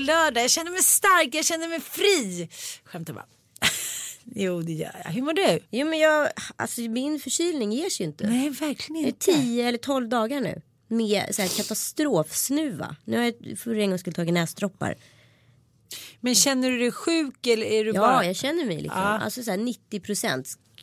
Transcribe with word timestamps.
Lille 0.00 0.12
Lördag. 0.12 0.42
Jag 0.44 0.50
känner 0.50 0.70
mig 0.70 0.82
stark, 0.82 1.34
jag 1.34 1.44
känner 1.44 1.68
mig 1.68 1.80
fri. 1.80 2.48
Skämtar 2.84 3.14
bara. 3.14 3.26
jo, 4.24 4.62
det 4.62 4.72
gör 4.72 5.00
jag. 5.04 5.10
Hur 5.10 5.22
mår 5.22 5.32
du? 5.32 5.60
Jo 5.70 5.86
men 5.86 5.98
jag, 5.98 6.28
alltså 6.56 6.80
min 6.80 7.20
förkylning 7.20 7.72
ger 7.72 7.90
sig 7.90 8.06
ju 8.06 8.10
inte. 8.10 8.26
Nej, 8.26 8.50
verkligen 8.50 9.02
Det 9.02 9.08
är 9.08 9.08
inte. 9.08 9.42
10 9.42 9.68
eller 9.68 9.78
12 9.78 10.08
dagar 10.08 10.40
nu. 10.40 10.62
Med 10.88 11.34
så 11.34 11.42
här 11.42 11.48
katastrofsnuva. 11.48 12.96
Nu 13.04 13.16
har 13.16 13.24
jag 13.24 13.58
för 13.58 13.74
en 13.74 13.90
gång 13.90 13.98
skulle 13.98 14.14
tagit 14.14 14.34
näsdroppar. 14.34 14.96
Men 16.20 16.34
känner 16.34 16.70
du 16.70 16.78
dig 16.78 16.92
sjuk 16.92 17.46
eller 17.46 17.66
är 17.66 17.84
du 17.84 17.90
Ja, 17.94 18.00
bara... 18.00 18.26
jag 18.26 18.36
känner 18.36 18.64
mig 18.64 18.76
liksom. 18.76 19.00
Ja. 19.00 19.18
Alltså 19.18 19.42
så 19.42 19.50
här 19.50 19.58
90 19.58 20.00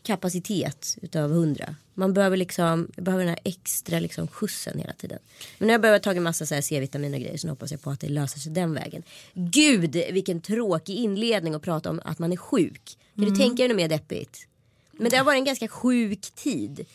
kapacitet 0.04 0.98
utav 1.02 1.32
100. 1.32 1.76
Man 1.94 2.14
behöver 2.14 2.38
liksom, 2.38 2.88
jag 2.96 3.04
behöver 3.06 3.24
den 3.26 3.30
här 3.30 3.40
extra 3.44 4.00
liksom 4.00 4.28
skjutsen 4.28 4.80
hela 4.80 4.94
tiden. 4.94 5.20
Men 5.58 5.68
nu 5.68 5.72
har 5.72 5.74
jag 5.74 5.82
börjat 5.82 6.04
ta 6.04 6.12
en 6.14 6.24
massa 6.24 6.62
C-vitamin 6.62 7.14
och 7.14 7.20
grejer 7.20 7.38
så 7.38 7.48
nu 7.48 7.52
hoppas 7.52 7.72
jag 7.72 7.82
på 7.82 7.90
att 7.90 8.00
det 8.00 8.10
löser 8.10 8.40
sig 8.40 8.52
den 8.52 8.74
vägen. 8.74 9.04
Gud 9.34 9.96
vilken 9.96 10.42
tråkig 10.42 10.96
inledning 10.96 11.54
att 11.54 11.62
prata 11.62 11.90
om 11.90 12.02
att 12.06 12.20
man 12.20 12.32
är 12.34 12.38
sjuk. 12.38 12.98
Kan 13.16 13.24
Mm. 13.24 13.34
du 13.34 13.40
tänka 13.40 13.56
dig 13.64 13.68
något 13.68 13.78
mer 13.78 13.90
deppigt? 13.90 14.48
Men 14.92 15.12
det 15.12 15.18
har 15.18 15.24
varit 15.24 15.38
en 15.38 15.46
ganska 15.46 15.68
sjuk 15.68 16.32
tid. 16.36 16.86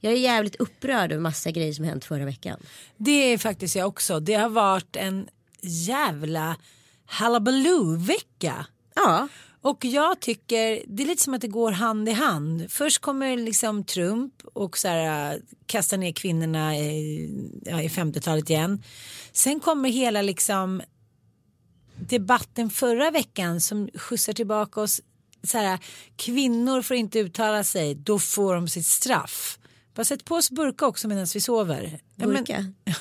Jag 0.00 0.12
är 0.12 0.16
jävligt 0.16 0.56
upprörd 0.56 1.12
över 1.12 1.22
massa 1.22 1.50
grejer 1.50 1.72
som 1.72 1.84
hänt 1.84 2.04
förra 2.04 2.24
veckan. 2.24 2.60
Det 2.96 3.32
är 3.32 3.38
faktiskt 3.38 3.76
jag 3.76 3.88
också. 3.88 4.20
Det 4.20 4.34
har 4.34 4.48
varit 4.48 4.96
en 4.96 5.28
jävla 5.62 6.56
halabaloo-vecka. 7.06 8.66
Ja, 8.94 9.28
Och 9.62 9.84
jag 9.84 10.20
tycker 10.20 10.82
det 10.86 11.02
är 11.02 11.06
lite 11.06 11.22
som 11.22 11.34
att 11.34 11.40
det 11.40 11.48
går 11.48 11.72
hand 11.72 12.08
i 12.08 12.12
hand. 12.12 12.70
Först 12.70 12.98
kommer 12.98 13.36
liksom 13.36 13.84
Trump 13.84 14.34
och 14.54 14.78
så 14.78 14.88
här, 14.88 15.42
kastar 15.66 15.96
ner 15.96 16.12
kvinnorna 16.12 16.76
i, 16.78 17.30
ja, 17.64 17.82
i 17.82 17.88
50-talet 17.88 18.50
igen. 18.50 18.82
Sen 19.32 19.60
kommer 19.60 19.88
hela 19.88 20.22
liksom 20.22 20.82
debatten 21.96 22.70
förra 22.70 23.10
veckan 23.10 23.60
som 23.60 23.88
skjutsar 23.94 24.32
tillbaka 24.32 24.80
oss. 24.80 25.00
Så 25.42 25.58
här, 25.58 25.78
kvinnor 26.16 26.82
får 26.82 26.96
inte 26.96 27.18
uttala 27.18 27.64
sig, 27.64 27.94
då 27.94 28.18
får 28.18 28.54
de 28.54 28.68
sitt 28.68 28.86
straff. 28.86 29.58
Bara 29.94 30.04
sätt 30.04 30.24
på 30.24 30.34
oss 30.34 30.50
burka 30.50 30.86
också 30.86 31.08
medan 31.08 31.26
vi 31.34 31.40
sover. 31.40 32.00
Ja, 32.16 32.26
men- 32.26 32.36
burka. 32.36 32.72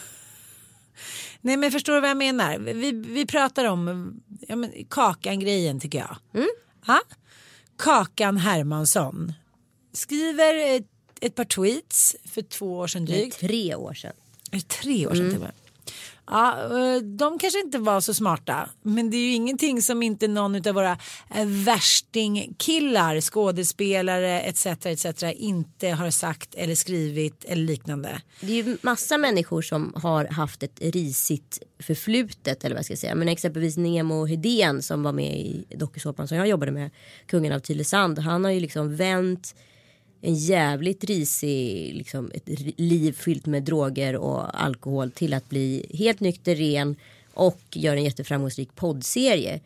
Nej 1.42 1.58
men 1.58 1.72
förstår 1.72 1.94
du 1.94 2.02
vad 2.02 2.10
jag 2.10 2.18
menar? 2.18 2.58
Vi, 2.60 2.92
vi 2.92 3.26
pratar 3.26 3.66
om 3.66 4.14
ja, 4.48 4.56
men, 4.56 4.72
Kakan-grejen 4.90 5.80
tycker 5.80 6.00
jag. 6.00 6.18
Mm. 6.34 6.50
Ja? 6.88 7.02
Kakan 7.78 8.38
Hermansson 8.38 9.34
skriver 9.94 10.76
ett, 10.76 10.88
ett 11.22 11.36
par 11.36 11.46
tweets 11.46 12.16
för 12.26 12.42
två 12.42 12.78
år 12.78 12.88
sedan 12.88 13.06
drygt. 13.06 13.40
tre 13.40 13.76
år 13.76 13.94
sedan. 13.94 14.14
Är 14.52 14.58
det 14.58 14.68
tre 14.68 15.08
år 15.08 15.16
sedan 15.16 15.30
med? 15.40 15.52
Ja, 16.32 16.64
eh, 16.64 17.02
de 17.02 17.40
kanske 17.40 17.60
inte 17.60 17.78
var 17.78 18.02
så 18.02 18.14
smarta. 18.14 18.70
Men 18.82 19.10
det 19.10 19.18
är 19.18 19.22
ju 19.22 19.34
ingenting 19.34 19.82
som 19.82 20.04
inte 20.04 20.28
någon 20.28 20.68
av 20.68 20.76
våra 20.76 20.98
eh, 21.36 21.46
värstingkillar, 21.46 23.22
skådespelare 23.22 24.42
etc. 24.42 24.66
etc. 24.66 25.24
inte 25.36 25.90
har 25.90 26.10
sagt 26.12 26.56
eller 26.56 26.76
skrivit 26.76 27.46
eller 27.46 27.64
liknande. 27.64 28.22
Det 28.42 28.60
är 28.60 28.64
ju 28.64 28.78
massa 28.82 29.18
människor 29.18 29.62
som 29.62 29.94
har 29.96 30.26
haft 30.26 30.64
ett 30.64 30.82
risigt 30.82 31.60
förflutet 31.80 32.64
eller 32.64 32.76
vad 32.76 32.80
jag 32.80 32.86
ska 32.86 32.96
säga. 32.96 33.16
Men 33.16 33.30
exempelvis 33.30 33.78
Nemo 33.78 34.26
Hedén 34.26 34.82
som 34.82 35.04
var 35.04 35.12
med 35.12 35.40
i 35.40 35.66
dokusåpan 35.76 36.28
som 36.28 36.38
jag 36.38 36.48
jobbade 36.48 36.72
med. 36.72 36.90
Kungen 37.26 37.54
av 37.54 37.60
Tylösand. 37.60 38.20
Han 38.20 38.44
har 38.44 38.52
ju 38.52 38.60
liksom 38.60 38.96
vänt 38.96 39.56
en 40.22 40.36
jävligt 40.36 41.04
risig, 41.04 41.96
liksom 41.96 42.32
ett 42.34 42.50
liv 42.80 43.12
fyllt 43.12 43.46
med 43.46 43.64
droger 43.64 44.16
och 44.16 44.64
alkohol 44.64 45.12
till 45.12 45.34
att 45.34 45.50
bli 45.50 45.86
helt 45.94 46.20
nykter, 46.20 46.56
ren 46.56 46.96
och 47.34 47.62
gör 47.72 47.96
en 47.96 48.04
jätteframgångsrik 48.04 48.76
poddserie. 48.76 49.60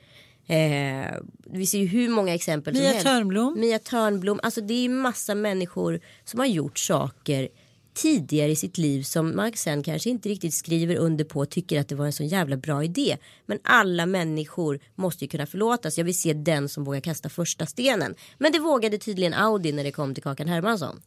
Eh, 0.47 1.16
vi 1.45 1.66
ser 1.66 1.78
ju 1.78 1.85
hur 1.85 2.09
många 2.09 2.34
exempel 2.34 2.73
Mia 2.73 2.84
som 2.84 2.91
helst. 2.91 3.06
Törnblom. 3.06 3.59
Mia 3.59 3.79
Törnblom. 3.79 4.39
Alltså 4.44 4.62
det 4.62 4.73
är 4.73 4.81
ju 4.81 4.89
massa 4.89 5.35
människor 5.35 6.00
som 6.23 6.39
har 6.39 6.47
gjort 6.47 6.79
saker 6.79 7.50
tidigare 7.94 8.52
i 8.52 8.56
sitt 8.56 8.78
liv 8.78 9.03
som 9.03 9.35
man 9.35 9.52
sen 9.56 9.84
kanske 9.84 10.09
inte 10.09 10.29
riktigt 10.29 10.53
skriver 10.53 10.96
under 10.96 11.25
på 11.25 11.40
och 11.40 11.50
tycker 11.50 11.79
att 11.79 11.88
det 11.88 11.96
var 11.96 12.06
en 12.06 12.13
så 12.13 12.24
jävla 12.24 12.57
bra 12.57 12.84
idé. 12.84 13.18
Men 13.46 13.59
alla 13.63 14.06
människor 14.06 14.79
måste 14.96 15.25
ju 15.25 15.29
kunna 15.29 15.46
förlåtas. 15.46 15.97
Jag 15.97 16.06
vill 16.06 16.19
se 16.19 16.34
den 16.34 16.69
som 16.69 16.84
vågar 16.84 17.01
kasta 17.01 17.30
första 17.30 17.66
stenen. 17.66 18.16
Men 18.38 18.51
det 18.51 18.59
vågade 18.59 18.97
tydligen 18.97 19.34
Audi 19.34 19.72
när 19.72 19.84
det 19.84 19.91
kom 19.91 20.13
till 20.13 20.24
Kakan 20.24 20.47
Hermansson. 20.47 21.01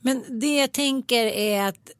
Men 0.00 0.40
det 0.40 0.56
jag 0.56 0.72
tänker 0.72 1.26
är 1.26 1.68
att 1.68 1.90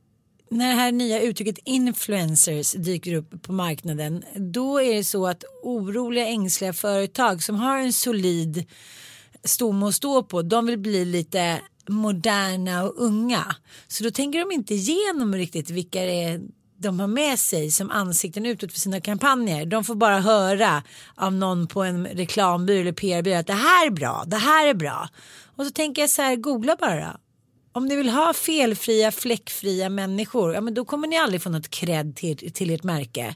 när 0.50 0.68
det 0.68 0.74
här 0.74 0.92
nya 0.92 1.20
uttrycket 1.20 1.58
influencers 1.64 2.72
dyker 2.72 3.14
upp 3.14 3.42
på 3.42 3.52
marknaden 3.52 4.24
då 4.34 4.80
är 4.80 4.94
det 4.94 5.04
så 5.04 5.26
att 5.26 5.44
oroliga 5.62 6.26
ängsliga 6.26 6.72
företag 6.72 7.42
som 7.42 7.56
har 7.56 7.78
en 7.78 7.92
solid 7.92 8.64
stomme 9.44 9.86
att 9.86 9.94
stå 9.94 10.22
på 10.22 10.42
de 10.42 10.66
vill 10.66 10.78
bli 10.78 11.04
lite 11.04 11.60
moderna 11.88 12.82
och 12.84 12.94
unga. 12.96 13.56
Så 13.88 14.04
då 14.04 14.10
tänker 14.10 14.38
de 14.38 14.52
inte 14.52 14.74
igenom 14.74 15.34
riktigt 15.34 15.70
vilka 15.70 16.00
det 16.00 16.24
är 16.24 16.40
de 16.82 17.00
har 17.00 17.06
med 17.06 17.38
sig 17.38 17.70
som 17.70 17.90
ansikten 17.90 18.46
utåt 18.46 18.72
för 18.72 18.80
sina 18.80 19.00
kampanjer. 19.00 19.66
De 19.66 19.84
får 19.84 19.94
bara 19.94 20.20
höra 20.20 20.82
av 21.14 21.32
någon 21.32 21.66
på 21.66 21.82
en 21.82 22.06
reklambyrå 22.06 22.80
eller 22.80 22.92
PR-byrå 22.92 23.38
att 23.38 23.46
det 23.46 23.52
här 23.52 23.86
är 23.86 23.90
bra, 23.90 24.24
det 24.26 24.36
här 24.36 24.66
är 24.66 24.74
bra. 24.74 25.08
Och 25.56 25.64
så 25.66 25.70
tänker 25.70 26.02
jag 26.02 26.10
så 26.10 26.22
här, 26.22 26.36
googla 26.36 26.76
bara. 26.80 27.16
Om 27.72 27.86
ni 27.86 27.96
vill 27.96 28.08
ha 28.08 28.32
felfria, 28.32 29.12
fläckfria 29.12 29.88
människor, 29.88 30.54
ja 30.54 30.60
men 30.60 30.74
då 30.74 30.84
kommer 30.84 31.08
ni 31.08 31.18
aldrig 31.18 31.42
få 31.42 31.50
något 31.50 31.70
cred 31.70 32.16
till, 32.16 32.52
till 32.52 32.70
ert 32.70 32.82
märke. 32.82 33.34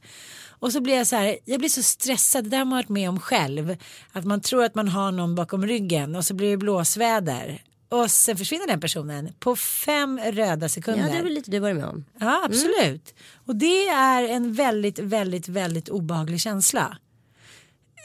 Och 0.58 0.72
så 0.72 0.80
blir 0.80 0.94
jag 0.94 1.06
så 1.06 1.16
här, 1.16 1.38
jag 1.44 1.58
blir 1.58 1.68
så 1.68 1.82
stressad, 1.82 2.44
det 2.44 2.50
där 2.50 2.58
har 2.58 2.64
man 2.64 2.78
varit 2.78 2.88
med 2.88 3.08
om 3.08 3.20
själv. 3.20 3.76
Att 4.12 4.24
man 4.24 4.40
tror 4.40 4.64
att 4.64 4.74
man 4.74 4.88
har 4.88 5.12
någon 5.12 5.34
bakom 5.34 5.66
ryggen 5.66 6.16
och 6.16 6.24
så 6.24 6.34
blir 6.34 6.50
det 6.50 6.56
blåsväder 6.56 7.62
och 7.88 8.10
sen 8.10 8.36
försvinner 8.36 8.66
den 8.66 8.80
personen 8.80 9.32
på 9.38 9.56
fem 9.56 10.20
röda 10.20 10.68
sekunder. 10.68 11.02
Ja, 11.02 11.12
det 11.12 11.18
är 11.18 11.22
väl 11.22 11.32
lite 11.32 11.50
du 11.50 11.58
varit 11.58 11.76
med 11.76 11.84
om. 11.84 12.04
Ja, 12.20 12.42
absolut. 12.44 13.14
Och 13.46 13.56
det 13.56 13.88
är 13.88 14.28
en 14.28 14.54
väldigt, 14.54 14.98
väldigt, 14.98 15.48
väldigt 15.48 15.88
obehaglig 15.88 16.40
känsla. 16.40 16.98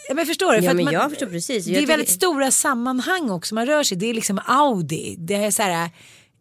Ja, 0.08 0.16
men 0.16 0.26
förstår 0.26 0.54
du? 0.54 0.60
Ja, 0.60 0.74
men 0.74 0.86
man, 0.86 0.94
jag 0.94 1.10
förstår 1.10 1.28
precis. 1.28 1.66
Det 1.66 1.72
Jag 1.72 1.84
är 1.84 1.88
väldigt 1.88 2.10
stora 2.10 2.52
sammanhang 2.52 3.30
också 3.30 3.56
man 3.56 3.66
rör 3.66 3.84
sig 3.84 3.98
Det 3.98 4.06
är 4.06 4.14
liksom 4.14 4.40
Audi. 4.46 5.16
Det 5.18 5.36
är 5.36 5.52
så 5.52 5.64
här. 5.64 5.90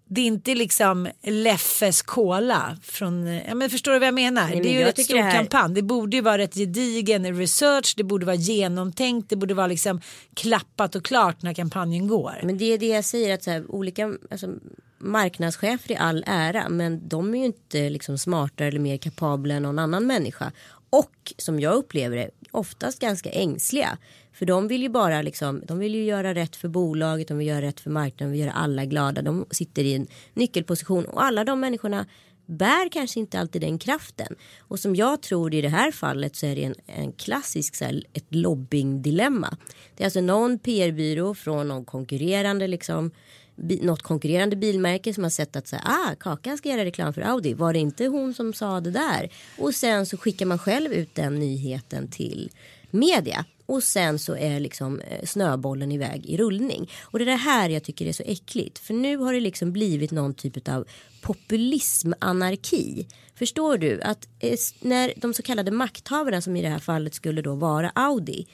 Det 0.08 0.20
är 0.20 0.26
inte 0.26 0.54
liksom 0.54 1.08
Leffes 1.22 2.02
Cola 2.02 2.76
från, 2.82 3.26
ja 3.26 3.54
men 3.54 3.70
förstår 3.70 3.92
du 3.92 3.98
vad 3.98 4.06
jag 4.06 4.14
menar? 4.14 4.48
men 4.48 4.62
det 4.62 4.68
är 4.68 4.86
ju 4.86 4.92
tycker 4.92 5.02
stor 5.02 5.16
det 5.16 5.22
här- 5.22 5.36
kampanj. 5.36 5.74
Det 5.74 5.82
borde 5.82 6.16
ju 6.16 6.22
vara 6.22 6.38
rätt 6.38 6.54
gedigen 6.54 7.36
research, 7.38 7.94
det 7.96 8.04
borde 8.04 8.26
vara 8.26 8.36
genomtänkt, 8.36 9.30
det 9.30 9.36
borde 9.36 9.54
vara 9.54 9.66
liksom 9.66 10.00
klappat 10.34 10.94
och 10.94 11.04
klart 11.04 11.42
när 11.42 11.54
kampanjen 11.54 12.08
går. 12.08 12.40
Men 12.42 12.58
det 12.58 12.64
är 12.64 12.78
det 12.78 12.86
jag 12.88 13.04
säger 13.04 13.34
att 13.34 13.42
så 13.42 13.50
här, 13.50 13.70
olika 13.70 14.14
alltså, 14.30 14.54
marknadschefer 14.98 15.92
i 15.92 15.96
all 15.96 16.24
ära 16.26 16.68
men 16.68 17.08
de 17.08 17.34
är 17.34 17.38
ju 17.38 17.44
inte 17.44 17.90
liksom 17.90 18.18
smartare 18.18 18.68
eller 18.68 18.80
mer 18.80 18.96
kapabla 18.96 19.54
än 19.54 19.62
någon 19.62 19.78
annan 19.78 20.06
människa. 20.06 20.52
Och 20.90 21.34
som 21.36 21.60
jag 21.60 21.74
upplever 21.74 22.16
det 22.16 22.30
oftast 22.50 22.98
ganska 22.98 23.30
ängsliga. 23.30 23.98
För 24.32 24.46
de 24.46 24.68
vill 24.68 24.82
ju 24.82 24.88
bara 24.88 25.22
liksom, 25.22 25.62
de 25.66 25.78
vill 25.78 25.94
ju 25.94 26.04
göra 26.04 26.34
rätt 26.34 26.56
för 26.56 26.68
bolaget, 26.68 27.28
de 27.28 27.38
vill 27.38 27.46
göra 27.46 27.62
rätt 27.62 27.80
för 27.80 27.90
marknaden, 27.90 28.28
de 28.28 28.32
vill 28.32 28.40
göra 28.40 28.52
alla 28.52 28.84
glada. 28.84 29.22
De 29.22 29.46
sitter 29.50 29.84
i 29.84 29.94
en 29.94 30.06
nyckelposition 30.34 31.04
och 31.04 31.24
alla 31.24 31.44
de 31.44 31.60
människorna 31.60 32.06
bär 32.46 32.88
kanske 32.88 33.20
inte 33.20 33.40
alltid 33.40 33.62
den 33.62 33.78
kraften. 33.78 34.34
Och 34.58 34.80
som 34.80 34.96
jag 34.96 35.22
tror 35.22 35.54
i 35.54 35.60
det 35.60 35.68
här 35.68 35.92
fallet 35.92 36.36
så 36.36 36.46
är 36.46 36.56
det 36.56 36.64
en, 36.64 36.74
en 36.86 37.12
klassisk 37.12 37.74
så 37.74 37.84
här, 37.84 38.02
ett 38.12 38.34
lobbyingdilemma. 38.34 39.56
Det 39.96 40.02
är 40.02 40.06
alltså 40.06 40.20
någon 40.20 40.58
PR-byrå 40.58 41.34
från 41.34 41.68
någon 41.68 41.84
konkurrerande 41.84 42.66
liksom 42.66 43.10
bi, 43.58 43.80
något 43.82 44.02
konkurrerande 44.02 44.56
bilmärke 44.56 45.14
som 45.14 45.22
har 45.22 45.30
sett 45.30 45.56
att 45.56 45.68
så 45.68 45.76
här, 45.76 45.84
ah, 45.84 46.14
Kakan 46.14 46.58
ska 46.58 46.68
göra 46.68 46.84
reklam 46.84 47.12
för 47.12 47.22
Audi. 47.22 47.54
Var 47.54 47.72
det 47.72 47.78
inte 47.78 48.06
hon 48.06 48.34
som 48.34 48.52
sa 48.52 48.80
det 48.80 48.90
där? 48.90 49.32
Och 49.58 49.74
sen 49.74 50.06
så 50.06 50.16
skickar 50.16 50.46
man 50.46 50.58
själv 50.58 50.92
ut 50.92 51.14
den 51.14 51.34
nyheten 51.34 52.08
till 52.08 52.50
media. 52.90 53.44
Och 53.66 53.82
sen 53.82 54.18
så 54.18 54.36
är 54.36 54.60
liksom 54.60 55.00
eh, 55.00 55.24
snöbollen 55.24 55.92
iväg 55.92 56.26
i 56.26 56.36
rullning. 56.36 56.90
Och 57.02 57.18
det 57.18 57.24
är 57.24 57.26
det 57.26 57.34
här 57.36 57.68
jag 57.68 57.82
tycker 57.82 58.06
är 58.06 58.12
så 58.12 58.22
äckligt. 58.26 58.78
För 58.78 58.94
nu 58.94 59.16
har 59.16 59.32
det 59.32 59.40
liksom 59.40 59.72
blivit 59.72 60.10
någon 60.10 60.34
typ 60.34 60.68
av 60.68 60.86
populismanarki. 61.22 63.06
Förstår 63.34 63.78
du 63.78 64.00
att 64.00 64.28
eh, 64.38 64.58
när 64.80 65.12
de 65.16 65.34
så 65.34 65.42
kallade 65.42 65.70
makthavarna 65.70 66.40
som 66.40 66.56
i 66.56 66.62
det 66.62 66.68
här 66.68 66.78
fallet 66.78 67.14
skulle 67.14 67.42
då 67.42 67.54
vara 67.54 67.90
Audi 67.94 68.46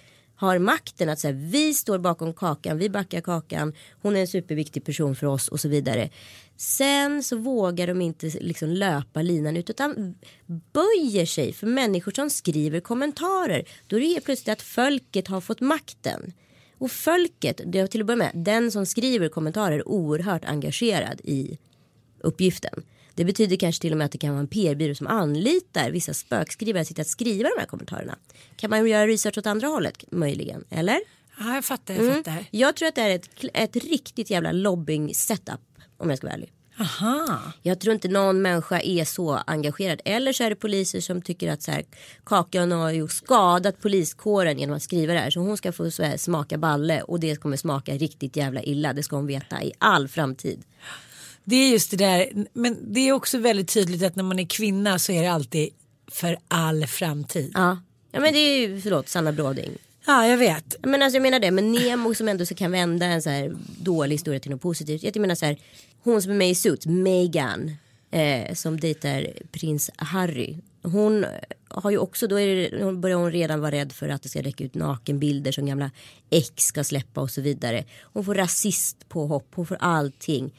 har 0.44 0.58
makten 0.58 1.08
att 1.08 1.18
säga 1.18 1.32
vi 1.32 1.74
står 1.74 1.98
bakom 1.98 2.34
kakan, 2.34 2.78
vi 2.78 2.90
backar 2.90 3.20
kakan, 3.20 3.72
hon 4.02 4.16
är 4.16 4.20
en 4.20 4.26
superviktig 4.26 4.84
person 4.84 5.16
för 5.16 5.26
oss 5.26 5.48
och 5.48 5.60
så 5.60 5.68
vidare. 5.68 6.10
Sen 6.56 7.22
så 7.22 7.36
vågar 7.36 7.86
de 7.86 8.00
inte 8.00 8.26
liksom 8.26 8.68
löpa 8.68 9.22
linan 9.22 9.56
ut 9.56 9.70
utan 9.70 10.14
böjer 10.46 11.26
sig 11.26 11.52
för 11.52 11.66
människor 11.66 12.12
som 12.12 12.30
skriver 12.30 12.80
kommentarer. 12.80 13.68
Då 13.86 13.96
är 13.96 14.00
det 14.00 14.06
helt 14.06 14.24
plötsligt 14.24 14.52
att 14.52 14.62
folket 14.62 15.28
har 15.28 15.40
fått 15.40 15.60
makten. 15.60 16.32
Och 16.78 16.90
folket, 16.90 17.60
det 17.66 17.80
har 17.80 17.86
till 17.86 18.00
att 18.00 18.06
börja 18.06 18.16
med, 18.16 18.30
den 18.34 18.70
som 18.70 18.86
skriver 18.86 19.28
kommentarer 19.28 19.78
är 19.78 19.88
oerhört 19.88 20.44
engagerad 20.44 21.20
i 21.24 21.58
uppgiften. 22.20 22.82
Det 23.14 23.24
betyder 23.24 23.56
kanske 23.56 23.80
till 23.80 23.92
och 23.92 23.98
med 23.98 24.04
att 24.04 24.12
det 24.12 24.18
kan 24.18 24.30
vara 24.30 24.40
en 24.40 24.46
PR-byrå 24.46 24.94
som 24.94 25.06
anlitar 25.06 25.90
vissa 25.90 26.14
spökskrivare 26.14 26.80
att 26.80 26.88
sitta 26.88 27.02
att 27.02 27.08
skriva 27.08 27.48
de 27.48 27.60
här 27.60 27.66
kommentarerna. 27.66 28.18
Kan 28.56 28.70
man 28.70 28.88
göra 28.88 29.06
research 29.06 29.38
åt 29.38 29.46
andra 29.46 29.66
hållet 29.66 30.04
möjligen, 30.10 30.64
eller? 30.70 31.00
Ja, 31.38 31.54
jag 31.54 31.64
fattar, 31.64 31.94
jag 31.94 32.14
fattar. 32.14 32.44
Jag 32.50 32.76
tror 32.76 32.88
att 32.88 32.94
det 32.94 33.02
är 33.02 33.10
ett, 33.10 33.30
ett 33.54 33.76
riktigt 33.76 34.30
jävla 34.30 34.52
lobbying 34.52 35.14
setup 35.14 35.60
om 35.96 36.10
jag 36.10 36.18
ska 36.18 36.26
vara 36.26 36.34
ärlig. 36.34 36.52
Aha. 36.80 37.40
Jag 37.62 37.80
tror 37.80 37.94
inte 37.94 38.08
någon 38.08 38.42
människa 38.42 38.80
är 38.80 39.04
så 39.04 39.32
engagerad. 39.46 40.00
Eller 40.04 40.32
så 40.32 40.44
är 40.44 40.50
det 40.50 40.56
poliser 40.56 41.00
som 41.00 41.22
tycker 41.22 41.52
att 41.52 41.62
så 41.62 41.70
här, 41.70 41.84
Kakan 42.24 42.72
har 42.72 42.90
ju 42.90 43.08
skadat 43.08 43.80
poliskåren 43.80 44.58
genom 44.58 44.76
att 44.76 44.82
skriva 44.82 45.12
det 45.12 45.18
här. 45.18 45.30
Så 45.30 45.40
hon 45.40 45.56
ska 45.56 45.72
få 45.72 45.90
så 45.90 46.02
här, 46.02 46.16
smaka 46.16 46.58
balle 46.58 47.02
och 47.02 47.20
det 47.20 47.36
kommer 47.36 47.56
smaka 47.56 47.92
riktigt 47.92 48.36
jävla 48.36 48.62
illa. 48.62 48.92
Det 48.92 49.02
ska 49.02 49.16
hon 49.16 49.26
veta 49.26 49.62
i 49.62 49.72
all 49.78 50.08
framtid. 50.08 50.62
Det 51.44 51.56
är 51.56 51.70
just 51.70 51.90
det 51.90 51.96
där, 51.96 52.46
men 52.52 52.92
det 52.92 53.00
är 53.00 53.12
också 53.12 53.38
väldigt 53.38 53.68
tydligt 53.68 54.02
att 54.02 54.16
när 54.16 54.24
man 54.24 54.38
är 54.38 54.46
kvinna 54.46 54.98
så 54.98 55.12
är 55.12 55.22
det 55.22 55.28
alltid 55.32 55.68
för 56.10 56.38
all 56.48 56.86
framtid. 56.86 57.50
Ja, 57.54 57.82
ja 58.12 58.20
men 58.20 58.32
det 58.32 58.38
är 58.38 58.58
ju, 58.58 58.80
förlåt, 58.80 59.08
Sanna 59.08 59.32
Bråding. 59.32 59.70
Ja, 60.06 60.26
jag 60.26 60.36
vet. 60.36 60.76
Men 60.82 61.02
alltså 61.02 61.16
jag 61.16 61.22
menar 61.22 61.40
det, 61.40 61.50
men 61.50 61.72
Nemo 61.72 62.14
som 62.14 62.28
ändå 62.28 62.46
så 62.46 62.54
kan 62.54 62.70
vända 62.70 63.06
en 63.06 63.22
så 63.22 63.30
här 63.30 63.54
dålig 63.78 64.14
historia 64.14 64.40
till 64.40 64.50
något 64.50 64.62
positivt. 64.62 65.02
Jag 65.02 65.16
menar 65.16 65.34
så 65.34 65.46
här, 65.46 65.58
hon 66.02 66.22
som 66.22 66.32
är 66.32 66.36
med 66.36 66.50
i 66.50 66.54
Suits, 66.54 66.86
Meghan, 66.86 67.76
eh, 68.10 68.54
som 68.54 68.80
dejtar 68.80 69.26
prins 69.52 69.90
Harry. 69.96 70.56
Hon 70.82 71.26
har 71.68 71.90
ju 71.90 71.98
också, 71.98 72.26
då 72.26 72.40
är 72.40 72.70
det, 72.70 72.92
börjar 72.92 73.16
hon 73.16 73.32
redan 73.32 73.60
vara 73.60 73.70
rädd 73.70 73.92
för 73.92 74.08
att 74.08 74.22
det 74.22 74.28
ska 74.28 74.42
räcka 74.42 74.64
ut 74.64 74.74
nakenbilder 74.74 75.52
som 75.52 75.66
gamla 75.66 75.90
ex 76.30 76.64
ska 76.64 76.84
släppa 76.84 77.20
och 77.20 77.30
så 77.30 77.40
vidare. 77.40 77.84
Hon 78.02 78.24
får 78.24 78.34
rasist 78.34 79.08
på 79.08 79.26
hopp, 79.26 79.48
hon 79.54 79.66
får 79.66 79.76
allting. 79.80 80.52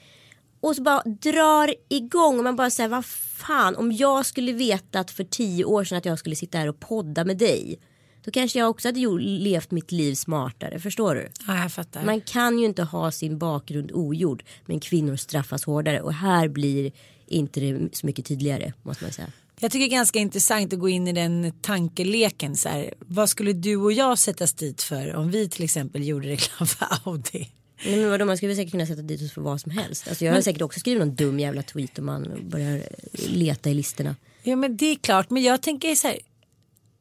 Och 0.65 0.75
så 0.75 0.81
bara 0.81 1.03
drar 1.03 1.75
igång 1.89 2.37
och 2.37 2.43
man 2.43 2.55
bara 2.55 2.69
säger 2.69 2.89
vad 2.89 3.05
fan 3.05 3.75
om 3.75 3.91
jag 3.91 4.25
skulle 4.25 4.53
vetat 4.53 5.11
för 5.11 5.23
tio 5.23 5.65
år 5.65 5.83
sedan 5.83 5.97
att 5.97 6.05
jag 6.05 6.19
skulle 6.19 6.35
sitta 6.35 6.57
här 6.57 6.69
och 6.69 6.79
podda 6.79 7.25
med 7.25 7.37
dig. 7.37 7.79
Då 8.23 8.31
kanske 8.31 8.59
jag 8.59 8.69
också 8.69 8.87
hade 8.87 8.99
gjort, 8.99 9.21
levt 9.21 9.71
mitt 9.71 9.91
liv 9.91 10.15
smartare, 10.15 10.79
förstår 10.79 11.15
du? 11.15 11.29
Ja, 11.47 11.61
jag 11.61 11.73
fattar. 11.73 12.05
Man 12.05 12.21
kan 12.21 12.59
ju 12.59 12.65
inte 12.65 12.83
ha 12.83 13.11
sin 13.11 13.37
bakgrund 13.37 13.91
ogjord 13.91 14.43
men 14.65 14.79
kvinnor 14.79 15.15
straffas 15.15 15.65
hårdare 15.65 16.01
och 16.01 16.13
här 16.13 16.47
blir 16.47 16.91
inte 17.27 17.59
det 17.59 17.95
så 17.95 18.05
mycket 18.05 18.25
tydligare 18.25 18.73
måste 18.83 19.03
man 19.03 19.13
säga. 19.13 19.27
Jag 19.59 19.71
tycker 19.71 19.85
det 19.85 19.95
är 19.95 19.97
ganska 19.97 20.19
intressant 20.19 20.73
att 20.73 20.79
gå 20.79 20.89
in 20.89 21.07
i 21.07 21.13
den 21.13 21.53
tankeleken. 21.61 22.55
Så 22.55 22.69
här, 22.69 22.93
vad 22.99 23.29
skulle 23.29 23.53
du 23.53 23.75
och 23.75 23.93
jag 23.93 24.17
sättas 24.17 24.53
dit 24.53 24.81
för 24.81 25.15
om 25.15 25.31
vi 25.31 25.49
till 25.49 25.63
exempel 25.63 26.07
gjorde 26.07 26.27
reklam 26.27 26.67
för 26.67 26.87
Audi? 27.03 27.49
Nej, 27.85 27.99
men 27.99 28.09
vadå, 28.09 28.25
man 28.25 28.37
skulle 28.37 28.47
väl 28.47 28.55
säkert 28.57 28.71
kunna 28.71 28.85
sätta 28.85 29.01
dit 29.01 29.21
oss 29.21 29.31
för 29.31 29.41
vad 29.41 29.61
som 29.61 29.71
helst. 29.71 30.07
Alltså 30.07 30.25
jag 30.25 30.33
har 30.33 30.41
säkert 30.41 30.61
också 30.61 30.79
skrivit 30.79 30.99
någon 30.99 31.15
dum 31.15 31.39
jävla 31.39 31.63
tweet 31.63 31.99
om 31.99 32.05
man 32.05 32.49
börjar 32.49 32.83
leta 33.13 33.69
i 33.69 33.73
listorna. 33.73 34.15
Ja 34.43 34.55
men 34.55 34.77
det 34.77 34.85
är 34.85 34.95
klart, 34.95 35.29
men 35.29 35.43
jag 35.43 35.61
tänker 35.61 35.95
så 35.95 36.07
här. 36.07 36.19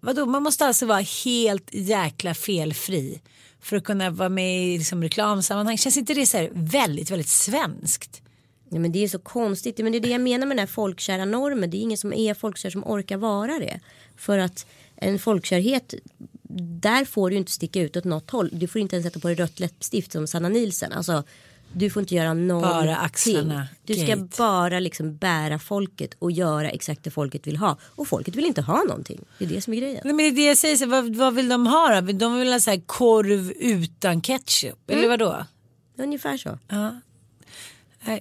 Vadå, 0.00 0.26
man 0.26 0.42
måste 0.42 0.66
alltså 0.66 0.86
vara 0.86 1.04
helt 1.24 1.74
jäkla 1.74 2.34
felfri 2.34 3.20
för 3.60 3.76
att 3.76 3.84
kunna 3.84 4.10
vara 4.10 4.28
med 4.28 4.74
i 4.74 4.78
liksom, 4.78 5.02
reklamsammanhang. 5.02 5.78
Känns 5.78 5.96
inte 5.96 6.14
det 6.14 6.26
så 6.26 6.36
här 6.36 6.50
väldigt, 6.52 7.10
väldigt 7.10 7.28
svenskt? 7.28 8.22
Ja, 8.70 8.78
men 8.78 8.92
det 8.92 9.04
är 9.04 9.08
så 9.08 9.18
konstigt. 9.18 9.78
Men 9.78 9.92
det 9.92 9.98
är 9.98 10.00
det 10.00 10.08
jag 10.08 10.20
menar 10.20 10.46
med 10.46 10.56
den 10.56 10.58
här 10.58 10.66
folkkära 10.66 11.24
normen. 11.24 11.70
Det 11.70 11.76
är 11.76 11.80
ingen 11.80 11.98
som 11.98 12.12
är 12.12 12.34
folkkär 12.34 12.70
som 12.70 12.84
orkar 12.84 13.16
vara 13.16 13.58
det. 13.58 13.80
För 14.16 14.38
att 14.38 14.66
en 14.96 15.18
folkkärhet, 15.18 15.94
där 16.62 17.04
får 17.04 17.30
du 17.30 17.36
inte 17.36 17.52
sticka 17.52 17.80
ut 17.80 17.96
åt 17.96 18.04
något 18.04 18.30
håll. 18.30 18.50
Du 18.52 18.68
får 18.68 18.80
inte 18.80 18.96
ens 18.96 19.06
sätta 19.06 19.20
på 19.20 19.28
dig 19.28 19.36
rött 19.36 19.60
läppstift 19.60 20.12
som 20.12 20.26
Sanna 20.26 20.48
Nilsen. 20.48 20.92
Alltså, 20.92 21.24
du 21.72 21.90
får 21.90 22.00
inte 22.02 22.14
göra 22.14 22.34
någonting. 22.34 22.70
Bara 22.70 22.96
axlarna, 22.96 23.68
Du 23.84 23.94
ska 23.94 24.06
gate. 24.06 24.28
bara 24.38 24.80
liksom 24.80 25.16
bära 25.16 25.58
folket 25.58 26.14
och 26.18 26.32
göra 26.32 26.70
exakt 26.70 27.04
det 27.04 27.10
folket 27.10 27.46
vill 27.46 27.56
ha. 27.56 27.76
Och 27.82 28.08
folket 28.08 28.36
vill 28.36 28.44
inte 28.44 28.62
ha 28.62 28.82
någonting. 28.82 29.24
Det 29.38 29.44
är 29.44 29.48
det 29.48 29.60
som 29.60 29.72
är 29.72 29.78
grejen. 29.78 30.00
Nej, 30.04 30.14
men 30.14 30.16
det 30.16 30.30
är 30.30 30.32
det 30.32 30.46
jag 30.46 30.56
säger, 30.56 30.76
så, 30.76 30.86
vad, 30.86 31.16
vad 31.16 31.34
vill 31.34 31.48
de 31.48 31.66
ha 31.66 32.00
då? 32.00 32.12
De 32.12 32.38
vill 32.38 32.52
ha 32.52 32.60
så 32.60 32.70
här 32.70 32.82
korv 32.86 33.52
utan 33.58 34.20
ketchup, 34.20 34.90
eller 34.90 35.08
vadå? 35.08 35.46
Ungefär 35.98 36.36
så. 36.36 36.58
Ja. 36.68 37.00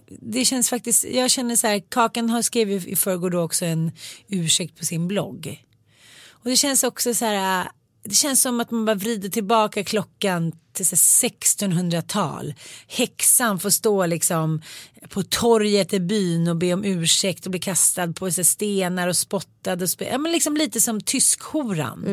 Det 0.08 0.46
känns 0.46 0.70
faktiskt, 0.70 1.06
jag 1.06 1.32
känner 1.32 1.56
så 1.56 1.68
här, 1.68 1.80
Kakan 1.90 2.30
har 2.30 2.42
skrivit 2.42 2.88
i 2.88 2.96
förrgår 2.96 3.30
då 3.30 3.40
också 3.42 3.66
en 3.66 3.92
ursäkt 4.28 4.80
på 4.80 4.86
sin 4.86 5.08
blogg. 5.08 5.64
Och 6.30 6.50
det 6.50 6.56
känns 6.56 6.84
också 6.84 7.14
så 7.14 7.26
här, 7.26 7.68
det 8.04 8.16
känns 8.16 8.42
som 8.42 8.60
att 8.60 8.72
man 8.72 8.86
bara 8.86 8.96
vrider 8.96 9.30
tillbaka 9.30 9.84
klockan 9.84 10.52
till 10.74 10.86
så 10.86 10.96
här 10.96 11.30
1600-tal. 11.30 12.54
Häxan 12.88 13.60
får 13.60 13.70
stå 13.70 14.06
liksom 14.06 14.62
på 15.10 15.24
torget 15.24 15.94
i 15.94 16.00
byn 16.00 16.48
och 16.48 16.56
be 16.56 16.74
om 16.74 16.84
ursäkt 16.86 17.46
och 17.46 17.52
bli 17.52 17.60
kastad 17.60 18.14
på 18.14 18.32
så 18.32 18.44
stenar 18.44 19.08
och 19.08 19.18
spottad. 19.18 19.74
Och 19.74 19.88
spe- 19.90 20.10
ja, 20.12 20.18
men 20.18 20.32
liksom 20.32 20.58
lite 20.58 20.82
som 20.82 21.02
tyskhoran. 21.02 22.04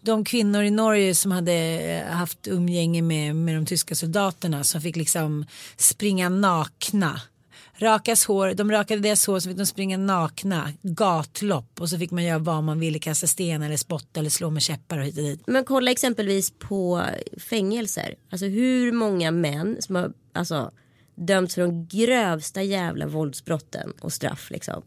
De 0.00 0.24
kvinnor 0.24 0.62
i 0.62 0.70
Norge 0.70 1.14
som 1.14 1.32
hade 1.32 1.52
eh, 1.52 2.12
haft 2.16 2.46
umgänge 2.48 3.02
med, 3.02 3.36
med 3.36 3.54
de 3.54 3.66
tyska 3.66 3.94
soldaterna 3.94 4.64
som 4.64 4.80
fick 4.80 4.96
liksom 4.96 5.46
springa 5.76 6.28
nakna. 6.28 7.20
Rakas 7.80 8.24
hår, 8.24 8.54
de 8.54 8.70
rakade 8.70 9.00
deras 9.00 9.26
hår 9.26 9.40
så 9.40 9.48
fick 9.48 9.58
de 9.58 9.66
springa 9.66 9.96
nakna, 9.96 10.72
gatlopp 10.82 11.80
och 11.80 11.88
så 11.88 11.98
fick 11.98 12.10
man 12.10 12.24
göra 12.24 12.38
vad 12.38 12.64
man 12.64 12.80
ville, 12.80 12.98
kasta 12.98 13.26
sten 13.26 13.62
eller 13.62 13.76
spotta 13.76 14.20
eller 14.20 14.30
slå 14.30 14.50
med 14.50 14.62
käppar 14.62 14.98
och 14.98 15.04
hit 15.04 15.16
och 15.16 15.22
dit. 15.22 15.40
Men 15.46 15.64
kolla 15.64 15.90
exempelvis 15.90 16.50
på 16.58 17.04
fängelser. 17.38 18.14
Alltså 18.30 18.46
hur 18.46 18.92
många 18.92 19.30
män 19.30 19.76
som 19.80 19.94
har 19.94 20.12
alltså, 20.32 20.70
dömts 21.14 21.54
för 21.54 21.62
de 21.62 21.86
grövsta 21.86 22.62
jävla 22.62 23.06
våldsbrotten 23.06 23.92
och 24.00 24.12
straff 24.12 24.50
liksom. 24.50 24.82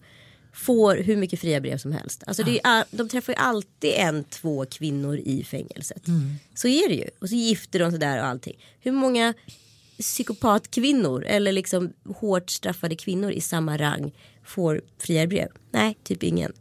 Får 0.54 0.96
hur 0.96 1.16
mycket 1.18 1.40
fria 1.40 1.60
brev 1.62 1.78
som 1.78 1.92
helst. 1.92 2.24
Alltså 2.28 2.44
det 2.44 2.52
är, 2.52 2.60
all- 2.64 2.86
de 2.92 3.10
träffar 3.10 3.34
ju 3.34 3.38
alltid 3.40 3.94
en, 3.96 4.24
två 4.24 4.66
kvinnor 4.66 5.18
i 5.18 5.44
fängelset. 5.44 6.04
Så 6.56 6.68
är 6.68 6.90
det 6.90 6.96
ju. 6.96 7.10
Och 7.22 7.30
så 7.30 7.36
gifter 7.36 7.80
de 7.80 7.92
sig 7.92 8.00
där 8.00 8.20
och 8.20 8.26
allting. 8.26 8.56
Hur 8.80 8.92
många 8.92 9.34
psykopatkvinnor 10.02 11.26
eller 11.26 11.52
liksom 11.52 11.94
hårt 12.16 12.50
straffade 12.50 12.96
kvinnor 12.96 13.32
i 13.32 13.42
samma 13.42 13.78
rang 13.78 14.12
får 14.46 14.82
friare 15.00 15.28
brev? 15.28 15.48
Nej, 15.72 15.98
typ 16.04 16.24
ingen. 16.24 16.54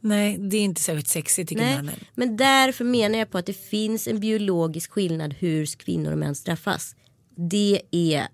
Nej, 0.00 0.38
det 0.38 0.56
är 0.56 0.60
inte 0.60 0.80
särskilt 0.82 1.08
sexigt 1.08 1.48
tycker 1.48 1.62
Nej, 1.62 1.76
mannen. 1.76 1.94
men 2.14 2.36
därför 2.36 2.84
menar 2.84 3.18
jag 3.18 3.30
på 3.30 3.38
att 3.38 3.46
det 3.46 3.52
finns 3.52 4.08
en 4.08 4.20
biologisk 4.20 4.90
skillnad 4.90 5.34
hur 5.38 5.66
kvinnor 5.66 6.12
och 6.12 6.18
män 6.18 6.34
straffas. 6.34 6.96
Det 7.36 7.80
är, 7.90 8.26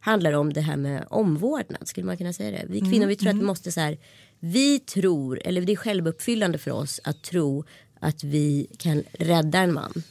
handlar 0.00 0.32
om 0.32 0.52
det 0.52 0.60
här 0.60 0.76
med 0.76 1.06
omvårdnad, 1.10 1.88
skulle 1.88 2.06
man 2.06 2.16
kunna 2.16 2.32
säga 2.32 2.50
det. 2.50 2.64
Vi 2.68 2.80
kvinnor 2.80 3.06
vi 3.06 3.16
tror 3.16 3.30
att 3.30 3.36
vi 3.36 3.42
måste 3.42 3.72
så 3.72 3.80
här, 3.80 3.98
vi 4.40 4.78
tror, 4.78 5.40
eller 5.44 5.60
det 5.60 5.72
är 5.72 5.76
självuppfyllande 5.76 6.58
för 6.58 6.70
oss 6.70 7.00
att 7.04 7.22
tro 7.22 7.64
att 8.00 8.24
vi 8.24 8.66
kan 8.78 9.02
rädda 9.12 9.58
en 9.58 9.72
man. 9.72 10.02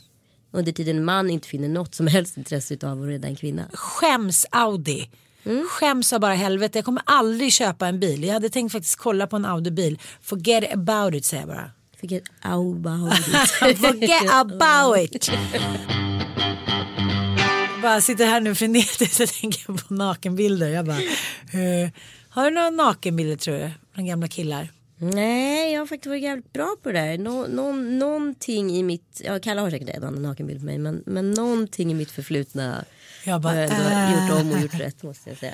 Under 0.55 0.71
tiden 0.71 0.97
en 0.97 1.05
man 1.05 1.29
inte 1.29 1.47
finner 1.47 1.69
något 1.69 1.95
som 1.95 2.07
helst 2.07 2.37
intresse 2.37 2.77
av 2.83 3.01
att 3.01 3.07
rädda 3.07 3.27
en 3.27 3.35
kvinna. 3.35 3.65
Skäms 3.73 4.45
Audi. 4.49 5.09
Mm. 5.45 5.67
Skäms 5.69 6.13
av 6.13 6.19
bara 6.19 6.33
helvete. 6.33 6.77
Jag 6.77 6.85
kommer 6.85 7.03
aldrig 7.05 7.53
köpa 7.53 7.87
en 7.87 7.99
bil. 7.99 8.23
Jag 8.23 8.33
hade 8.33 8.49
tänkt 8.49 8.71
faktiskt 8.71 8.95
kolla 8.95 9.27
på 9.27 9.35
en 9.35 9.45
Audi-bil. 9.45 9.99
Forget 10.21 10.73
about 10.73 11.15
it 11.15 11.25
säger 11.25 11.41
jag 11.41 11.49
bara. 11.49 11.71
Forget 11.99 12.23
about 12.41 13.19
it. 13.19 13.25
Forget 13.77 14.31
about 14.31 14.97
it. 14.97 15.29
Jag 17.71 17.81
bara 17.81 18.01
sitter 18.01 18.25
här 18.25 18.41
nu 18.41 18.55
frenetiskt 18.55 19.19
och 19.19 19.27
tänker 19.41 19.73
på 19.73 19.93
nakenbilder. 19.93 20.69
Jag 20.69 20.85
bara, 20.85 20.99
eh, 21.51 21.89
har 22.29 22.45
du 22.45 22.51
några 22.51 22.69
nakenbilder 22.69 23.35
tror 23.35 23.55
du? 23.55 23.71
Från 23.95 24.05
gamla 24.05 24.27
killar? 24.27 24.69
Nej, 24.97 25.73
jag 25.73 25.81
har 25.81 25.85
faktiskt 25.87 26.05
varit 26.09 26.23
jävligt 26.23 26.53
bra 26.53 26.75
på 26.83 26.91
det 26.91 26.99
där. 26.99 27.17
Nå, 27.17 27.47
nå, 27.47 27.71
någonting 27.71 28.71
i 28.71 28.83
mitt, 28.83 29.21
ja 29.25 29.39
Kalle 29.39 29.61
har 29.61 29.69
säkert 29.69 29.89
en 29.89 30.13
nakenbild 30.13 30.59
på 30.59 30.65
mig, 30.65 30.77
men, 30.77 31.03
men 31.05 31.31
någonting 31.31 31.91
i 31.91 31.93
mitt 31.93 32.11
förflutna 32.11 32.85
Jag 33.25 33.41
bara, 33.41 33.53
har 33.53 33.59
jag 33.61 33.71
ändå 33.71 33.89
äh. 33.89 34.27
gjort 34.29 34.41
om 34.41 34.51
och 34.51 34.59
gjort 34.61 34.79
rätt 34.79 35.03
måste 35.03 35.29
jag 35.29 35.37
säga. 35.39 35.53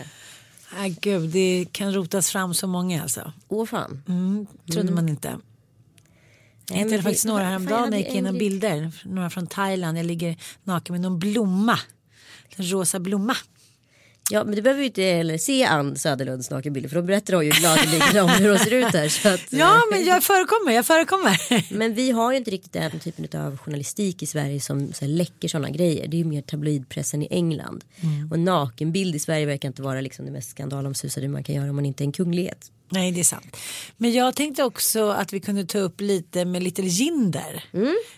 Nej 0.77 0.97
gud, 1.01 1.29
det 1.29 1.65
kan 1.71 1.93
rotas 1.93 2.29
fram 2.31 2.53
så 2.53 2.67
många 2.67 3.01
alltså. 3.01 3.33
Åh 3.47 3.65
fan. 3.65 4.03
Mm, 4.07 4.47
trodde 4.71 4.91
man 4.91 5.09
inte. 5.09 5.37
Jag 6.69 6.75
hittade 6.77 6.97
det- 6.97 7.03
faktiskt 7.03 7.25
några 7.25 7.43
häromdagen 7.45 7.79
jag 7.83 7.89
när 7.91 7.97
jag 7.97 7.97
hade 7.97 7.97
gick 7.97 8.07
igenom 8.13 8.35
en- 8.35 8.39
bilder. 8.39 8.91
Några 9.05 9.29
från 9.29 9.47
Thailand. 9.47 9.97
Jag 9.97 10.05
ligger 10.05 10.37
naken 10.63 10.93
med 10.93 11.01
någon 11.01 11.19
blomma. 11.19 11.79
En 12.55 12.71
rosa 12.71 12.99
blomma. 12.99 13.35
Ja 14.31 14.43
men 14.43 14.55
du 14.55 14.61
behöver 14.61 14.81
ju 14.81 14.87
inte 14.87 15.01
heller 15.01 15.37
se 15.37 15.63
Ann 15.63 15.95
Söderlunds 15.95 16.49
nakenbilder 16.49 16.89
för 16.89 16.95
då 16.95 17.01
berättar 17.01 17.33
hon 17.33 17.45
ju 17.45 17.51
gladeligen 17.51 18.23
om 18.23 18.29
hur 18.29 18.49
hon 18.49 18.59
ser 18.59 18.73
ut 18.73 18.91
där. 18.91 19.09
Så 19.09 19.29
att, 19.29 19.41
Ja 19.49 19.81
men 19.91 20.05
jag 20.05 20.23
förekommer, 20.23 20.71
jag 20.71 20.85
förekommer. 20.85 21.41
Men 21.73 21.93
vi 21.93 22.11
har 22.11 22.31
ju 22.31 22.37
inte 22.37 22.51
riktigt 22.51 22.73
den 22.73 22.99
typen 22.99 23.41
av 23.41 23.57
journalistik 23.57 24.23
i 24.23 24.25
Sverige 24.25 24.59
som 24.59 24.93
så 24.93 25.05
här, 25.05 25.11
läcker 25.11 25.47
sådana 25.47 25.69
grejer. 25.69 26.07
Det 26.07 26.17
är 26.17 26.19
ju 26.19 26.25
mer 26.25 26.41
tabloidpressen 26.41 27.21
i 27.23 27.27
England. 27.31 27.83
Mm. 28.01 28.31
Och 28.31 28.39
nakenbild 28.39 29.15
i 29.15 29.19
Sverige 29.19 29.45
verkar 29.45 29.69
inte 29.69 29.81
vara 29.81 30.01
liksom 30.01 30.25
det 30.25 30.31
mest 30.31 30.49
skandalomsusade 30.49 31.27
man 31.27 31.43
kan 31.43 31.55
göra 31.55 31.69
om 31.69 31.75
man 31.75 31.85
inte 31.85 32.03
är 32.03 32.05
en 32.05 32.11
kunglighet. 32.11 32.71
Nej 32.89 33.11
det 33.11 33.19
är 33.19 33.23
sant. 33.23 33.57
Men 33.97 34.11
jag 34.11 34.35
tänkte 34.35 34.63
också 34.63 35.09
att 35.09 35.33
vi 35.33 35.39
kunde 35.39 35.65
ta 35.65 35.79
upp 35.79 36.01
lite 36.01 36.45
med 36.45 36.63
Little 36.63 36.85
Jinder. 36.85 37.63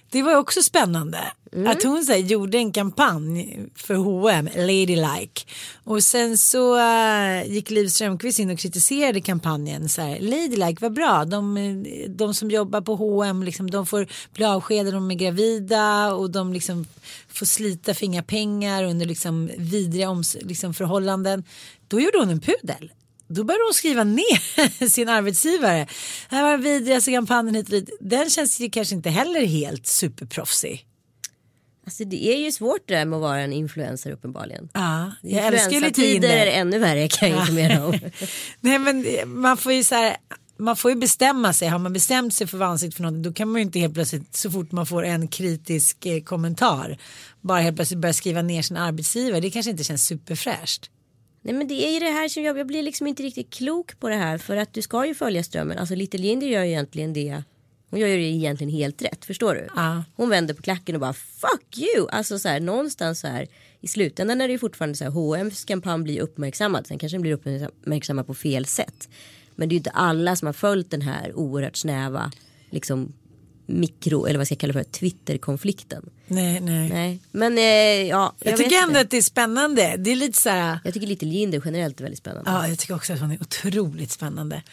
Det 0.10 0.24
var 0.24 0.36
också 0.36 0.62
spännande. 0.62 1.20
Mm. 1.54 1.68
Att 1.68 1.84
hon 1.84 2.04
så 2.04 2.12
här, 2.12 2.20
gjorde 2.20 2.58
en 2.58 2.72
kampanj 2.72 3.60
för 3.76 3.96
H&M, 3.96 4.50
Ladylike. 4.56 5.42
Och 5.84 6.04
sen 6.04 6.38
så 6.38 6.80
äh, 6.80 7.52
gick 7.54 7.70
Liv 7.70 7.88
Strömquist 7.88 8.40
in 8.40 8.50
och 8.50 8.60
kritiserade 8.60 9.22
kampanjen. 9.22 9.90
Så 9.90 10.02
här, 10.02 10.20
Ladylike, 10.20 10.78
vad 10.82 10.94
bra. 10.94 11.26
De, 11.26 11.58
eh, 11.58 12.10
de 12.10 12.34
som 12.34 12.52
jobbar 12.52 12.82
på 12.82 12.96
H&M 12.96 13.44
liksom, 13.44 13.72
de 13.72 13.86
får 13.86 14.08
bli 14.34 14.46
avskedade, 14.46 14.92
de 14.92 15.12
är 15.12 15.16
gravida 15.16 16.14
och 16.14 16.32
de 16.32 16.54
liksom 16.54 16.86
får 17.30 17.46
slita 17.46 17.94
för 17.94 18.06
inga 18.06 18.24
pengar 18.24 18.84
under 18.84 19.06
liksom 19.06 19.50
vidriga 19.58 20.08
oms- 20.08 20.46
liksom 20.48 20.74
förhållanden. 20.74 21.44
Då 21.88 22.00
gjorde 22.00 22.18
hon 22.18 22.30
en 22.30 22.40
pudel. 22.40 22.92
Då 23.28 23.44
började 23.44 23.64
hon 23.64 23.74
skriva 23.74 24.04
ner 24.04 24.88
sin 24.90 25.10
arbetsgivare. 25.10 25.88
Det 26.30 26.36
här 26.36 26.44
var 26.44 26.52
den 26.52 26.62
vidrigaste 26.62 27.12
kampanjen 27.12 27.56
hit 27.56 27.66
och 27.66 27.72
dit. 27.72 27.90
Den 28.00 28.30
känns 28.30 28.60
ju 28.60 28.70
kanske 28.70 28.96
inte 28.96 29.10
heller 29.10 29.46
helt 29.46 29.88
superproffsig. 29.88 30.86
Alltså 31.86 32.06
det 32.06 32.26
är 32.26 32.38
ju 32.38 32.52
svårt 32.52 32.82
det 32.86 32.96
där 32.96 33.06
med 33.06 33.18
att 33.18 33.22
vara 33.22 33.40
en 33.40 33.54
influencer 33.54 34.12
uppenbarligen. 34.12 34.70
Ja, 34.74 35.12
jag 35.22 35.46
älskar 35.46 35.72
ju 35.72 35.80
lite 35.80 36.02
är 36.02 36.20
det 36.20 36.52
ännu 36.52 36.80
värre 36.80 37.08
kan 37.08 37.30
jag 37.30 37.40
informera 37.40 37.86
om. 37.86 38.00
Nej 38.60 38.80
men 38.80 39.06
man 39.26 39.58
får 39.58 39.74
ju 39.74 39.84
så 39.84 39.96
här. 39.96 40.18
Man 40.58 40.76
får 40.76 40.92
ju 40.92 40.98
bestämma 40.98 41.54
sig. 41.54 41.68
Har 41.68 41.80
man 41.80 41.94
bestämt 41.94 42.34
sig 42.34 42.48
för 42.48 42.62
ansikte 42.62 42.96
för 42.96 43.04
något 43.04 43.24
då 43.24 43.34
kan 43.34 43.48
man 43.48 43.62
ju 43.62 43.66
inte 43.66 43.80
helt 43.80 43.94
plötsligt 43.94 44.36
så 44.36 44.52
fort 44.52 44.72
man 44.72 44.86
får 44.86 45.06
en 45.06 45.28
kritisk 45.28 46.06
eh, 46.06 46.24
kommentar 46.24 46.98
bara 47.42 47.60
helt 47.60 47.76
plötsligt 47.76 48.00
börja 48.00 48.14
skriva 48.14 48.42
ner 48.42 48.62
sin 48.62 48.78
arbetsgivare. 48.78 49.42
Det 49.42 49.52
kanske 49.52 49.72
inte 49.72 49.84
känns 49.84 50.06
superfräscht. 50.06 50.90
Nej 51.42 51.54
men 51.54 51.68
det 51.68 51.88
är 51.88 51.92
ju 51.92 52.00
det 52.00 52.12
här 52.12 52.28
som 52.28 52.44
jag, 52.44 52.58
jag 52.58 52.68
blir 52.68 52.84
liksom 52.84 53.08
inte 53.08 53.24
riktigt 53.24 53.54
klok 53.54 54.00
på 54.00 54.10
det 54.10 54.16
här 54.16 54.38
för 54.38 54.58
att 54.58 54.74
du 54.74 54.82
ska 54.82 55.06
ju 55.06 55.16
följa 55.16 55.44
strömmen. 55.44 55.78
Alltså 55.78 55.96
Little 55.96 56.22
Jinder 56.22 56.48
gör 56.48 56.64
ju 56.64 56.70
egentligen 56.70 57.14
det. 57.14 57.44
Hon 57.94 58.00
gör 58.00 58.08
ju 58.08 58.18
det 58.18 58.24
egentligen 58.24 58.74
helt 58.74 59.02
rätt, 59.02 59.26
förstår 59.26 59.56
du? 59.56 59.68
Ja. 59.76 60.04
Hon 60.16 60.30
vänder 60.30 60.54
på 60.54 60.62
klacken 60.62 60.96
och 60.96 61.02
bara 61.02 61.14
fuck 61.14 61.78
you. 61.78 62.08
Alltså 62.12 62.40
så 62.40 62.50
här 62.50 62.60
någonstans 62.60 63.20
så 63.20 63.28
här 63.28 63.48
i 63.82 63.88
slutändan 63.88 64.42
är 64.42 64.48
det 64.48 64.52
ju 64.52 64.60
fortfarande 64.60 64.96
så 64.96 65.04
här 65.04 65.12
H&M's 65.12 65.68
kampanj 65.68 66.04
blir 66.04 66.20
uppmärksammad. 66.20 66.88
Sen 66.88 67.00
kanske 67.00 67.16
den 67.16 67.22
blir 67.22 67.34
uppmärksammad 67.34 68.28
på 68.28 68.34
fel 68.34 68.66
sätt. 68.66 69.10
Men 69.56 69.70
det 69.70 69.74
är 69.74 69.76
ju 69.76 69.80
inte 69.80 69.90
alla 69.90 70.36
som 70.36 70.46
har 70.46 70.54
följt 70.54 70.92
den 70.92 71.02
här 71.02 71.34
oerhört 71.36 71.76
snäva 71.76 72.32
liksom 72.70 73.14
mikro 73.74 74.26
eller 74.26 74.38
vad 74.38 74.48
ska 74.48 74.54
jag 74.54 74.60
kalla 74.60 74.74
det 74.74 74.84
för 74.84 74.92
Twitter-konflikten. 74.92 76.10
Nej, 76.28 76.60
nej. 76.60 76.90
Nej, 76.90 77.20
men 77.32 77.58
eh, 77.58 77.64
ja. 77.64 78.36
Jag, 78.40 78.52
vet 78.52 78.58
tycker 78.58 78.84
ändå 78.84 79.00
att 79.00 79.10
det 79.10 79.18
är 79.18 79.22
spännande. 79.22 79.96
Det 79.98 80.12
är 80.12 80.16
lite 80.16 80.38
så 80.40 80.50
här. 80.50 80.80
Jag 80.84 80.94
tycker 80.94 81.08
Little 81.08 81.30
Jinder 81.30 81.62
generellt 81.66 82.00
är 82.00 82.04
väldigt 82.04 82.20
spännande. 82.20 82.52
Ja, 82.52 82.68
jag 82.68 82.80
tycker 82.80 82.96
också 82.96 83.14
att 83.14 83.20
hon 83.20 83.32
är 83.32 83.42
otroligt 83.42 84.12
spännande. 84.12 84.64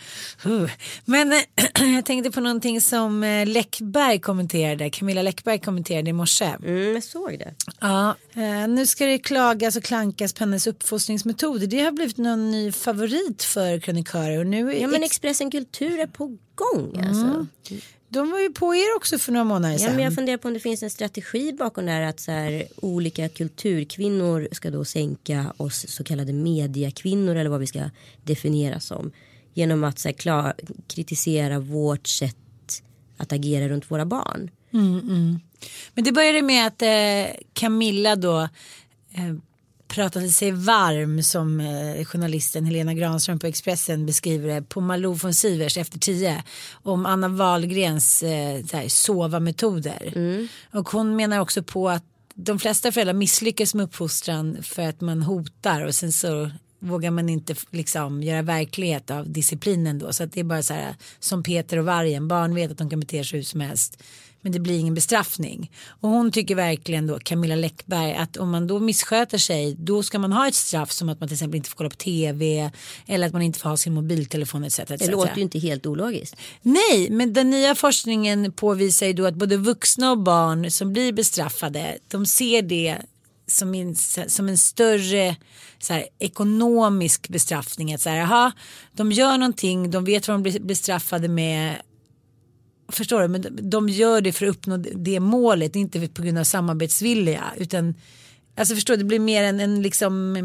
Uh. 0.46 0.70
Men 1.04 1.32
eh, 1.32 1.38
jag 1.94 2.04
tänkte 2.04 2.30
på 2.30 2.40
någonting 2.40 2.80
som 2.80 3.24
eh, 3.24 3.46
Läckberg 3.46 4.18
kommenterade. 4.18 4.90
Camilla 4.90 5.22
Läckberg 5.22 5.58
kommenterade 5.58 6.10
i 6.10 6.12
morse. 6.12 6.44
Mm, 6.44 6.94
jag 6.94 7.04
såg 7.04 7.38
det. 7.38 7.54
Ja, 7.80 8.14
eh, 8.34 8.68
nu 8.68 8.86
ska 8.86 9.06
det 9.06 9.18
klagas 9.18 9.76
och 9.76 9.82
klankas 9.84 10.32
på 10.32 10.44
hennes 10.44 10.66
uppfostringsmetoder. 10.66 11.66
Det 11.66 11.80
har 11.80 11.92
blivit 11.92 12.18
någon 12.18 12.50
ny 12.50 12.72
favorit 12.72 13.42
för 13.42 13.78
krönikörer. 13.78 14.38
Och 14.38 14.46
nu 14.46 14.72
Ja 14.78 14.88
men 14.88 15.02
ex- 15.02 15.10
Expressen 15.10 15.50
Kultur 15.50 15.98
är 16.00 16.06
på 16.06 16.36
gång 16.54 17.04
alltså. 17.08 17.46
De 18.12 18.30
var 18.30 18.38
ju 18.40 18.50
på 18.52 18.74
er 18.74 18.96
också 18.96 19.18
för 19.18 19.32
några 19.32 19.44
månader 19.44 19.72
Ja, 19.74 19.78
sedan. 19.78 19.94
men 19.94 20.04
jag 20.04 20.14
funderar 20.14 20.36
på 20.36 20.48
om 20.48 20.54
det 20.54 20.60
finns 20.60 20.82
en 20.82 20.90
strategi 20.90 21.52
bakom 21.52 21.86
det 21.86 21.92
här 21.92 22.02
att 22.02 22.20
så 22.20 22.30
här, 22.32 22.64
olika 22.76 23.28
kulturkvinnor 23.28 24.48
ska 24.52 24.70
då 24.70 24.84
sänka 24.84 25.52
oss 25.56 25.86
så 25.88 26.04
kallade 26.04 26.32
mediakvinnor 26.32 27.36
eller 27.36 27.50
vad 27.50 27.60
vi 27.60 27.66
ska 27.66 27.90
definiera 28.24 28.80
som. 28.80 29.12
Genom 29.54 29.84
att 29.84 29.98
så 29.98 30.08
här, 30.08 30.12
klar, 30.12 30.54
kritisera 30.86 31.58
vårt 31.58 32.06
sätt 32.06 32.36
att 33.16 33.32
agera 33.32 33.68
runt 33.68 33.90
våra 33.90 34.04
barn. 34.06 34.50
Men 35.94 36.04
det 36.04 36.12
började 36.12 36.42
med 36.42 36.66
att 36.66 36.82
eh, 36.82 37.36
Camilla 37.52 38.16
då 38.16 38.40
eh, 39.14 39.34
pratade 39.90 40.28
sig 40.28 40.50
varm 40.50 41.22
som 41.22 41.60
eh, 41.60 42.04
journalisten 42.04 42.64
Helena 42.64 42.94
Granström 42.94 43.38
på 43.38 43.46
Expressen 43.46 44.06
beskriver 44.06 44.54
det 44.54 44.62
på 44.62 44.80
Malou 44.80 45.14
von 45.14 45.34
Sivers 45.34 45.76
efter 45.76 45.98
tio 45.98 46.42
om 46.82 47.06
Anna 47.06 47.28
Wahlgrens 47.28 48.22
eh, 48.22 48.86
sova-metoder. 48.88 50.14
Och 50.72 50.88
hon 50.88 51.16
menar 51.16 51.38
också 51.38 51.62
på 51.62 51.88
att 51.88 52.04
de 52.34 52.58
flesta 52.58 52.92
föräldrar 52.92 53.14
misslyckas 53.14 53.74
med 53.74 53.84
uppfostran 53.84 54.62
för 54.62 54.82
att 54.82 55.00
man 55.00 55.22
hotar 55.22 55.84
och 55.84 55.94
sen 55.94 56.12
så 56.12 56.50
vågar 56.78 57.10
man 57.10 57.28
inte 57.28 57.54
liksom 57.70 58.22
göra 58.22 58.42
verklighet 58.42 59.10
av 59.10 59.30
disciplinen 59.32 59.98
då. 59.98 60.12
Så 60.12 60.24
att 60.24 60.32
det 60.32 60.40
är 60.40 60.44
bara 60.44 60.62
så 60.62 60.74
här 60.74 60.94
som 61.18 61.42
Peter 61.42 61.76
och 61.76 61.84
vargen 61.84 62.28
barn 62.28 62.54
vet 62.54 62.70
att 62.70 62.78
de 62.78 62.90
kan 62.90 63.00
bete 63.00 63.24
sig 63.24 63.38
hur 63.38 63.44
som 63.44 63.60
helst 63.60 64.02
men 64.42 64.52
det 64.52 64.60
blir 64.60 64.78
ingen 64.78 64.94
bestraffning 64.94 65.70
och 66.00 66.08
hon 66.08 66.32
tycker 66.32 66.54
verkligen 66.54 67.06
då 67.06 67.18
Camilla 67.18 67.56
Läckberg 67.56 68.14
att 68.14 68.36
om 68.36 68.50
man 68.50 68.66
då 68.66 68.80
missköter 68.80 69.38
sig 69.38 69.74
då 69.78 70.02
ska 70.02 70.18
man 70.18 70.32
ha 70.32 70.48
ett 70.48 70.54
straff 70.54 70.92
som 70.92 71.08
att 71.08 71.20
man 71.20 71.28
till 71.28 71.34
exempel 71.34 71.56
inte 71.56 71.70
får 71.70 71.76
kolla 71.76 71.90
på 71.90 71.96
tv 71.96 72.70
eller 73.06 73.26
att 73.26 73.32
man 73.32 73.42
inte 73.42 73.58
får 73.58 73.70
ha 73.70 73.76
sin 73.76 73.94
mobiltelefon 73.94 74.64
etc. 74.64 74.78
etc. 74.78 74.88
Det 74.88 75.10
låter 75.10 75.36
ju 75.36 75.42
inte 75.42 75.58
helt 75.58 75.86
ologiskt. 75.86 76.36
Nej, 76.62 77.10
men 77.10 77.32
den 77.32 77.50
nya 77.50 77.74
forskningen 77.74 78.52
påvisar 78.52 79.06
ju 79.06 79.12
då 79.12 79.26
att 79.26 79.34
både 79.34 79.56
vuxna 79.56 80.10
och 80.10 80.18
barn 80.18 80.70
som 80.70 80.92
blir 80.92 81.12
bestraffade, 81.12 81.98
de 82.08 82.26
ser 82.26 82.62
det 82.62 82.96
som 83.46 83.74
en, 83.74 83.94
som 84.26 84.48
en 84.48 84.58
större 84.58 85.36
så 85.78 85.92
här, 85.92 86.08
ekonomisk 86.18 87.28
bestraffning. 87.28 87.94
Att 87.94 88.00
så 88.00 88.10
här, 88.10 88.20
aha, 88.20 88.52
de 88.92 89.12
gör 89.12 89.38
någonting, 89.38 89.90
de 89.90 90.04
vet 90.04 90.28
vad 90.28 90.34
de 90.34 90.42
blir 90.42 90.60
bestraffade 90.60 91.28
med. 91.28 91.76
Förstår 92.92 93.20
du? 93.22 93.28
Men 93.28 93.70
de- 93.70 93.88
gör 93.88 94.20
det 94.20 94.32
för 94.32 94.46
att 94.46 94.50
uppnå 94.56 94.76
det 94.76 95.20
målet, 95.20 95.76
inte 95.76 96.08
på 96.08 96.22
grund 96.22 96.38
av 96.38 96.44
samarbetsvilja. 96.44 97.44
Utan, 97.56 97.94
alltså 98.56 98.74
förstår 98.74 98.94
du, 98.94 98.98
det 98.98 99.04
blir 99.04 99.18
mer 99.18 99.42
en, 99.44 99.60
en 99.60 99.82
liksom 99.82 100.36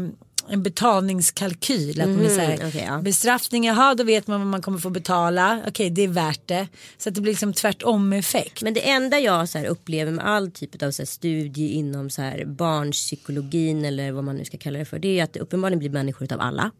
en 0.48 0.62
betalningskalkyl. 0.62 2.00
Att 2.00 2.08
man 2.08 2.20
är 2.24 2.28
så 2.28 2.40
här, 2.40 2.56
Mhm, 2.58 2.68
okej, 2.68 2.84
ja. 2.88 3.00
Bestraffning, 3.02 3.64
jaha 3.64 3.94
då 3.94 4.04
vet 4.04 4.26
man 4.26 4.40
vad 4.40 4.46
man 4.46 4.62
kommer 4.62 4.78
få 4.78 4.90
betala. 4.90 5.62
Okej 5.68 5.90
det 5.90 6.02
är 6.02 6.08
värt 6.08 6.46
det. 6.46 6.68
Så 6.98 7.08
att 7.08 7.14
det 7.14 7.20
blir 7.20 7.32
liksom 7.32 7.52
tvärtom 7.52 8.12
effekt. 8.12 8.62
Men 8.62 8.74
det 8.74 8.88
enda 8.90 9.18
jag 9.18 9.48
så 9.48 9.58
upplever 9.64 10.12
med 10.12 10.26
all 10.26 10.50
typ 10.50 10.82
av 10.82 10.90
så 10.90 11.06
studie 11.06 11.68
inom 11.72 12.10
så 12.10 12.22
här 12.22 12.44
barnpsykologin 12.44 13.84
eller 13.84 14.12
vad 14.12 14.24
man 14.24 14.36
nu 14.36 14.44
ska 14.44 14.58
kalla 14.58 14.78
det 14.78 14.84
för. 14.84 14.98
Det 14.98 15.18
är 15.20 15.24
att 15.24 15.32
det 15.32 15.40
uppenbarligen 15.40 15.78
blir 15.78 15.90
människor 15.90 16.24
utav 16.24 16.40
alla. 16.40 16.70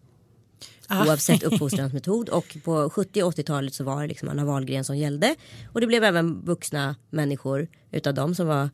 Oavsett 0.90 1.42
uppfostransmetod. 1.42 2.28
Och 2.28 2.56
på 2.64 2.90
70 2.90 3.22
och 3.22 3.34
80-talet 3.34 3.74
så 3.74 3.84
var 3.84 4.02
det 4.02 4.08
liksom 4.08 4.28
Anna 4.28 4.44
Wahlgren 4.44 4.84
som 4.84 4.96
gällde. 4.96 5.34
Och 5.72 5.80
det 5.80 5.86
blev 5.86 6.04
även 6.04 6.44
vuxna 6.44 6.96
människor 7.10 7.68
utav 7.90 8.14
dem 8.14 8.34
som 8.34 8.46
var 8.46 8.70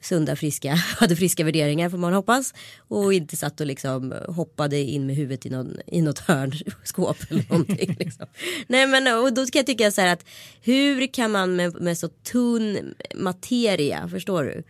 sunda, 0.00 0.36
friska, 0.36 0.74
hade 0.98 1.16
friska 1.16 1.44
värderingar 1.44 1.90
får 1.90 1.98
man 1.98 2.12
hoppas. 2.12 2.54
Och 2.78 3.12
inte 3.12 3.36
satt 3.36 3.60
och 3.60 3.66
liksom 3.66 4.14
hoppade 4.28 4.78
in 4.78 5.06
med 5.06 5.16
huvudet 5.16 5.46
i, 5.46 5.50
någon, 5.50 5.76
i 5.86 6.02
något 6.02 6.18
hörnskåp 6.18 7.16
eller 7.30 7.44
någonting. 7.48 7.96
Liksom. 7.98 8.26
Nej 8.66 8.86
men 8.86 9.18
och 9.18 9.34
då 9.34 9.46
ska 9.46 9.58
jag 9.58 9.66
tycka 9.66 9.90
så 9.90 10.00
här 10.00 10.12
att 10.12 10.24
hur 10.62 11.06
kan 11.06 11.30
man 11.30 11.56
med, 11.56 11.80
med 11.80 11.98
så 11.98 12.08
tunn 12.08 12.94
materia, 13.14 14.08
förstår 14.08 14.44
du? 14.44 14.62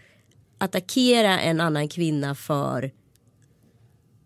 Attackera 0.58 1.40
en 1.40 1.60
annan 1.60 1.88
kvinna 1.88 2.34
för 2.34 2.92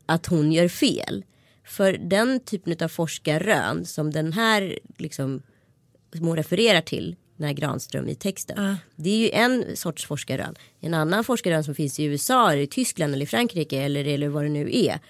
att 0.06 0.26
hon 0.26 0.52
gör 0.52 0.68
fel. 0.68 1.25
För 1.70 1.92
den 1.92 2.40
typen 2.40 2.76
av 2.84 2.88
forskarrön 2.88 3.86
som 3.86 4.10
den 4.10 4.32
här 4.32 4.78
liksom 4.98 5.42
som 6.16 6.26
hon 6.26 6.36
refererar 6.36 6.80
till 6.80 7.16
den 7.36 7.46
här 7.46 7.54
Granström 7.54 8.08
i 8.08 8.14
texten. 8.14 8.76
Det 8.96 9.10
är 9.10 9.16
ju 9.16 9.30
en 9.30 9.76
sorts 9.76 10.06
forskarrön. 10.06 10.54
En 10.80 10.94
annan 10.94 11.24
forskarrön 11.24 11.64
som 11.64 11.74
finns 11.74 12.00
i 12.00 12.04
USA, 12.04 12.52
eller 12.52 12.62
i 12.62 12.66
Tyskland 12.66 13.14
eller 13.14 13.24
i 13.24 13.26
Frankrike 13.26 13.82
eller, 13.82 14.04
eller 14.04 14.28
vad 14.28 14.44
det 14.44 14.48
nu 14.48 14.70
är. 14.72 15.00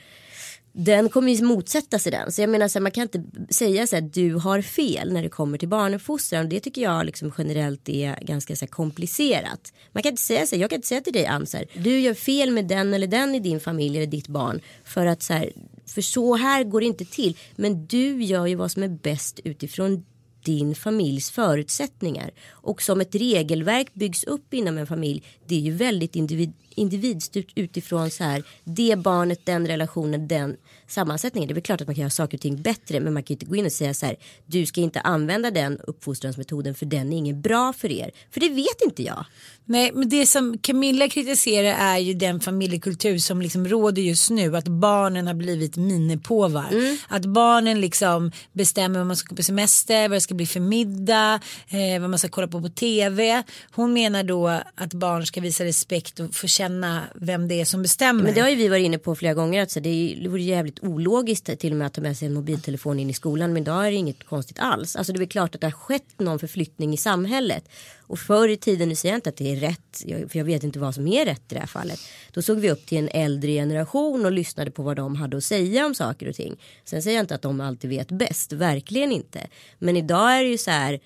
Den 0.73 1.09
kommer 1.09 1.33
ju 1.33 1.45
motsätta 1.45 1.99
sig 1.99 2.12
den. 2.12 2.33
Så 2.33 2.40
jag 2.40 2.50
menar 2.50 2.69
så 2.69 2.79
här, 2.79 2.83
man 2.83 2.93
kan 2.93 3.02
inte 3.02 3.23
säga 3.50 3.87
så 3.87 3.97
här 3.97 4.00
du 4.00 4.35
har 4.35 4.62
fel 4.62 5.12
när 5.12 5.23
det 5.23 5.29
kommer 5.29 5.59
till 5.59 5.69
barnuppfostran. 5.69 6.49
Det 6.49 6.61
tycker 6.61 6.83
jag 6.83 7.07
liksom 7.07 7.33
generellt 7.38 7.88
är 7.88 8.19
ganska 8.21 8.57
så 8.57 8.64
här, 8.64 8.71
komplicerat. 8.71 9.73
Man 9.93 10.02
kan 10.02 10.11
inte 10.11 10.23
säga 10.23 10.47
så 10.47 10.57
här, 10.57 10.61
jag 10.61 10.71
kan 10.71 10.76
inte 10.76 10.88
säga 10.88 11.00
till 11.00 11.12
dig 11.12 11.26
Anser, 11.26 11.64
du 11.75 12.00
gör 12.00 12.14
fel 12.14 12.50
med 12.50 12.69
den 12.69 12.95
eller 12.95 13.07
den 13.07 13.35
i 13.35 13.40
din 13.40 13.61
familj 13.61 13.97
eller 13.97 14.07
ditt 14.07 14.29
barn. 14.29 14.61
För 14.85 15.07
att 15.07 15.23
så 15.23 15.33
här, 15.33 15.52
för 15.93 16.03
så 16.03 16.37
här 16.37 16.65
går 16.65 16.81
det 16.81 16.87
inte 16.87 17.05
till. 17.05 17.37
Men 17.57 17.87
du 17.87 18.25
gör 18.25 18.47
ju 18.47 18.55
vad 18.55 18.71
som 18.71 18.83
är 18.83 18.89
bäst 18.89 19.41
utifrån 19.45 20.05
din 20.45 20.75
familjs 20.75 21.31
förutsättningar. 21.31 22.31
Och 22.49 22.83
som 22.83 23.01
ett 23.01 23.15
regelverk 23.15 23.95
byggs 23.95 24.25
upp 24.25 24.55
inom 24.55 24.79
en 24.79 24.87
familj. 24.87 25.23
Det 25.47 25.55
är 25.55 25.61
ju 25.61 25.73
väldigt 25.73 26.17
individuellt 26.17 26.57
individstyrt 26.75 27.53
utifrån 27.55 28.11
så 28.11 28.25
här. 28.25 28.43
Det 28.65 28.99
barnet, 28.99 29.47
den 29.47 29.67
relationen, 29.67 30.29
den 30.29 30.57
sammansättningen. 30.87 31.49
Det 31.49 31.53
är 31.53 31.55
väl 31.55 31.62
klart 31.62 31.81
att 31.81 31.87
man 31.87 31.95
kan 31.95 32.03
göra 32.03 32.11
saker 32.11 32.37
och 32.37 32.41
ting 32.41 32.62
bättre. 32.62 33.00
Men 33.00 33.15
man 33.15 33.23
kan 33.23 33.35
ju 33.35 33.35
inte 33.35 33.47
gå 33.47 33.57
in 33.57 33.67
och 33.67 33.73
säga 33.73 33.95
så 33.95 34.07
här. 34.07 34.17
Du 34.47 34.67
ska 34.67 34.81
inte 34.81 35.00
använda 35.00 35.50
den 35.50 35.79
uppfostransmetoden 35.79 36.75
för 36.75 36.87
den 36.87 37.12
är 37.12 37.17
inget 37.17 37.37
bra 37.37 37.73
för 37.73 37.93
er. 37.93 38.11
För 38.31 38.41
det 38.41 38.49
vet 38.49 38.83
inte 38.85 39.03
jag. 39.03 39.25
Nej, 39.65 39.91
men 39.95 40.09
det 40.09 40.27
som 40.27 40.59
Camilla 40.59 41.09
kritiserar 41.09 41.95
är 41.95 41.99
ju 41.99 42.15
den 42.15 42.41
familjekultur 42.41 43.19
som 43.19 43.43
liksom 43.43 43.69
råder 43.69 44.03
just 44.03 44.31
nu. 44.31 44.57
Att 44.57 44.69
barnen 44.69 45.27
har 45.27 45.35
blivit 45.35 45.77
minipåvar. 45.77 46.69
Mm. 46.73 46.97
Att 47.09 47.25
barnen 47.25 47.81
liksom 47.81 48.33
bestämmer 48.53 48.99
vad 48.99 49.07
man 49.07 49.17
ska 49.17 49.29
gå 49.29 49.37
på 49.37 49.43
semester, 49.43 50.09
vad 50.09 50.17
det 50.17 50.21
ska 50.21 50.35
bli 50.35 50.47
för 50.47 50.61
middag, 50.61 51.41
eh, 51.69 52.00
vad 52.00 52.11
man 52.11 52.19
ska 52.19 52.29
kolla 52.29 52.47
på 52.49 52.62
på 52.62 52.69
tv. 52.69 53.43
Hon 53.71 53.93
menar 53.93 54.23
då 54.23 54.49
att 54.75 54.95
barn 54.95 55.27
ska 55.27 55.41
visa 55.41 55.65
respekt 55.65 56.21
och 56.21 56.35
få 56.35 56.49
känna 56.61 57.02
vem 57.14 57.49
det 57.49 57.61
är 57.61 57.64
som 57.64 57.83
bestämmer. 57.83 58.23
Men 58.23 58.35
det 58.35 58.40
har 58.40 58.49
ju 58.49 58.57
vi 58.57 58.69
varit 58.69 58.85
inne 58.85 58.99
på 58.99 59.14
flera 59.14 59.35
gånger. 59.35 59.62
Att 59.62 59.76
det, 59.81 60.26
vore 60.29 60.43
jävligt 60.43 60.83
ologiskt 60.83 61.59
till 61.59 61.73
och 61.73 61.79
med 61.79 61.87
att 61.87 61.95
ta 61.95 62.00
med 62.00 62.17
sig 62.17 62.26
en 62.26 62.35
mobiltelefon 62.35 62.99
in 63.00 63.11
i 63.11 63.12
skolan. 63.12 63.52
Men 63.52 63.62
idag 63.62 63.87
är 63.87 63.90
det 63.90 63.97
inget 63.97 64.25
konstigt 64.25 64.59
alls. 64.59 64.97
Alltså 64.97 65.12
det 65.12 65.25
är 65.25 65.26
klart 65.26 65.55
att 65.55 65.61
det 65.61 65.67
har 65.67 65.73
skett 65.73 66.19
någon 66.19 66.38
förflyttning 66.38 66.95
i 66.95 66.97
samhället. 66.97 67.64
Och 68.00 68.19
förr 68.19 68.49
i 68.49 68.57
tiden, 68.57 68.88
nu 68.88 68.95
säger 68.95 69.12
jag 69.12 69.19
inte 69.19 69.29
att 69.29 69.37
det 69.37 69.52
är 69.52 69.57
rätt. 69.57 70.05
För 70.31 70.38
jag 70.38 70.45
vet 70.45 70.64
inte 70.64 70.79
vad 70.79 70.95
som 70.95 71.09
är 71.09 71.25
rätt 71.25 71.52
i 71.52 71.55
det 71.55 71.61
här 71.61 71.67
fallet. 71.67 72.00
Då 72.33 72.43
såg 72.43 72.59
vi 72.59 72.71
upp 72.71 72.87
till 72.87 72.99
en 72.99 73.09
äldre 73.09 73.50
generation 73.50 74.25
och 74.25 74.33
lyssnade 74.33 74.71
på 74.71 74.83
vad 74.83 74.97
de 74.97 75.17
hade 75.17 75.37
att 75.37 75.45
säga 75.45 75.87
om 75.87 75.95
saker 75.95 76.29
och 76.29 76.35
ting. 76.35 76.57
Sen 76.85 77.02
säger 77.02 77.17
jag 77.17 77.23
inte 77.23 77.35
att 77.35 77.43
de 77.43 77.61
alltid 77.61 77.90
vet 77.90 78.09
bäst. 78.09 78.52
Verkligen 78.52 79.12
inte. 79.12 79.47
Men 79.79 79.97
idag 79.97 80.38
är 80.38 80.43
det 80.43 80.50
ju 80.50 80.59
så 80.59 80.71
här. 80.71 81.00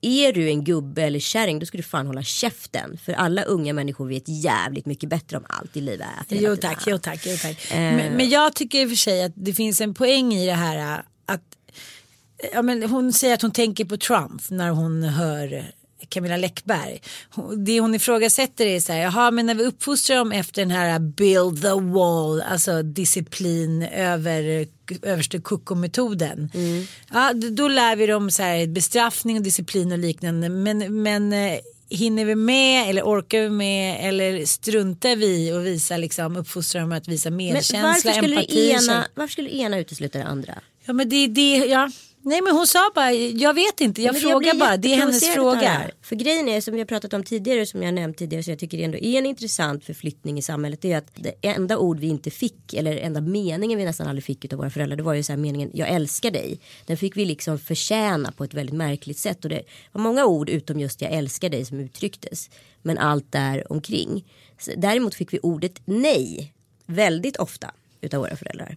Är 0.00 0.32
du 0.32 0.48
en 0.48 0.64
gubbe 0.64 1.02
eller 1.02 1.20
kärring 1.20 1.58
då 1.58 1.66
ska 1.66 1.76
du 1.76 1.82
fan 1.82 2.06
hålla 2.06 2.22
käften. 2.22 2.98
För 3.04 3.12
alla 3.12 3.42
unga 3.42 3.72
människor 3.72 4.08
vet 4.08 4.28
jävligt 4.28 4.86
mycket 4.86 5.08
bättre 5.08 5.36
om 5.36 5.44
allt 5.48 5.76
i 5.76 5.80
livet. 5.80 6.08
Jo 6.28 6.56
tack, 6.56 6.82
jo 6.86 6.98
tack, 6.98 7.26
jo 7.26 7.36
tack. 7.42 7.72
Eh. 7.72 7.78
Men, 7.78 8.12
men 8.12 8.28
jag 8.28 8.54
tycker 8.54 8.80
i 8.80 8.84
och 8.84 8.88
för 8.88 8.96
sig 8.96 9.24
att 9.24 9.32
det 9.34 9.54
finns 9.54 9.80
en 9.80 9.94
poäng 9.94 10.34
i 10.34 10.46
det 10.46 10.52
här 10.52 11.02
att 11.26 11.56
ja, 12.52 12.62
men 12.62 12.82
hon 12.82 13.12
säger 13.12 13.34
att 13.34 13.42
hon 13.42 13.50
tänker 13.50 13.84
på 13.84 13.96
Trump 13.96 14.50
när 14.50 14.70
hon 14.70 15.02
hör 15.02 15.72
Camilla 16.08 16.36
Läckberg. 16.36 17.00
Det 17.66 17.80
hon 17.80 17.94
ifrågasätter 17.94 18.66
är 18.66 18.80
så 18.80 18.92
här, 18.92 19.00
jaha 19.00 19.30
men 19.30 19.46
när 19.46 19.54
vi 19.54 19.64
uppfostrar 19.64 20.16
dem 20.16 20.32
efter 20.32 20.62
den 20.62 20.70
här 20.70 20.98
build 20.98 21.62
the 21.62 21.68
wall, 21.92 22.40
alltså 22.42 22.82
disciplin 22.82 23.82
över 23.82 24.66
överste 25.02 25.38
kucko-metoden. 25.38 26.50
Ja, 27.12 27.32
d- 27.32 27.50
då 27.50 27.68
lär 27.68 27.96
vi 27.96 28.06
dem 28.06 28.30
så 28.30 28.42
här, 28.42 28.66
bestraffning 28.66 29.36
och 29.36 29.42
disciplin 29.42 29.92
och 29.92 29.98
liknande. 29.98 30.48
Men, 30.48 31.02
men 31.02 31.32
eh, 31.32 31.58
hinner 31.90 32.24
vi 32.24 32.34
med 32.34 32.90
eller 32.90 33.02
orkar 33.02 33.40
vi 33.40 33.50
med 33.50 34.08
eller 34.08 34.44
struntar 34.46 35.16
vi 35.16 35.52
och 35.52 35.66
visa 35.66 35.96
liksom 35.96 36.36
uppfostrar 36.36 36.80
dem 36.80 36.92
att 36.92 37.08
visa 37.08 37.30
Men 37.30 37.36
medkänsla, 37.36 37.82
varför 37.82 38.12
skulle, 38.12 38.36
empati. 38.36 38.70
ena, 38.70 39.06
varför 39.14 39.32
skulle 39.32 39.48
det 39.48 39.56
ena 39.56 39.78
utesluta 39.78 40.18
det 40.18 40.24
andra? 40.24 40.54
Ja 40.84 40.92
men 40.92 41.08
det 41.08 41.16
är 41.16 41.28
det, 41.28 41.56
ja. 41.66 41.90
Nej 42.26 42.42
men 42.42 42.56
hon 42.56 42.66
sa 42.66 42.90
bara, 42.94 43.12
jag 43.12 43.54
vet 43.54 43.80
inte, 43.80 44.02
jag 44.02 44.12
Men 44.12 44.20
frågar 44.20 44.52
blir 44.52 44.60
bara, 44.60 44.76
det 44.76 44.92
är 44.92 44.96
hennes 44.96 45.28
fråga. 45.28 45.90
För 46.02 46.16
grejen 46.16 46.48
är 46.48 46.60
som 46.60 46.74
vi 46.74 46.80
har 46.80 46.86
pratat 46.86 47.14
om 47.14 47.24
tidigare 47.24 47.66
som 47.66 47.82
jag 47.82 47.94
nämnt 47.94 48.16
tidigare 48.16 48.42
så 48.42 48.50
jag 48.50 48.58
tycker 48.58 48.78
det 48.78 48.84
ändå 48.84 48.98
är 48.98 49.18
en 49.18 49.26
intressant 49.26 49.84
förflyttning 49.84 50.38
i 50.38 50.42
samhället. 50.42 50.82
Det 50.82 50.92
är 50.92 50.98
att 50.98 51.10
det 51.14 51.34
enda 51.42 51.78
ord 51.78 51.98
vi 51.98 52.06
inte 52.06 52.30
fick 52.30 52.74
eller 52.74 52.96
enda 52.96 53.20
meningen 53.20 53.78
vi 53.78 53.84
nästan 53.84 54.06
aldrig 54.06 54.24
fick 54.24 54.52
av 54.52 54.58
våra 54.58 54.70
föräldrar 54.70 54.96
det 54.96 55.02
var 55.02 55.14
ju 55.14 55.22
så 55.22 55.32
här 55.32 55.36
meningen 55.36 55.70
jag 55.74 55.88
älskar 55.88 56.30
dig. 56.30 56.60
Den 56.86 56.96
fick 56.96 57.16
vi 57.16 57.24
liksom 57.24 57.58
förtjäna 57.58 58.32
på 58.32 58.44
ett 58.44 58.54
väldigt 58.54 58.76
märkligt 58.76 59.18
sätt 59.18 59.44
och 59.44 59.50
det 59.50 59.62
var 59.92 60.02
många 60.02 60.24
ord 60.24 60.48
utom 60.48 60.80
just 60.80 61.00
jag 61.00 61.12
älskar 61.12 61.48
dig 61.48 61.64
som 61.64 61.80
uttrycktes. 61.80 62.50
Men 62.82 62.98
allt 62.98 63.32
där 63.32 63.72
omkring. 63.72 64.24
Så 64.58 64.70
Däremot 64.76 65.14
fick 65.14 65.32
vi 65.32 65.38
ordet 65.42 65.80
nej 65.84 66.52
väldigt 66.86 67.36
ofta 67.36 67.70
utav 68.00 68.20
våra 68.20 68.36
föräldrar. 68.36 68.76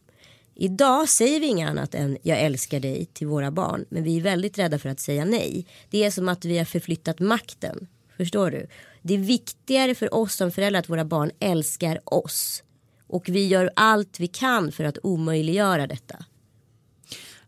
Idag 0.62 1.10
säger 1.10 1.40
vi 1.40 1.48
inget 1.48 1.70
annat 1.70 1.96
än 1.96 2.18
jag 2.22 2.40
älskar 2.42 2.80
dig 2.80 3.06
till 3.14 3.28
våra 3.28 3.52
barn. 3.52 3.86
Men 3.90 4.04
vi 4.04 4.18
är 4.18 4.22
väldigt 4.22 4.58
rädda 4.58 4.80
för 4.80 4.90
att 4.90 5.00
säga 5.00 5.26
nej. 5.26 5.66
Det 5.90 6.04
är 6.04 6.12
som 6.12 6.30
att 6.30 6.46
vi 6.46 6.58
har 6.58 6.66
förflyttat 6.66 7.20
makten. 7.20 7.88
Förstår 8.18 8.52
du? 8.52 8.68
Det 9.02 9.14
är 9.14 9.18
viktigare 9.18 9.96
för 9.96 10.14
oss 10.14 10.36
som 10.36 10.52
föräldrar 10.52 10.80
att 10.80 10.90
våra 10.90 11.06
barn 11.06 11.32
älskar 11.40 12.00
oss. 12.06 12.64
Och 13.08 13.30
vi 13.30 13.48
gör 13.48 13.72
allt 13.76 14.20
vi 14.20 14.28
kan 14.28 14.72
för 14.72 14.84
att 14.84 14.98
omöjliggöra 15.04 15.88
detta. 15.88 16.26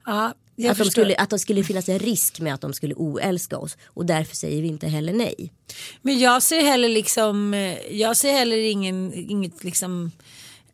Ja, 0.06 0.34
Att, 0.70 0.78
de 0.78 0.86
skulle, 0.86 1.16
att 1.16 1.30
det 1.30 1.40
skulle 1.40 1.64
finnas 1.64 1.90
en 1.90 2.00
risk 2.00 2.40
med 2.40 2.54
att 2.54 2.62
de 2.62 2.74
skulle 2.74 2.96
oälska 2.96 3.58
oss. 3.58 3.78
Och 3.86 4.06
därför 4.06 4.36
säger 4.36 4.62
vi 4.62 4.68
inte 4.68 4.88
heller 4.88 5.14
nej. 5.14 5.54
Men 6.02 6.20
jag 6.20 6.44
ser 6.44 6.62
heller 6.62 6.90
liksom, 6.90 7.54
eh, 7.54 7.78
jag 7.92 8.18
ser 8.18 8.32
heller 8.32 8.58
ingen, 8.58 9.14
inget 9.14 9.64
liksom 9.64 10.12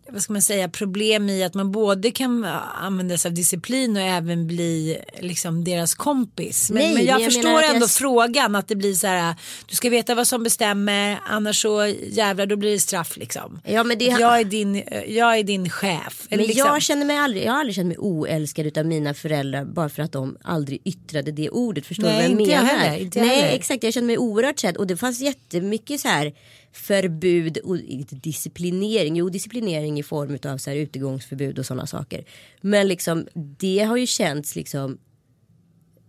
vad 0.10 0.22
ska 0.22 0.34
man 0.34 0.42
säga, 0.42 0.70
problem 0.70 1.30
i 1.30 1.44
att 1.44 1.54
man 1.54 1.72
både 1.72 2.12
kan 2.12 2.44
använda 2.82 3.18
sig 3.18 3.30
av 3.30 3.34
disciplin 3.36 3.98
och 3.98 4.04
även 4.04 4.48
bli 4.48 4.98
liksom 5.20 5.64
deras 5.64 5.96
kompis. 5.96 6.70
Men, 6.72 6.84
Nej, 6.84 6.94
men 6.94 7.06
jag, 7.06 7.22
jag 7.22 7.26
förstår 7.26 7.44
menar 7.44 7.58
att 7.60 7.66
jag- 7.66 7.74
ändå 7.76 7.88
frågan 7.88 8.56
att 8.56 8.68
det 8.68 8.76
blir 8.76 8.94
så 8.94 9.08
här, 9.08 9.36
du 9.68 9.76
ska 9.76 9.90
veta 9.90 10.16
vad 10.16 10.28
som 10.28 10.44
bestämmer, 10.44 11.20
annars 11.26 11.62
så 11.62 11.94
jävlar 12.10 12.46
då 12.46 12.56
blir 12.56 12.72
det 12.72 12.80
straff 12.80 13.18
liksom. 13.18 13.60
Ja, 13.66 13.84
men 13.84 13.98
det- 13.98 14.06
jag, 14.06 14.40
är 14.40 14.44
din, 14.44 14.84
jag 15.08 15.38
är 15.40 15.44
din 15.44 15.70
chef. 15.70 16.28
Men 16.30 16.40
liksom, 16.40 16.58
jag 16.68 16.82
känner 16.82 17.06
mig 17.06 17.18
aldrig, 17.18 17.46
jag 17.46 17.52
har 17.52 17.60
aldrig 17.60 17.76
känt 17.76 17.88
mig 17.88 17.98
oälskad 17.98 18.78
av 18.78 18.86
mina 18.86 19.14
föräldrar 19.14 19.66
bara 19.66 19.90
för 19.90 20.04
att 20.04 20.12
de 20.12 20.38
aldrig 20.44 20.82
yttrade 20.86 21.32
det 21.32 21.50
ordet. 21.50 21.86
Förstår 21.86 22.04
Nej, 22.04 22.14
du 22.30 22.36
vad 22.36 22.42
jag 22.42 22.42
inte 22.42 22.52
jag 22.52 22.64
menar? 22.64 22.80
heller, 22.80 23.10
Nej 23.16 23.28
heller. 23.42 23.56
exakt, 23.56 23.84
jag 23.84 23.94
kände 23.94 24.08
mig 24.08 24.18
oerhört 24.18 24.60
sedd 24.60 24.78
och 24.78 24.88
det 24.88 24.98
fanns 24.98 25.20
jättemycket 25.22 26.00
så 26.02 26.08
här 26.08 26.34
förbud 26.78 27.58
och 27.58 27.78
disciplinering, 28.10 29.16
jo 29.16 29.30
disciplinering 29.30 30.00
i 30.00 30.04
form 30.04 30.38
av 30.52 30.58
så 30.58 30.70
här 30.70 30.78
utegångsförbud 30.78 31.60
och 31.60 31.66
sådana 31.66 31.88
saker. 31.88 32.26
Men 32.62 32.88
liksom 32.88 33.28
det 33.34 33.80
har 33.80 33.98
ju 33.98 34.08
känts 34.08 34.56
liksom 34.56 34.98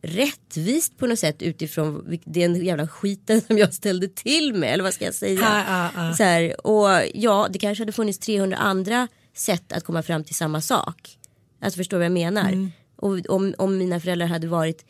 rättvist 0.02 0.98
på 0.98 1.06
något 1.06 1.18
sätt 1.18 1.42
utifrån 1.42 2.18
den 2.24 2.64
jävla 2.64 2.88
skiten 2.88 3.40
som 3.40 3.58
jag 3.58 3.74
ställde 3.74 4.08
till 4.08 4.54
med 4.54 4.72
eller 4.72 4.84
vad 4.84 4.94
ska 4.94 5.04
jag 5.04 5.14
säga. 5.14 5.40
Ja, 5.40 5.64
ja, 5.68 6.08
ja. 6.08 6.14
Så 6.14 6.22
här, 6.22 6.66
och 6.66 7.10
ja, 7.14 7.48
det 7.52 7.58
kanske 7.58 7.82
hade 7.82 7.92
funnits 7.92 8.18
300 8.18 8.56
andra 8.56 9.08
sätt 9.36 9.72
att 9.72 9.84
komma 9.84 10.02
fram 10.02 10.24
till 10.24 10.34
samma 10.34 10.60
sak. 10.60 11.18
Alltså 11.60 11.76
förstår 11.76 11.96
vad 11.96 12.04
jag 12.04 12.12
menar. 12.12 12.48
Mm. 12.48 12.70
Och 12.96 13.26
om, 13.28 13.54
om 13.58 13.78
mina 13.78 14.00
föräldrar 14.00 14.26
hade 14.26 14.46
varit 14.46 14.84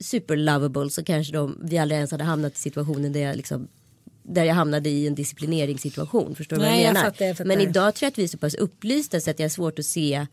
super 0.00 0.36
lovable 0.36 0.90
så 0.90 1.04
kanske 1.04 1.32
de, 1.32 1.58
vi 1.62 1.78
aldrig 1.78 1.96
ens 1.96 2.10
hade 2.10 2.24
hamnat 2.24 2.54
i 2.54 2.58
situationen 2.58 3.12
där 3.12 3.20
jag 3.20 3.36
liksom 3.36 3.68
där 4.24 4.44
jag 4.44 4.54
hamnade 4.54 4.90
i 4.90 5.06
en 5.06 5.14
disciplineringssituation. 5.14 6.34
Förstår 6.34 6.56
du 6.56 6.62
vad 6.62 6.72
jag 6.72 6.80
jag 6.80 6.94
menar? 6.94 7.00
fattar, 7.10 7.24
jag 7.24 7.36
fattar. 7.36 7.48
Men 7.48 7.60
idag 7.60 7.94
tror 7.94 8.06
jag 8.06 8.10
att 8.10 8.18
vi 8.18 8.24
är 8.24 8.28
så 8.28 8.38
pass 8.38 8.54
upplysta 8.54 9.20
så 9.20 9.30
att 9.30 9.38
jag 9.38 9.44
har 9.44 9.50
svårt 9.50 9.78
att 9.78 9.84
se 9.84 10.26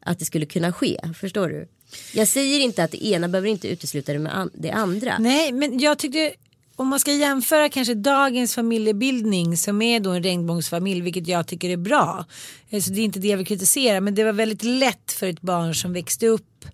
att 0.00 0.18
det 0.18 0.24
skulle 0.24 0.46
kunna 0.46 0.72
ske. 0.72 1.00
Förstår 1.20 1.48
du? 1.48 1.68
Jag 2.14 2.28
säger 2.28 2.60
inte 2.60 2.84
att 2.84 2.90
det 2.90 3.06
ena 3.06 3.28
behöver 3.28 3.48
inte 3.48 3.68
utesluta 3.68 4.12
det 4.12 4.18
med 4.18 4.50
det 4.54 4.70
andra. 4.70 5.18
Nej, 5.18 5.52
men 5.52 5.78
jag 5.78 5.98
tyckte 5.98 6.32
om 6.76 6.88
man 6.88 7.00
ska 7.00 7.12
jämföra 7.12 7.68
kanske 7.68 7.94
dagens 7.94 8.54
familjebildning 8.54 9.56
som 9.56 9.82
är 9.82 10.00
då 10.00 10.10
en 10.10 10.22
regnbågsfamilj, 10.22 11.00
vilket 11.00 11.28
jag 11.28 11.46
tycker 11.46 11.70
är 11.70 11.76
bra. 11.76 12.24
Alltså 12.72 12.92
det 12.92 13.00
är 13.00 13.04
inte 13.04 13.18
det 13.18 13.28
jag 13.28 13.36
vill 13.36 13.46
kritisera, 13.46 14.00
men 14.00 14.14
det 14.14 14.24
var 14.24 14.32
väldigt 14.32 14.62
lätt 14.62 15.12
för 15.12 15.26
ett 15.26 15.40
barn 15.40 15.74
som 15.74 15.92
växte 15.92 16.26
upp 16.26 16.64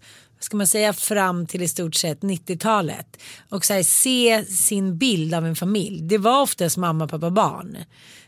ska 0.40 0.56
man 0.56 0.66
säga 0.66 0.92
fram 0.92 1.46
till 1.46 1.62
i 1.62 1.68
stort 1.68 1.94
sett 1.94 2.20
90-talet 2.20 3.16
och 3.48 3.64
så 3.64 3.74
här, 3.74 3.82
se 3.82 4.44
sin 4.44 4.98
bild 4.98 5.34
av 5.34 5.46
en 5.46 5.56
familj. 5.56 6.02
Det 6.02 6.18
var 6.18 6.42
oftast 6.42 6.76
mamma, 6.76 7.08
pappa, 7.08 7.30
barn. 7.30 7.76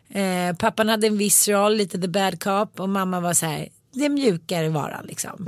Eh, 0.09 0.57
pappan 0.57 0.89
hade 0.89 1.07
en 1.07 1.19
viss 1.19 1.49
roll, 1.49 1.77
lite 1.77 2.01
the 2.01 2.09
bad 2.09 2.43
cop 2.43 2.81
och 2.81 2.89
mamma 2.89 3.21
var 3.21 3.35
så 3.35 3.47
här 3.47 3.69
det 3.93 4.09
mjukare 4.09 4.69
varan 4.69 5.07
liksom. 5.07 5.45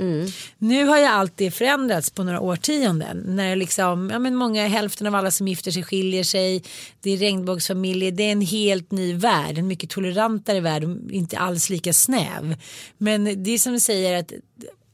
Nu 0.57 0.85
har 0.85 0.97
ju 0.97 1.05
allt 1.05 1.33
det 1.35 1.51
förändrats 1.51 2.09
på 2.09 2.23
några 2.23 2.39
årtionden. 2.39 3.23
När 3.25 3.55
liksom, 3.55 4.09
ja 4.09 4.19
men 4.19 4.35
många, 4.35 4.67
hälften 4.67 5.07
av 5.07 5.15
alla 5.15 5.31
som 5.31 5.47
gifter 5.47 5.71
sig 5.71 5.83
skiljer 5.83 6.23
sig. 6.23 6.63
Det 7.01 7.11
är 7.11 7.17
regnbågsfamiljer, 7.17 8.11
det 8.11 8.23
är 8.23 8.31
en 8.31 8.41
helt 8.41 8.91
ny 8.91 9.13
värld. 9.13 9.57
En 9.57 9.67
mycket 9.67 9.89
tolerantare 9.89 10.59
värld, 10.59 10.83
inte 11.11 11.37
alls 11.37 11.69
lika 11.69 11.93
snäv. 11.93 12.55
Men 12.97 13.43
det 13.43 13.51
är 13.51 13.57
som 13.57 13.73
du 13.73 13.79
säger 13.79 14.19
att 14.19 14.31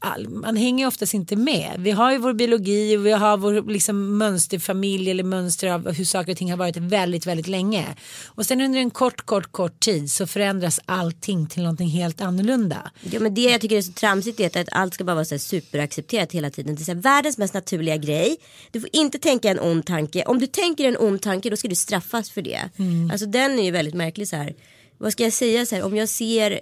all, 0.00 0.28
man 0.28 0.56
hänger 0.56 0.86
oftast 0.86 1.14
inte 1.14 1.36
med. 1.36 1.74
Vi 1.78 1.90
har 1.90 2.12
ju 2.12 2.18
vår 2.18 2.32
biologi 2.32 2.96
och 2.96 3.06
vi 3.06 3.12
har 3.12 3.36
vår 3.36 3.70
liksom, 3.70 4.18
mönsterfamilj 4.18 5.10
eller 5.10 5.24
mönster 5.24 5.68
av 5.68 5.92
hur 5.92 6.04
saker 6.04 6.32
och 6.32 6.38
ting 6.38 6.50
har 6.50 6.58
varit 6.58 6.76
väldigt, 6.76 7.26
väldigt 7.26 7.48
länge. 7.48 7.96
Och 8.26 8.46
sen 8.46 8.60
under 8.60 8.78
en 8.78 8.90
kort, 8.90 9.22
kort, 9.22 9.52
kort 9.52 9.80
tid 9.80 10.10
så 10.10 10.26
förändras 10.26 10.80
allting 10.86 11.46
till 11.46 11.62
någonting 11.62 11.88
helt 11.88 12.20
annorlunda. 12.20 12.90
Ja, 13.00 13.20
men 13.20 13.34
det 13.34 13.40
jag 13.40 13.60
tycker 13.60 13.76
är 13.76 13.82
så 13.82 13.92
tramsigt 13.92 14.40
är 14.40 14.60
att 14.60 14.68
allt 14.72 14.94
ska 14.94 15.04
bara 15.04 15.14
vara 15.14 15.24
så 15.24 15.38
superaccepterat 15.38 16.32
hela 16.32 16.50
tiden. 16.50 16.74
Det 16.74 16.82
är 16.82 16.94
här, 16.94 17.02
världens 17.02 17.38
mest 17.38 17.54
naturliga 17.54 17.96
grej. 17.96 18.36
Du 18.70 18.80
får 18.80 18.90
inte 18.92 19.18
tänka 19.18 19.50
en 19.50 19.60
ond 19.60 19.86
tanke. 19.86 20.24
Om 20.26 20.38
du 20.38 20.46
tänker 20.46 20.84
en 20.84 20.96
ond 20.96 21.22
tanke 21.22 21.50
då 21.50 21.56
ska 21.56 21.68
du 21.68 21.74
straffas 21.74 22.30
för 22.30 22.42
det. 22.42 22.60
Alltså 23.12 23.26
den 23.26 23.58
är 23.58 23.64
ju 23.64 23.70
väldigt 23.70 23.94
märklig 23.94 24.28
så 24.28 24.36
här. 24.36 24.54
Vad 24.98 25.12
ska 25.12 25.22
jag 25.22 25.32
säga 25.32 25.66
så 25.66 25.74
här 25.74 25.82
om 25.82 25.96
jag 25.96 26.08
ser 26.08 26.60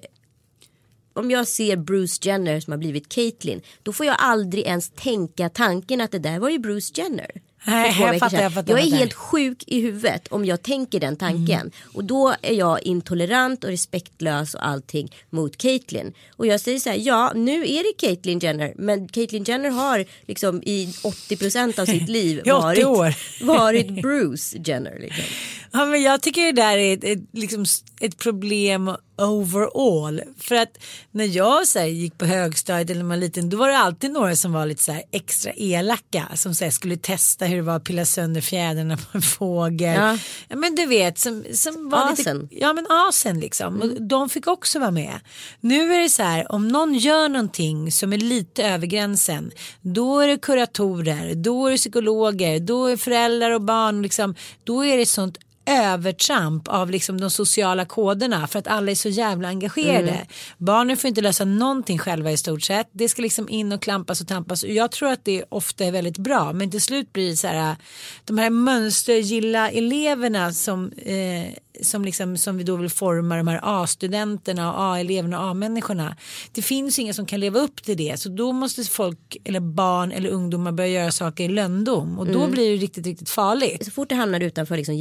om 1.18 1.30
jag 1.30 1.48
ser 1.48 1.76
Bruce 1.76 2.28
Jenner 2.28 2.60
som 2.60 2.72
har 2.72 2.78
blivit 2.78 3.08
Caitlyn 3.08 3.60
då 3.82 3.92
får 3.92 4.06
jag 4.06 4.16
aldrig 4.18 4.64
ens 4.64 4.90
tänka 4.90 5.48
tanken 5.48 6.00
att 6.00 6.10
det 6.10 6.18
där 6.18 6.38
var 6.38 6.48
ju 6.48 6.58
Bruce 6.58 6.92
Jenner. 6.94 7.30
Nej, 7.64 7.96
jag 8.00 8.18
fattar, 8.18 8.42
jag 8.42 8.54
fattar, 8.54 8.72
jag 8.72 8.80
är 8.80 8.96
helt 8.96 9.14
sjuk 9.14 9.64
i 9.66 9.80
huvudet 9.80 10.28
om 10.28 10.44
jag 10.44 10.62
tänker 10.62 11.00
den 11.00 11.16
tanken. 11.16 11.70
Och 11.94 12.04
då 12.04 12.34
är 12.42 12.54
jag 12.54 12.82
intolerant 12.82 13.64
och 13.64 13.70
respektlös 13.70 14.54
och 14.54 14.66
allting 14.66 15.12
mot 15.30 15.56
Caitlyn. 15.56 16.12
Och 16.36 16.46
jag 16.46 16.60
säger 16.60 16.78
så 16.78 16.90
här, 16.90 16.96
ja 16.96 17.32
nu 17.34 17.62
är 17.62 17.82
det 17.82 18.06
Caitlyn 18.06 18.38
Jenner. 18.38 18.74
Men 18.76 19.08
Caitlyn 19.08 19.44
Jenner 19.44 19.70
har 19.70 20.04
liksom 20.26 20.62
i 20.62 20.86
80% 21.30 21.80
av 21.80 21.86
sitt 21.86 22.08
liv 22.18 22.42
I 22.44 22.50
80 22.50 22.84
varit, 22.84 23.16
varit 23.42 24.02
Bruce 24.02 24.58
Jenner. 24.64 24.98
Liksom. 25.00 25.24
Ja, 25.72 25.86
men 25.86 26.02
jag 26.02 26.22
tycker 26.22 26.42
det 26.42 26.62
där 26.62 26.78
är 26.78 26.94
ett, 26.94 27.04
ett, 27.04 27.24
liksom, 27.32 27.64
ett 28.00 28.18
problem 28.18 28.90
overall. 29.18 30.22
För 30.38 30.54
att 30.54 30.78
när 31.10 31.24
jag 31.24 31.68
så 31.68 31.78
här, 31.78 31.86
gick 31.86 32.18
på 32.18 32.24
högstadiet 32.24 32.90
eller 32.90 33.00
när 33.00 33.08
man 33.08 33.18
var 33.18 33.26
liten 33.26 33.50
då 33.50 33.56
var 33.56 33.68
det 33.68 33.78
alltid 33.78 34.10
några 34.10 34.36
som 34.36 34.52
var 34.52 34.66
lite 34.66 34.82
så 34.82 34.92
här, 34.92 35.02
extra 35.12 35.52
elaka. 35.56 36.28
Som 36.34 36.54
så 36.54 36.64
här, 36.64 36.70
skulle 36.70 36.96
testa 36.96 37.44
hur 37.44 37.56
det 37.56 37.62
var 37.62 37.76
att 37.76 37.84
pilla 37.84 38.04
sönder 38.04 38.40
fjädrarna 38.40 38.96
på 38.96 39.04
en 39.12 39.22
fågel. 39.22 39.94
Ja. 39.94 40.18
Ja. 40.48 40.56
men 40.56 40.74
du 40.74 40.86
vet 40.86 41.18
som, 41.18 41.44
som 41.52 41.88
var 41.88 42.12
Asen. 42.12 42.38
lite, 42.38 42.54
ja 42.60 42.72
men 42.72 42.86
asen 42.90 43.40
liksom. 43.40 43.80
Och 43.82 44.02
de 44.02 44.28
fick 44.28 44.46
också 44.46 44.78
vara 44.78 44.90
med. 44.90 45.20
Nu 45.60 45.94
är 45.94 46.02
det 46.02 46.08
så 46.08 46.22
här 46.22 46.52
om 46.52 46.68
någon 46.68 46.94
gör 46.94 47.28
någonting 47.28 47.92
som 47.92 48.12
är 48.12 48.18
lite 48.18 48.64
över 48.64 48.86
gränsen. 48.86 49.50
Då 49.80 50.20
är 50.20 50.28
det 50.28 50.36
kuratorer, 50.36 51.34
då 51.34 51.66
är 51.66 51.70
det 51.70 51.76
psykologer, 51.76 52.60
då 52.60 52.86
är 52.86 52.96
föräldrar 52.96 53.50
och 53.50 53.62
barn 53.62 54.02
liksom. 54.02 54.34
Då 54.64 54.84
är 54.84 54.96
det 54.96 55.06
sånt 55.06 55.38
övertramp 55.68 56.68
av 56.68 56.90
liksom 56.90 57.20
de 57.20 57.30
sociala 57.30 57.84
koderna 57.84 58.46
för 58.46 58.58
att 58.58 58.66
alla 58.66 58.90
är 58.90 58.94
så 58.94 59.08
jävla 59.08 59.48
engagerade. 59.48 60.26
Barnen 60.58 60.96
får 60.96 61.08
inte 61.08 61.20
lösa 61.20 61.44
någonting 61.44 61.98
själva 61.98 62.32
i 62.32 62.36
stort 62.36 62.62
sett. 62.62 62.88
Det 62.92 63.08
ska 63.08 63.22
liksom 63.22 63.48
in 63.48 63.72
och 63.72 63.82
klampas 63.82 64.20
och 64.20 64.28
tampas 64.28 64.62
och 64.62 64.70
jag 64.70 64.90
tror 64.90 65.08
att 65.08 65.24
det 65.24 65.44
ofta 65.48 65.84
är 65.84 65.92
väldigt 65.92 66.18
bra 66.18 66.52
men 66.52 66.70
till 66.70 66.82
slut 66.82 67.12
blir 67.12 67.30
det 67.30 67.36
så 67.36 67.46
här 67.46 67.76
de 68.24 68.38
här 68.38 68.50
mönstergilla 68.50 69.70
eleverna 69.70 70.52
som 70.52 70.92
eh, 70.92 71.52
som, 71.82 72.04
liksom, 72.04 72.36
som 72.36 72.56
vi 72.56 72.64
då 72.64 72.76
vill 72.76 72.90
forma 72.90 73.36
de 73.36 73.48
här 73.48 73.60
A-studenterna 73.62 74.72
och 74.72 74.82
A-eleverna 74.82 75.40
och 75.40 75.50
A-människorna. 75.50 76.16
Det 76.52 76.62
finns 76.62 76.98
inga 76.98 77.14
som 77.14 77.26
kan 77.26 77.40
leva 77.40 77.58
upp 77.60 77.82
till 77.82 77.96
det 77.96 78.20
så 78.20 78.28
då 78.28 78.52
måste 78.52 78.84
folk 78.84 79.36
eller 79.44 79.60
barn 79.60 80.12
eller 80.12 80.30
ungdomar 80.30 80.72
börja 80.72 80.88
göra 80.88 81.10
saker 81.10 81.44
i 81.44 81.48
löndom 81.48 82.18
och 82.18 82.26
då 82.26 82.46
blir 82.46 82.70
det 82.70 82.76
riktigt 82.76 83.06
riktigt 83.06 83.30
farligt. 83.30 83.84
Så 83.84 83.90
fort 83.90 84.08
det 84.08 84.14
hamnar 84.14 84.40
utanför 84.40 84.76
liksom 84.76 84.94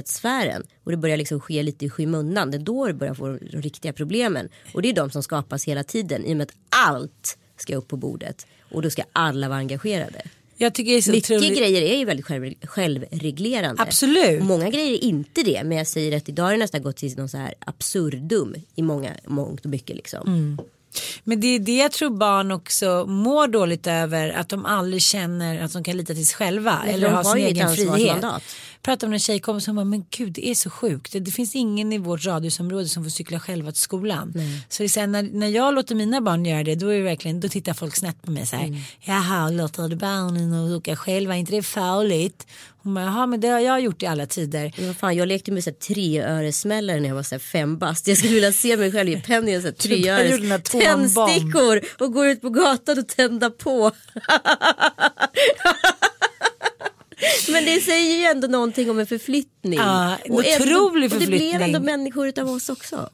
gemensamhetssfären 0.00 0.62
och 0.84 0.90
det 0.90 0.96
börjar 0.96 1.16
liksom 1.16 1.40
ske 1.40 1.62
lite 1.62 1.84
i 1.84 1.90
skymundan. 1.90 2.50
Det 2.50 2.56
är 2.56 2.58
då 2.58 2.86
det 2.86 2.94
börjar 2.94 3.14
få 3.14 3.38
de 3.52 3.62
riktiga 3.62 3.92
problemen. 3.92 4.48
Och 4.74 4.82
det 4.82 4.88
är 4.88 4.94
de 4.94 5.10
som 5.10 5.22
skapas 5.22 5.64
hela 5.64 5.84
tiden 5.84 6.24
i 6.24 6.32
och 6.32 6.36
med 6.36 6.44
att 6.48 6.54
allt 6.68 7.38
ska 7.56 7.76
upp 7.76 7.88
på 7.88 7.96
bordet. 7.96 8.46
Och 8.72 8.82
då 8.82 8.90
ska 8.90 9.02
alla 9.12 9.48
vara 9.48 9.58
engagerade. 9.58 10.22
Jag 10.56 10.74
tycker 10.74 10.92
det 10.92 10.98
är 10.98 11.02
så 11.02 11.10
Mycket 11.10 11.30
otroligt. 11.30 11.58
grejer 11.58 11.82
är 11.82 11.98
ju 11.98 12.04
väldigt 12.04 12.26
själv, 12.26 12.54
självreglerande. 12.62 13.82
Absolut. 13.82 14.40
Och 14.40 14.46
många 14.46 14.70
grejer 14.70 14.92
är 14.92 15.04
inte 15.04 15.42
det. 15.42 15.64
Men 15.64 15.78
jag 15.78 15.86
säger 15.86 16.16
att 16.16 16.28
idag 16.28 16.44
har 16.44 16.52
det 16.52 16.58
nästan 16.58 16.82
gått 16.82 16.96
till 16.96 17.16
någon 17.16 17.28
så 17.28 17.38
här 17.38 17.54
absurdum 17.60 18.54
i 18.74 18.82
många, 18.82 19.16
mångt 19.26 19.64
och 19.64 19.70
mycket 19.70 19.96
liksom. 19.96 20.28
Mm. 20.28 20.58
Men 21.24 21.40
det 21.40 21.46
är 21.46 21.58
det 21.58 21.76
jag 21.76 21.92
tror 21.92 22.10
barn 22.10 22.50
också 22.50 23.04
mår 23.08 23.48
dåligt 23.48 23.86
över 23.86 24.30
att 24.30 24.48
de 24.48 24.66
aldrig 24.66 25.02
känner 25.02 25.62
att 25.62 25.72
de 25.72 25.84
kan 25.84 25.96
lita 25.96 26.14
till 26.14 26.26
sig 26.26 26.36
själva 26.36 26.78
Nej, 26.84 26.94
eller 26.94 27.10
ha 27.10 27.24
sin 27.24 27.46
egen 27.46 27.76
frihet. 27.76 28.24
Pratade 28.82 29.10
med 29.10 29.16
en 29.16 29.20
tjejkompis 29.20 29.64
som 29.64 29.76
bara 29.76 29.84
men 29.84 30.04
gud 30.10 30.32
det 30.32 30.48
är 30.48 30.54
så 30.54 30.70
sjukt. 30.70 31.12
Det, 31.12 31.20
det 31.20 31.30
finns 31.30 31.54
ingen 31.54 31.92
i 31.92 31.98
vårt 31.98 32.26
radhusområde 32.26 32.88
som 32.88 33.04
får 33.04 33.10
cykla 33.10 33.40
själva 33.40 33.72
till 33.72 33.80
skolan. 33.80 34.32
Så 34.68 34.82
det 34.82 34.86
är 34.86 34.88
så 34.88 35.00
här, 35.00 35.06
när, 35.06 35.22
när 35.22 35.48
jag 35.48 35.74
låter 35.74 35.94
mina 35.94 36.20
barn 36.20 36.46
göra 36.46 36.64
det 36.64 36.74
då 36.74 36.88
är 36.88 36.96
det 36.96 37.02
verkligen 37.04 37.40
då 37.40 37.48
tittar 37.48 37.74
folk 37.74 37.96
snett 37.96 38.22
på 38.22 38.30
mig 38.30 38.46
så 38.46 38.56
här. 38.56 38.66
Mm. 38.66 38.80
Jaha 39.00 39.50
låter 39.50 39.88
du 39.88 39.96
barnen 39.96 40.52
och 40.52 40.76
åka 40.76 40.96
själva 40.96 41.36
inte 41.36 41.52
det 41.52 41.58
är 41.58 41.62
farligt. 41.62 42.46
Hon 42.82 42.94
bara 42.94 43.04
jaha 43.04 43.26
men 43.26 43.40
det 43.40 43.48
har 43.48 43.60
jag 43.60 43.80
gjort 43.80 44.02
i 44.02 44.06
alla 44.06 44.26
tider. 44.26 44.72
Vad 44.86 44.96
fan, 44.96 45.16
jag 45.16 45.28
lekte 45.28 45.52
med 45.52 45.64
så 45.64 45.70
treöresmällare 45.72 47.00
när 47.00 47.08
jag 47.08 47.16
var 47.16 47.22
så 47.22 47.38
fem 47.38 47.78
bast. 47.78 48.06
Jag 48.06 48.18
skulle 48.18 48.34
vilja 48.34 48.52
se 48.52 48.76
mig 48.76 48.92
själv 48.92 49.08
i 49.10 49.20
penny 49.20 49.56
och 49.58 49.62
treöres 49.78 50.62
tändstickor 50.70 51.80
och 51.98 52.12
går 52.12 52.26
ut 52.26 52.40
på 52.40 52.50
gatan 52.50 52.98
och 52.98 53.08
tända 53.08 53.50
på. 53.50 53.92
Men 57.52 57.64
det 57.64 57.80
säger 57.80 58.16
ju 58.18 58.24
ändå 58.24 58.46
någonting 58.48 58.90
om 58.90 58.98
en 58.98 59.06
förflyttning. 59.06 59.78
Ja, 59.78 60.16
en 60.24 60.32
och 60.32 60.44
ändå- 60.46 60.64
otrolig 60.64 61.12
Och 61.12 61.18
det 61.20 61.26
blev 61.26 61.38
förflyttning. 61.38 61.62
ändå 61.74 61.80
människor 61.80 62.28
utav 62.28 62.50
oss 62.50 62.68
också. 62.68 63.10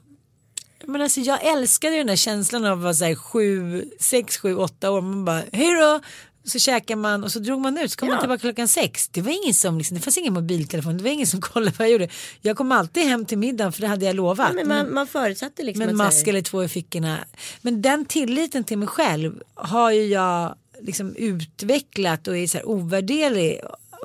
Men 0.85 1.03
alltså 1.03 1.21
jag 1.21 1.47
älskade 1.47 1.97
den 1.97 2.07
där 2.07 2.17
känslan 2.17 2.65
av 2.65 2.73
att 2.79 2.83
vara 2.83 2.95
så 2.95 3.05
här 3.05 3.15
sju, 3.15 3.85
sex, 4.01 4.37
sju, 4.39 4.55
åtta 4.57 4.91
år. 4.91 5.01
Man 5.01 5.25
bara 5.25 5.43
hej 5.53 5.75
då. 5.75 6.01
Så 6.47 6.59
käkar 6.59 6.97
man 6.97 7.25
och 7.25 7.33
så 7.33 7.39
drog 7.39 7.61
man 7.61 7.79
ut 7.79 7.91
så 7.93 7.99
kom 7.99 8.09
Ja. 8.09 8.15
man 8.15 8.21
tillbaka 8.23 8.41
klockan 8.41 8.69
sex. 8.69 9.09
Det 9.09 9.23
var 9.23 9.43
ingen 9.45 9.55
som 9.55 9.79
liksom, 9.79 9.97
det 9.97 10.01
fanns 10.01 10.19
ingen 10.19 10.33
mobiltelefon. 10.35 10.97
Det 10.97 11.03
var 11.05 11.11
ingen 11.11 11.27
som 11.27 11.41
kollade 11.53 11.73
vad 11.79 11.89
jag 11.89 11.93
gjorde. 11.93 12.09
Jag 12.41 12.57
kom 12.57 12.73
alltid 12.73 13.03
hem 13.05 13.25
till 13.25 13.39
middagen 13.39 13.73
för 13.73 13.81
det 13.81 13.87
hade 13.89 14.05
jag 14.07 14.17
lovat. 14.17 14.49
Ja, 14.49 14.55
men 14.55 14.69
man, 14.69 14.95
man 14.95 15.07
förutsatte 15.07 15.63
liksom 15.63 15.79
med 15.79 15.89
en 15.89 15.97
så 15.97 16.03
här- 16.03 16.09
mask 16.09 16.27
eller 16.29 16.43
två 16.43 16.65
i 16.65 16.69
fickorna. 16.69 17.19
Men 17.63 17.83
den 17.83 18.05
tilliten 18.05 18.65
till 18.65 18.79
mig 18.79 18.89
själv 18.89 19.43
har 19.55 19.91
ju 19.91 20.03
jag 20.07 20.55
liksom 20.81 21.15
utvecklat 21.17 22.29
och 22.29 22.37
är 22.37 22.47
så 22.47 22.59
här 22.59 22.69
ovärderlig. 22.69 23.61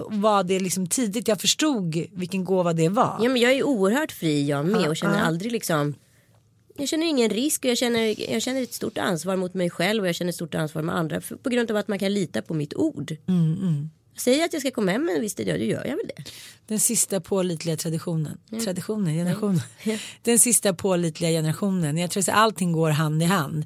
Var 0.10 0.43
det 0.43 0.60
liksom 0.60 0.88
tidigt 0.88 1.27
jag 1.27 1.41
förstod 1.41 2.06
vilken 2.12 2.45
gåva 2.45 2.73
det 2.73 2.89
var. 2.89 3.17
Ja 3.21 3.30
men 3.30 3.41
jag 3.41 3.51
är 3.51 3.63
oerhört 3.63 4.12
fri 4.12 4.47
jag 4.49 4.65
med 4.65 4.88
och 4.89 4.97
känner 4.97 5.21
aldrig 5.21 5.51
liksom 5.51 5.95
jag 6.82 6.89
känner 6.89 7.08
ingen 7.08 7.30
risk 7.30 7.63
och 7.65 7.70
jag 7.70 7.78
känner, 7.78 8.32
jag 8.32 8.41
känner 8.41 8.62
ett 8.63 8.74
stort 8.74 8.98
ansvar 8.98 9.36
mot 9.36 9.54
mig 9.54 9.70
själv 9.70 10.02
och 10.04 10.08
jag 10.08 10.15
känner 10.15 10.30
ett 10.30 10.36
stort 10.36 10.56
ansvar 10.56 10.82
med 10.82 10.96
andra 10.96 11.22
för, 11.22 11.36
på 11.36 11.50
grund 11.50 11.72
av 11.72 11.78
att 11.78 11.88
man 11.88 12.00
kan 12.00 12.13
lita 12.13 12.41
på 12.41 12.54
mitt 12.54 12.74
ord. 12.74 13.15
Mm, 13.28 13.89
Jag 14.13 14.22
säger 14.22 14.46
att 14.46 14.54
jag 14.54 14.62
ska 14.62 14.72
komma 14.72 14.91
hem 14.91 15.10
en 15.10 15.22
viss 15.22 15.36
tid, 15.36 15.48
ja 15.48 15.58
då 15.58 15.63
gör 15.63 15.86
jag 15.86 15.96
väl 15.96 16.08
det. 16.15 16.24
Den 16.67 16.80
sista 16.80 17.22
pålitliga 17.22 17.78
traditionen. 17.78 18.38
Traditionen, 18.63 19.13
generationen. 19.13 19.62
Den 20.22 20.39
sista 20.39 20.74
pålitliga 20.74 21.30
generationen. 21.30 21.98
Jag 21.98 22.12
tror 22.12 22.22
att 22.22 22.30
allting 22.30 22.72
går 22.72 22.89
hand 22.89 23.24
i 23.24 23.26
hand. 23.26 23.65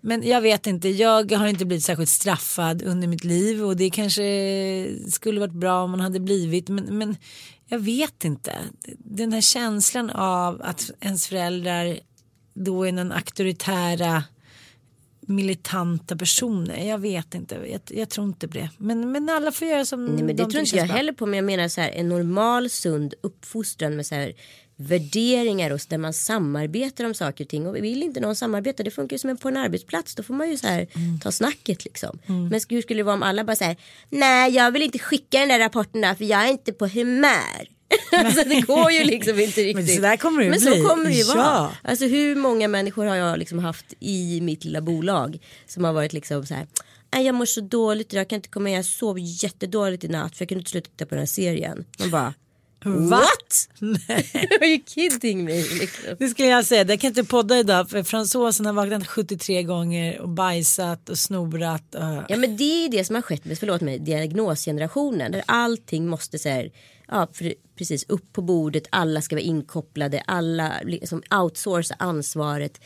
Men 0.00 0.22
jag 0.28 0.40
vet 0.40 0.66
inte, 0.66 0.88
jag 0.88 1.32
har 1.32 1.46
inte 1.46 1.64
blivit 1.64 1.84
särskilt 1.84 2.10
straffad 2.10 2.82
under 2.82 3.08
mitt 3.08 3.24
liv 3.24 3.64
och 3.64 3.76
det 3.76 3.90
kanske 3.90 4.22
skulle 5.10 5.40
varit 5.40 5.52
bra 5.52 5.82
om 5.82 5.90
man 5.90 6.00
hade 6.00 6.20
blivit. 6.20 6.68
Men, 6.68 6.98
men 6.98 7.16
jag 7.68 7.78
vet 7.78 8.24
inte. 8.24 8.52
Den 8.98 9.32
här 9.32 9.40
känslan 9.40 10.10
av 10.10 10.62
att 10.62 10.90
ens 11.00 11.26
föräldrar 11.26 11.98
då 12.56 12.84
är 12.84 12.92
den 12.92 13.12
auktoritära 13.12 14.24
militanta 15.20 16.16
personer. 16.16 16.88
Jag 16.88 16.98
vet 16.98 17.34
inte, 17.34 17.54
jag, 17.54 17.80
jag 17.98 18.08
tror 18.10 18.26
inte 18.26 18.48
på 18.48 18.54
det. 18.54 18.70
Men, 18.78 19.12
men 19.12 19.28
alla 19.28 19.52
får 19.52 19.68
göra 19.68 19.84
som 19.84 20.06
Nej, 20.06 20.16
men 20.24 20.26
det 20.36 20.42
de 20.42 20.50
tror 20.50 20.60
inte 20.60 20.76
jag 20.76 20.86
bra. 20.86 20.96
heller 20.96 21.12
på. 21.12 21.26
Men 21.26 21.36
jag 21.36 21.44
menar 21.44 21.68
så 21.68 21.80
här 21.80 21.90
en 21.90 22.08
normal 22.08 22.70
sund 22.70 23.14
uppfostran 23.22 23.96
med 23.96 24.06
så 24.06 24.14
här 24.14 24.32
värderingar 24.76 25.70
och 25.70 25.80
där 25.88 25.98
man 25.98 26.12
samarbetar 26.12 27.04
om 27.04 27.14
saker 27.14 27.44
och 27.44 27.48
ting. 27.48 27.66
Och 27.66 27.76
vill 27.76 28.02
inte 28.02 28.20
någon 28.20 28.36
samarbeta, 28.36 28.82
det 28.82 28.90
funkar 28.90 29.14
ju 29.14 29.18
som 29.18 29.30
en- 29.30 29.36
på 29.36 29.48
en 29.48 29.56
arbetsplats. 29.56 30.14
Då 30.14 30.22
får 30.22 30.34
man 30.34 30.50
ju 30.50 30.56
så 30.56 30.66
här 30.66 30.86
Mm. 30.94 31.20
ta 31.20 31.32
snacket 31.32 31.84
liksom. 31.84 32.18
Men 32.26 32.60
hur 32.68 32.82
skulle 32.82 32.98
det 33.00 33.04
vara 33.04 33.14
om 33.16 33.22
alla 33.22 33.44
bara 33.44 33.56
så 33.56 33.64
här, 33.64 33.76
nej 34.10 34.52
jag 34.54 34.70
vill 34.70 34.82
inte 34.82 34.98
skicka 34.98 35.38
den 35.38 35.48
där 35.48 35.58
rapporten 35.58 36.00
där 36.00 36.14
för 36.14 36.24
jag 36.24 36.44
är 36.46 36.50
inte 36.50 36.72
på 36.72 36.86
humör. 36.86 37.68
alltså 38.12 38.48
det 38.48 38.60
går 38.60 38.90
ju 38.90 39.04
liksom 39.04 39.40
inte 39.40 39.60
riktigt. 39.60 39.86
Men 39.86 39.96
så 39.96 40.02
där 40.02 40.16
kommer 40.16 40.38
det 40.38 40.44
ju 40.44 40.50
Men 40.50 40.60
bli. 40.60 40.82
så 40.82 40.88
kommer 40.88 41.04
det 41.04 41.16
ju 41.16 41.24
vara. 41.24 41.36
Ja. 41.38 41.72
Alltså 41.82 42.06
hur 42.06 42.36
många 42.36 42.68
människor 42.68 43.04
har 43.06 43.16
jag 43.16 43.38
liksom 43.38 43.58
haft 43.58 43.94
i 44.00 44.40
mitt 44.40 44.64
lilla 44.64 44.80
bolag 44.80 45.38
som 45.66 45.84
har 45.84 45.92
varit 45.92 46.12
liksom 46.12 46.46
så 46.46 46.54
här. 46.54 46.66
Nej 47.14 47.26
jag 47.26 47.34
mår 47.34 47.44
så 47.46 47.60
dåligt 47.60 48.12
idag, 48.12 48.20
jag 48.20 48.28
kan 48.28 48.36
inte 48.36 48.48
komma 48.48 48.68
igen, 48.68 48.76
jag 48.76 48.84
sov 48.84 49.16
jättedåligt 49.18 50.04
i 50.04 50.08
natt 50.08 50.36
för 50.36 50.42
jag 50.42 50.48
kunde 50.48 50.60
inte 50.60 50.70
sluta 50.70 50.90
titta 50.90 51.06
på 51.06 51.10
den 51.14 51.18
här 51.18 51.26
serien. 51.26 51.84
Man 51.98 52.10
bara? 52.10 52.34
What? 52.86 53.68
Are 54.60 54.66
you 54.66 54.80
kidding 54.86 55.44
me? 55.44 55.62
Liksom. 55.62 56.16
Det 56.18 56.28
skulle 56.28 56.48
jag 56.48 56.64
säga, 56.64 56.84
jag 56.88 57.00
kan 57.00 57.08
inte 57.08 57.24
podda 57.24 57.58
idag 57.58 57.90
för 57.90 58.02
fransosen 58.02 58.66
har 58.66 58.72
vaknat 58.72 59.06
73 59.06 59.62
gånger 59.62 60.20
och 60.20 60.28
bajsat 60.28 61.08
och 61.08 61.18
snorat. 61.18 61.94
Och... 61.94 62.24
Ja 62.28 62.36
men 62.36 62.56
det 62.56 62.84
är 62.84 62.88
det 62.88 63.04
som 63.04 63.14
har 63.14 63.22
skett 63.22 63.44
med, 63.44 63.58
förlåt 63.58 63.80
mig, 63.80 63.98
diagnosgenerationen. 63.98 65.32
Där 65.32 65.42
allting 65.46 66.08
måste 66.08 66.38
så 66.38 66.48
här, 66.48 66.70
ja 67.08 67.28
precis 67.78 68.04
upp 68.08 68.32
på 68.32 68.42
bordet, 68.42 68.86
alla 68.90 69.22
ska 69.22 69.36
vara 69.36 69.42
inkopplade, 69.42 70.22
alla 70.26 70.72
liksom 70.84 71.22
outsourca 71.30 71.94
ansvaret. 71.98 72.80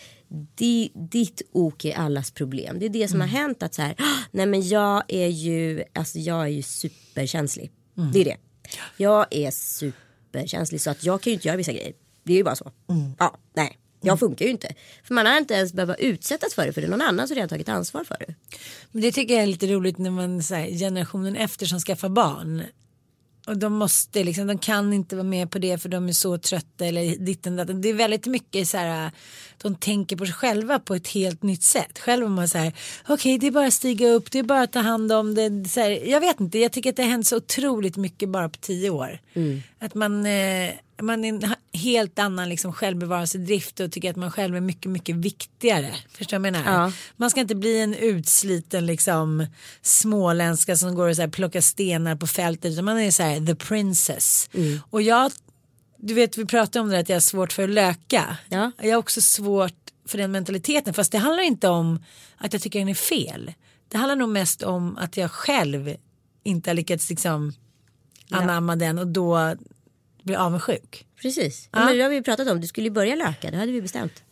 Di, 0.55 0.93
ditt 1.11 1.43
ok 1.53 1.85
är 1.85 1.95
allas 1.95 2.31
problem. 2.31 2.79
Det 2.79 2.87
är 2.87 2.91
det 2.91 3.09
som 3.09 3.21
har 3.21 3.29
hänt 3.29 3.63
att 3.63 3.75
så 3.75 3.83
här, 3.83 3.95
"Ah, 3.99 4.19
nej 4.31 4.47
men 4.47 4.69
jag 4.69 5.03
är 5.09 5.29
ju, 5.29 5.85
alltså 5.95 6.19
jag 6.19 6.43
är 6.43 6.47
ju 6.49 6.63
superkänslig. 6.63 7.71
Det 8.13 8.21
är 8.21 8.25
det. 8.25 8.37
Jag 8.97 9.27
är 9.31 9.51
superkänslig 9.51 10.81
så 10.81 10.91
att 10.91 11.05
jag 11.05 11.23
kan 11.23 11.31
ju 11.31 11.35
inte 11.35 11.49
göra 11.49 11.57
vissa 11.57 11.73
grejer. 11.73 11.93
Det 12.23 12.33
är 12.33 12.37
ju 12.37 12.45
bara 12.45 12.57
så. 12.57 12.73
Ja, 13.19 13.37
nej. 13.55 13.79
Jag 14.03 14.19
funkar 14.19 14.45
ju 14.45 14.51
inte. 14.51 14.75
För 15.05 15.15
man 15.15 15.27
har 15.27 15.39
inte 15.39 15.55
ens 15.55 15.73
behövt 15.73 15.99
utsättas 15.99 16.55
för 16.55 16.67
det 16.67 16.73
för 16.73 16.81
det 16.81 16.87
är 16.87 16.91
någon 16.91 17.03
annan 17.03 17.29
som 17.29 17.35
redan 17.35 17.49
tagit 17.49 17.69
ansvar 17.69 18.05
för 18.05 18.17
det. 18.19 18.35
Men 18.93 19.03
det 19.03 19.13
tycker 19.13 19.35
jag 19.35 19.43
är 19.43 19.47
lite 19.47 19.67
roligt 19.67 19.99
när 19.99 20.11
man 20.11 20.43
så 20.43 20.55
här, 20.55 20.67
generationen 20.67 21.37
efter 21.37 21.67
som 21.67 21.81
skaffar 21.81 22.09
barn. 22.09 22.63
Och 23.47 23.59
de 23.59 23.73
måste 23.73 24.25
liksom, 24.25 24.47
de 24.47 24.59
kan 24.59 24.93
inte 24.93 25.17
vara 25.17 25.27
med 25.27 25.51
på 25.51 25.59
det 25.59 25.79
för 25.79 25.89
de 25.89 26.09
är 26.09 26.13
så 26.13 26.39
trötta 26.39 26.85
eller 26.87 27.17
ditten 27.17 27.57
datten. 27.57 27.81
Det 27.81 27.89
är 27.89 27.95
väldigt 27.95 28.27
mycket 28.27 28.69
så 28.69 28.77
här, 28.77 29.11
de 29.63 29.75
tänker 29.75 30.17
på 30.17 30.27
sig 30.27 30.35
själva 30.35 30.79
på 30.79 30.95
ett 30.95 31.09
helt 31.09 31.43
nytt 31.43 31.63
sätt. 31.63 31.99
Själv 31.99 32.23
var 32.23 32.31
man 32.31 32.49
så 32.49 32.59
här, 32.59 32.73
okej 33.09 33.39
det 33.39 33.47
är 33.47 33.51
bara 33.51 33.67
att 33.67 33.75
stiga 33.75 34.09
upp, 34.09 34.31
det 34.31 34.39
är 34.39 34.43
bara 34.43 34.63
att 34.63 34.73
ta 34.73 34.81
hand 34.81 35.13
om 35.13 35.35
det. 35.35 35.69
Så 35.69 35.81
här, 35.81 35.91
jag 35.91 36.21
vet 36.21 36.41
inte, 36.41 36.59
jag 36.59 36.73
tycker 36.73 36.91
att 36.91 36.97
det 36.97 37.03
har 37.03 37.11
hänt 37.11 37.27
så 37.27 37.37
otroligt 37.37 37.97
mycket 37.97 38.29
bara 38.29 38.49
på 38.49 38.59
tio 38.61 38.91
år. 38.91 39.21
Att 39.79 39.95
man, 39.95 40.27
eh, 40.27 40.71
man 41.03 41.25
är 41.25 41.29
en 41.29 41.55
helt 41.73 42.19
annan 42.19 42.49
liksom 42.49 42.73
självbevarelsedrift 42.73 43.81
och 43.81 43.93
tycker 43.93 44.11
att 44.11 44.17
man 44.17 44.33
själv 44.33 44.57
är 44.57 44.61
mycket, 44.61 44.91
mycket 44.91 45.17
viktigare. 45.17 45.95
Förstår 46.13 46.37
du 46.37 46.43
vad 46.43 46.47
jag 46.47 46.63
menar? 46.65 46.83
Ja. 46.83 46.93
Man 47.17 47.31
ska 47.31 47.41
inte 47.41 47.55
bli 47.55 47.81
en 47.81 47.95
utsliten 47.95 48.87
liksom 48.87 49.47
småländska 49.83 50.77
som 50.77 50.95
går 50.95 51.09
och 51.09 51.17
så 51.17 51.23
här 51.23 51.29
plockar 51.29 51.61
stenar 51.61 52.17
på 52.17 52.27
fältet 52.27 52.73
utan 52.73 52.85
man 52.85 52.99
är 52.99 53.11
så 53.11 53.23
här 53.23 53.47
the 53.47 53.55
princess. 53.55 54.51
Och 54.91 55.03
jag, 55.03 55.33
du 55.97 56.15
vet 56.15 56.39
vi 56.39 56.45
pratade 56.45 56.83
om 56.83 56.89
det 56.89 56.99
att 56.99 57.09
jag 57.09 57.17
har 57.17 57.21
svårt 57.21 57.53
för 57.53 57.63
att 57.63 57.71
löka. 57.71 58.37
Ja. 58.49 58.73
Jag 58.79 58.91
har 58.91 58.99
också 58.99 59.21
svårt 59.21 59.75
för 60.07 60.19
den 60.19 60.33
mentaliteten 60.33 60.95
fast 60.95 61.13
det 61.13 61.19
handlar 61.19 61.43
inte 61.43 61.69
om 61.69 62.05
att 62.37 62.53
jag 62.53 62.63
tycker 62.63 62.79
den 62.79 62.89
är 62.89 62.95
fel. 62.95 63.53
Det 63.89 63.99
handlar 63.99 64.17
nog 64.17 64.29
mest 64.29 64.63
om 64.63 64.97
att 64.97 65.17
jag 65.17 65.31
själv 65.31 65.97
inte 66.43 66.71
har 66.71 66.75
lyckats 66.75 67.11
liksom 67.11 67.53
anamma 68.31 68.77
den 68.77 68.99
och 68.99 69.07
då 69.07 69.55
blir 70.23 70.37
avundsjuk. 70.37 71.07
Precis. 71.23 71.69
Ja. 71.73 71.85
Men 71.85 71.97
det 71.97 72.03
har 72.03 72.11
vi 72.11 72.23
pratat 72.23 72.49
om. 72.49 72.61
Du 72.61 72.67
skulle 72.67 72.87
ju 72.87 72.91
börja 72.91 73.15
löka. 73.15 73.51
Det 73.51 73.57
hade 73.57 73.73
vi 73.73 73.83
bestämt. 73.83 74.23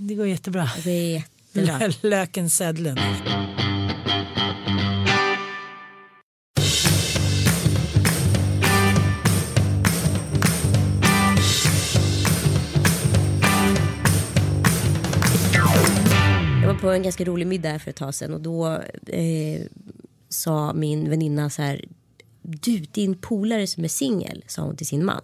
Det 0.00 0.14
går 0.14 0.26
jättebra. 0.26 0.70
Det 0.84 0.90
är 0.90 1.22
jättebra. 1.52 1.92
Löken 2.02 2.50
Södlund. 2.50 3.00
Jag 16.62 16.72
var 16.72 16.78
på 16.80 16.90
en 16.90 17.02
ganska 17.02 17.24
rolig 17.24 17.46
middag 17.46 17.78
för 17.78 17.90
ett 17.90 17.96
tag 17.96 18.14
sedan 18.14 18.34
och 18.34 18.40
då 18.40 18.66
eh, 19.06 19.62
sa 20.28 20.72
min 20.72 21.10
väninna 21.10 21.50
så 21.50 21.62
här. 21.62 21.84
Du, 22.46 22.78
din 22.78 23.14
polare 23.14 23.66
som 23.66 23.84
är 23.84 23.88
singel, 23.88 24.44
sa 24.46 24.62
hon 24.62 24.76
till 24.76 24.86
sin 24.86 25.04
man. 25.04 25.22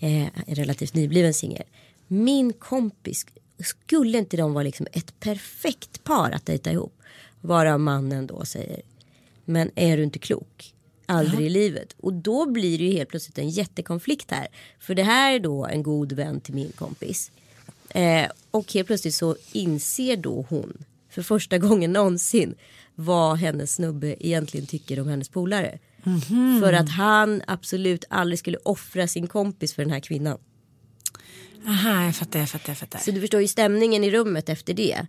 Eh, 0.00 0.22
en 0.22 0.54
relativt 0.54 0.94
nybliven 0.94 1.34
singel. 1.34 1.64
Min 2.06 2.52
kompis, 2.52 3.26
skulle 3.58 4.18
inte 4.18 4.36
de 4.36 4.52
vara 4.52 4.64
liksom 4.64 4.86
ett 4.92 5.20
perfekt 5.20 6.04
par 6.04 6.30
att 6.30 6.46
dejta 6.46 6.72
ihop? 6.72 6.94
Varav 7.40 7.80
mannen 7.80 8.26
då 8.26 8.44
säger. 8.44 8.82
Men 9.44 9.70
är 9.74 9.96
du 9.96 10.02
inte 10.02 10.18
klok? 10.18 10.74
Aldrig 11.06 11.46
i 11.46 11.50
livet. 11.50 11.94
Och 11.98 12.12
då 12.12 12.50
blir 12.50 12.78
det 12.78 12.84
ju 12.84 12.92
helt 12.92 13.08
plötsligt 13.08 13.38
en 13.38 13.50
jättekonflikt 13.50 14.30
här. 14.30 14.48
För 14.78 14.94
det 14.94 15.02
här 15.02 15.34
är 15.34 15.40
då 15.40 15.66
en 15.66 15.82
god 15.82 16.12
vän 16.12 16.40
till 16.40 16.54
min 16.54 16.72
kompis. 16.72 17.30
Eh, 17.88 18.30
och 18.50 18.72
helt 18.72 18.86
plötsligt 18.86 19.14
så 19.14 19.36
inser 19.52 20.16
då 20.16 20.46
hon 20.48 20.84
för 21.10 21.22
första 21.22 21.58
gången 21.58 21.92
någonsin 21.92 22.54
vad 22.94 23.38
hennes 23.38 23.74
snubbe 23.74 24.26
egentligen 24.26 24.66
tycker 24.66 25.00
om 25.00 25.08
hennes 25.08 25.28
polare. 25.28 25.78
För 26.60 26.72
att 26.72 26.88
han 26.88 27.42
absolut 27.46 28.04
aldrig 28.10 28.38
skulle 28.38 28.58
offra 28.64 29.06
sin 29.06 29.26
kompis 29.26 29.74
för 29.74 29.82
den 29.82 29.92
här 29.92 30.00
kvinnan. 30.00 30.38
Aha, 31.66 32.04
jag 32.04 32.16
fattar, 32.16 32.38
jag 32.38 32.48
fattar, 32.48 32.70
jag 32.70 32.78
fattar. 32.78 32.98
Så 32.98 33.10
du 33.10 33.20
förstår 33.20 33.40
ju 33.40 33.48
stämningen 33.48 34.04
i 34.04 34.10
rummet 34.10 34.48
efter 34.48 34.74
det. 34.74 35.06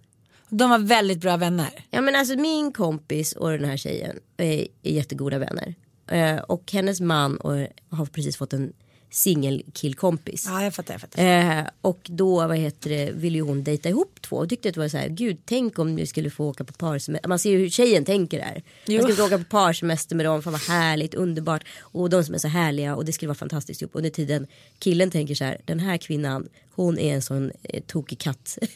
De 0.49 0.69
var 0.69 0.79
väldigt 0.79 1.21
bra 1.21 1.37
vänner. 1.37 1.85
Ja 1.89 2.01
men 2.01 2.15
alltså 2.15 2.35
min 2.35 2.71
kompis 2.71 3.33
och 3.33 3.51
den 3.51 3.65
här 3.65 3.77
tjejen 3.77 4.19
är, 4.37 4.67
är 4.83 4.91
jättegoda 4.91 5.39
vänner. 5.39 5.75
Eh, 6.07 6.37
och 6.37 6.71
hennes 6.71 7.01
man 7.01 7.37
och, 7.37 7.67
har 7.89 8.05
precis 8.05 8.37
fått 8.37 8.53
en 8.53 8.73
singelkillkompis. 9.13 10.45
Ja, 10.47 10.63
jag 10.63 10.73
fattar, 10.73 10.93
jag 10.93 11.01
fattar. 11.01 11.59
Eh, 11.59 11.65
och 11.81 11.99
då 12.03 12.47
vad 12.47 12.57
heter 12.57 12.89
det, 12.89 13.11
ville 13.11 13.37
ju 13.37 13.41
hon 13.41 13.63
dejta 13.63 13.89
ihop 13.89 14.21
två 14.21 14.35
och 14.35 14.49
tyckte 14.49 14.69
att 14.69 14.75
det 14.75 14.81
var 14.81 14.87
så 14.87 14.97
här, 14.97 15.09
gud 15.09 15.37
tänk 15.45 15.79
om 15.79 15.95
vi 15.95 16.07
skulle 16.07 16.29
få 16.29 16.47
åka 16.47 16.63
på 16.63 16.73
parsemester. 16.73 17.29
Man 17.29 17.39
ser 17.39 17.51
ju 17.51 17.57
hur 17.57 17.69
tjejen 17.69 18.05
tänker 18.05 18.39
där. 18.39 18.63
Jo. 18.85 18.93
Man 18.93 19.03
skulle 19.03 19.15
få 19.15 19.25
åka 19.25 19.37
på 19.37 19.43
parsemester 19.43 20.15
med 20.15 20.25
dem, 20.25 20.41
fan 20.41 20.53
vad 20.53 20.61
härligt, 20.61 21.13
underbart. 21.13 21.63
Och 21.79 22.09
de 22.09 22.23
som 22.23 22.35
är 22.35 22.39
så 22.39 22.47
härliga 22.47 22.95
och 22.95 23.05
det 23.05 23.13
skulle 23.13 23.27
vara 23.27 23.37
fantastiskt 23.37 23.81
ihop. 23.81 23.91
Under 23.95 24.09
tiden 24.09 24.47
killen 24.79 25.11
tänker 25.11 25.35
så 25.35 25.43
här, 25.43 25.61
den 25.65 25.79
här 25.79 25.97
kvinnan, 25.97 26.49
hon 26.71 26.99
är 26.99 27.13
en 27.13 27.21
sån 27.21 27.51
eh, 27.63 27.83
tokig 27.83 28.19
katt. 28.19 28.57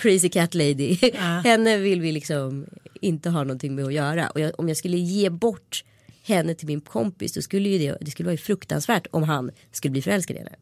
Crazy 0.00 0.28
cat 0.28 0.54
lady. 0.54 0.96
Henne 1.44 1.76
vill 1.76 2.00
vi 2.00 2.12
liksom 2.12 2.66
inte 3.00 3.30
ha 3.30 3.44
någonting 3.44 3.74
med 3.74 3.84
att 3.84 3.92
göra. 3.92 4.30
Och 4.30 4.40
jag, 4.40 4.60
om 4.60 4.68
jag 4.68 4.76
skulle 4.76 4.96
ge 4.96 5.30
bort 5.30 5.84
henne 6.26 6.54
till 6.54 6.66
min 6.66 6.80
kompis 6.80 7.32
då 7.32 7.42
skulle 7.42 7.68
ju 7.68 7.78
det, 7.78 7.98
det 8.00 8.10
skulle 8.10 8.26
vara 8.26 8.34
ju 8.34 8.38
fruktansvärt 8.38 9.06
om 9.10 9.22
han 9.22 9.50
skulle 9.72 9.92
bli 9.92 10.02
förälskad 10.02 10.36
i 10.36 10.38
henne. 10.38 10.56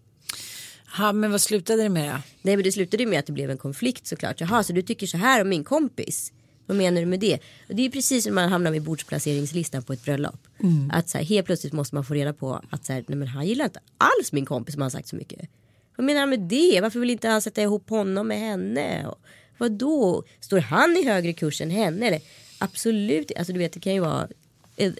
Ja, 0.98 1.12
men 1.12 1.31
vad 1.31 1.40
slutade 1.40 1.83
det 1.83 1.88
med 1.88 2.14
då? 2.14 2.22
Nej 2.42 2.57
men 2.57 2.64
det 2.64 2.72
slutade 2.72 3.03
ju 3.03 3.09
med 3.09 3.18
att 3.18 3.27
det 3.27 3.33
blev 3.33 3.51
en 3.51 3.59
konflikt 3.59 4.07
såklart. 4.07 4.40
Jaha 4.40 4.62
så 4.62 4.72
du 4.72 4.83
tycker 4.83 5.07
så 5.07 5.16
här 5.16 5.40
om 5.42 5.48
min 5.48 5.64
kompis? 5.64 6.33
Vad 6.66 6.77
menar 6.77 7.01
du 7.01 7.07
med 7.07 7.20
det? 7.20 7.38
Och 7.68 7.75
det 7.75 7.83
är 7.87 7.90
precis 7.90 8.25
som 8.25 8.35
man 8.35 8.48
hamnar 8.48 8.70
med 8.70 8.83
bordsplaceringslistan 8.83 9.83
på 9.83 9.92
ett 9.92 10.05
bröllop. 10.05 10.46
Att 10.92 11.09
så 11.09 11.18
här, 11.18 11.25
helt 11.25 11.46
plötsligt 11.46 11.72
måste 11.72 11.94
man 11.94 12.05
få 12.05 12.14
reda 12.14 12.33
på 12.33 12.62
att 12.70 12.87
så 12.87 12.92
här, 12.92 13.05
nej 13.09 13.18
men 13.18 13.29
han 13.29 13.46
gillar 13.46 13.64
inte 13.64 13.81
alls 13.98 14.33
min 14.33 14.46
kompis 14.46 14.75
som 14.75 14.83
han 14.83 14.90
sagt 14.90 15.09
så 15.09 15.16
mycket. 15.16 15.48
Vad 15.96 16.07
menar 16.07 16.20
han 16.20 16.31
med 16.31 16.40
det? 16.40 16.81
Varför 16.81 17.01
vill 17.01 17.11
inte 17.11 17.29
han 17.29 17.42
sätta 17.42 17.62
ihop 17.62 17.90
honom 17.90 18.29
med 18.29 18.38
henne? 18.38 19.07
Och, 19.07 19.18
vad 19.59 19.72
då? 19.72 20.25
Står 20.40 20.59
han 20.59 20.96
i 20.96 21.07
högre 21.07 21.33
kurs 21.33 21.61
än 21.61 21.70
henne? 21.70 22.07
Eller? 22.07 22.20
Absolut, 22.59 23.33
alltså 23.37 23.53
du 23.53 23.59
vet 23.59 23.72
det 23.72 23.81
kan 23.81 23.94
ju 23.94 24.01
vara 24.01 24.29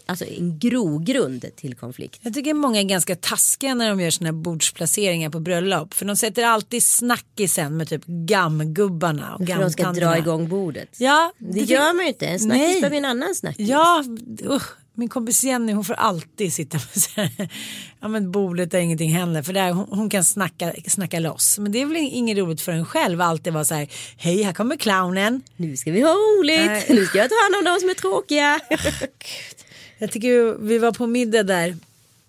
alltså, 0.07 0.25
en 0.25 0.59
grogrund 0.59 1.45
till 1.57 1.75
konflikt. 1.75 2.21
Jag 2.23 2.35
tycker 2.35 2.55
många 2.55 2.81
är 2.81 2.85
ganska 2.85 3.17
taskiga 3.17 3.75
när 3.75 3.89
de 3.89 4.01
gör 4.01 4.11
sina 4.11 4.33
bordsplaceringar 4.33 5.31
på 5.31 5.41
bröllop. 5.41 5.95
För 5.95 6.07
de 6.07 6.17
sätter 6.17 6.45
alltid 6.45 6.83
snackisen 6.83 7.77
med 7.77 7.89
typ 7.89 8.03
gammgubbarna 8.07 9.35
och 9.35 9.39
För 9.39 9.47
de 9.47 9.71
ska 9.71 9.83
gammtanterna. 9.83 10.11
dra 10.11 10.19
igång 10.19 10.49
bordet. 10.49 10.89
Ja, 10.99 11.33
Det 11.39 11.61
gör 11.61 11.95
man 11.95 12.03
ju 12.05 12.09
inte. 12.09 12.27
En 12.27 12.41
snackis 12.41 12.81
behöver 12.81 12.97
en 12.97 13.05
annan 13.05 13.35
snackis. 13.35 13.69
Ja, 13.69 14.05
usch. 14.51 14.69
Min 15.03 15.09
kompis 15.09 15.45
Jenny 15.45 15.73
hon 15.73 15.85
får 15.85 15.95
alltid 15.95 16.53
sitta 16.53 16.77
med 16.77 17.03
så 17.03 17.11
här, 17.17 17.49
ja 18.01 18.09
men 18.09 18.31
bordet 18.31 18.71
där 18.71 18.79
ingenting 18.79 19.11
händer 19.11 19.43
för 19.43 19.53
där 19.53 19.73
hon, 19.73 19.87
hon 19.91 20.11
kan 20.11 20.25
snacka, 20.25 20.73
snacka 20.87 21.21
loss. 21.21 21.59
Men 21.59 21.73
det 21.73 21.83
är 21.83 21.87
väl 21.87 21.97
inget 21.97 22.38
roligt 22.38 22.61
för 22.61 22.73
en 22.73 22.87
själv 22.87 23.21
alltid 23.21 23.53
vara 23.53 23.65
så 23.65 23.75
här, 23.75 23.88
hej 24.17 24.43
här 24.43 24.53
kommer 24.53 24.77
clownen. 24.77 25.43
Nu 25.57 25.77
ska 25.77 25.93
vi 25.93 26.01
ha 26.01 26.11
roligt. 26.11 26.67
Nej. 26.67 26.87
Nu 26.88 27.07
ska 27.07 27.19
jag 27.19 27.31
ta 27.31 27.35
hand 27.43 27.55
om 27.59 27.75
de 27.75 27.81
som 27.81 27.91
är 27.91 27.95
tråkiga. 27.95 28.61
Jag 29.99 30.12
tycker 30.12 30.59
vi 30.59 30.79
var 30.79 30.93
på 30.93 31.07
middag 31.07 31.43
där 31.43 31.77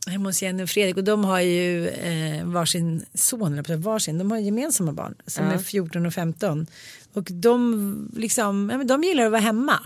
hemma 0.07 0.29
hos 0.29 0.41
Jenny 0.41 0.63
och 0.63 0.69
Fredrik 0.69 0.97
och 0.97 1.03
de 1.03 1.25
har 1.25 1.39
ju 1.39 1.87
eh, 1.87 2.45
varsin 2.45 3.05
son, 3.13 3.53
eller 3.53 3.77
varsin, 3.77 4.17
de 4.17 4.31
har 4.31 4.37
gemensamma 4.37 4.91
barn 4.91 5.15
som 5.27 5.45
är 5.45 5.57
14 5.57 6.05
och 6.05 6.13
15. 6.13 6.67
Och 7.13 7.27
de, 7.31 8.09
liksom, 8.15 8.69
ja, 8.71 8.77
men 8.77 8.87
de 8.87 9.03
gillar 9.03 9.25
att 9.25 9.31
vara 9.31 9.41
hemma. 9.41 9.79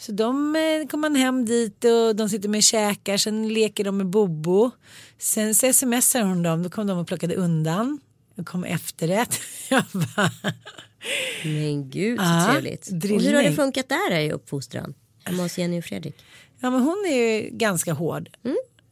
Så 0.00 0.12
de 0.12 0.56
eh, 0.56 0.86
kommer 0.88 1.08
man 1.10 1.16
hem 1.16 1.44
dit 1.44 1.84
och 1.84 2.16
de 2.16 2.28
sitter 2.28 2.48
med 2.48 2.58
och 2.58 2.62
käkar, 2.62 3.16
sen 3.16 3.48
leker 3.48 3.84
de 3.84 3.96
med 3.96 4.06
Bobo. 4.06 4.70
Sen 5.18 5.54
så 5.54 5.72
smsar 5.72 6.22
hon 6.22 6.42
dem, 6.42 6.62
då 6.62 6.70
kom 6.70 6.86
de 6.86 6.98
och 6.98 7.06
plockade 7.06 7.34
undan. 7.34 8.00
Då 8.34 8.44
kom 8.44 8.64
efterrätt. 8.64 9.40
Jag 9.70 9.84
bara, 9.92 10.30
Men 11.44 11.90
gud 11.90 12.18
så 12.18 12.24
Ja, 12.24 12.48
trevligt. 12.52 12.86
Och 12.86 12.92
hur 12.92 13.00
drillning. 13.00 13.34
har 13.34 13.42
det 13.42 13.52
funkat 13.52 13.88
där 13.88 14.18
i 14.18 14.32
uppfostran? 14.32 14.94
Hemma 15.24 15.42
hos 15.42 15.58
Jenny 15.58 15.80
och 15.80 15.84
Fredrik. 15.84 16.14
ja 16.60 16.70
men 16.70 16.82
hon 16.82 17.06
är 17.08 17.16
ju 17.16 17.50
ganska 17.50 17.92
hård. 17.92 18.28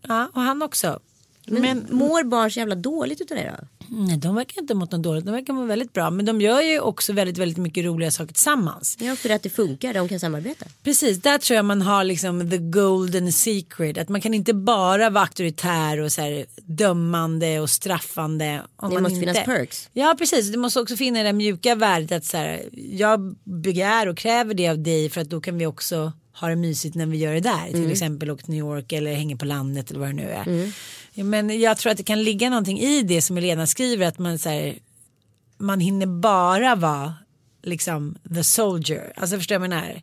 Ja, 0.08 0.30
och 0.34 0.40
han 0.42 0.62
också. 0.62 1.00
Men, 1.46 1.86
Mår 1.90 2.24
barn 2.24 2.50
så 2.50 2.58
jävla 2.58 2.74
dåligt 2.74 3.20
utav 3.20 3.36
det 3.36 3.56
då? 3.60 3.77
Nej, 3.88 4.16
de 4.16 4.34
verkar 4.34 4.62
inte 4.62 4.74
mått 4.74 4.92
något 4.92 5.02
dåligt, 5.02 5.24
de 5.24 5.30
verkar 5.30 5.52
må 5.52 5.64
väldigt 5.64 5.92
bra. 5.92 6.10
Men 6.10 6.24
de 6.24 6.40
gör 6.40 6.60
ju 6.60 6.80
också 6.80 7.12
väldigt, 7.12 7.38
väldigt 7.38 7.58
mycket 7.58 7.84
roliga 7.84 8.10
saker 8.10 8.34
tillsammans. 8.34 8.96
Ja 9.00 9.16
för 9.16 9.30
att 9.30 9.42
det 9.42 9.50
funkar, 9.50 9.94
de 9.94 10.08
kan 10.08 10.20
samarbeta. 10.20 10.66
Precis, 10.82 11.22
där 11.22 11.38
tror 11.38 11.56
jag 11.56 11.64
man 11.64 11.82
har 11.82 12.04
liksom 12.04 12.50
the 12.50 12.58
golden 12.58 13.32
secret. 13.32 13.98
Att 13.98 14.08
man 14.08 14.20
kan 14.20 14.34
inte 14.34 14.54
bara 14.54 15.10
vara 15.10 15.24
auktoritär 15.24 16.00
och 16.00 16.12
så 16.12 16.20
här 16.20 16.46
dömande 16.56 17.60
och 17.60 17.70
straffande. 17.70 18.62
Om 18.76 18.88
Det 18.88 18.94
man 18.94 19.02
måste 19.02 19.14
inte... 19.18 19.32
finnas 19.32 19.44
perks. 19.44 19.88
Ja 19.92 20.14
precis, 20.18 20.52
det 20.52 20.58
måste 20.58 20.80
också 20.80 20.96
finnas 20.96 21.22
det 21.22 21.32
mjuka 21.32 21.74
värdet 21.74 22.12
att 22.12 22.24
så 22.24 22.36
här, 22.36 22.62
jag 22.72 23.36
begär 23.44 24.08
och 24.08 24.16
kräver 24.18 24.54
det 24.54 24.68
av 24.68 24.78
dig 24.78 25.10
för 25.10 25.20
att 25.20 25.30
då 25.30 25.40
kan 25.40 25.58
vi 25.58 25.66
också 25.66 26.12
ha 26.40 26.48
det 26.48 26.56
mysigt 26.56 26.94
när 26.94 27.06
vi 27.06 27.18
gör 27.18 27.34
det 27.34 27.40
där. 27.40 27.66
Till 27.70 27.90
exempel 27.90 28.30
åka 28.30 28.42
till 28.44 28.54
New 28.54 28.58
York 28.58 28.92
eller 28.92 29.14
hänger 29.14 29.36
på 29.36 29.44
landet 29.44 29.90
eller 29.90 30.00
vad 30.00 30.08
det 30.08 30.12
nu 30.14 30.30
är. 30.30 30.72
Ja, 31.18 31.24
Men 31.24 31.60
jag 31.60 31.76
tror 31.78 31.92
att 31.92 31.98
det 31.98 32.04
kan 32.04 32.22
ligga 32.22 32.50
någonting 32.50 32.80
i 32.80 33.02
det 33.02 33.22
som 33.22 33.36
Elena 33.38 33.66
skriver 33.66 34.06
att 34.06 34.18
man 34.18 34.38
så 34.38 34.48
här, 34.48 34.78
man 35.56 35.80
hinner 35.80 36.06
bara 36.06 36.74
vara 36.74 37.14
liksom 37.62 38.18
the 38.34 38.44
soldier. 38.44 39.12
Alltså 39.16 39.36
förstår 39.36 39.54
jag 39.54 39.60
menar? 39.60 40.02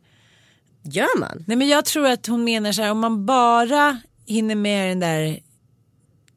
Gör 0.83 1.19
man? 1.19 1.43
Nej 1.47 1.57
men 1.57 1.67
jag 1.67 1.85
tror 1.85 2.07
att 2.07 2.27
hon 2.27 2.43
menar 2.43 2.71
så 2.71 2.81
här 2.81 2.91
om 2.91 2.99
man 2.99 3.25
bara 3.25 4.01
hinner 4.25 4.55
med 4.55 4.89
den 4.89 4.99
där 4.99 5.39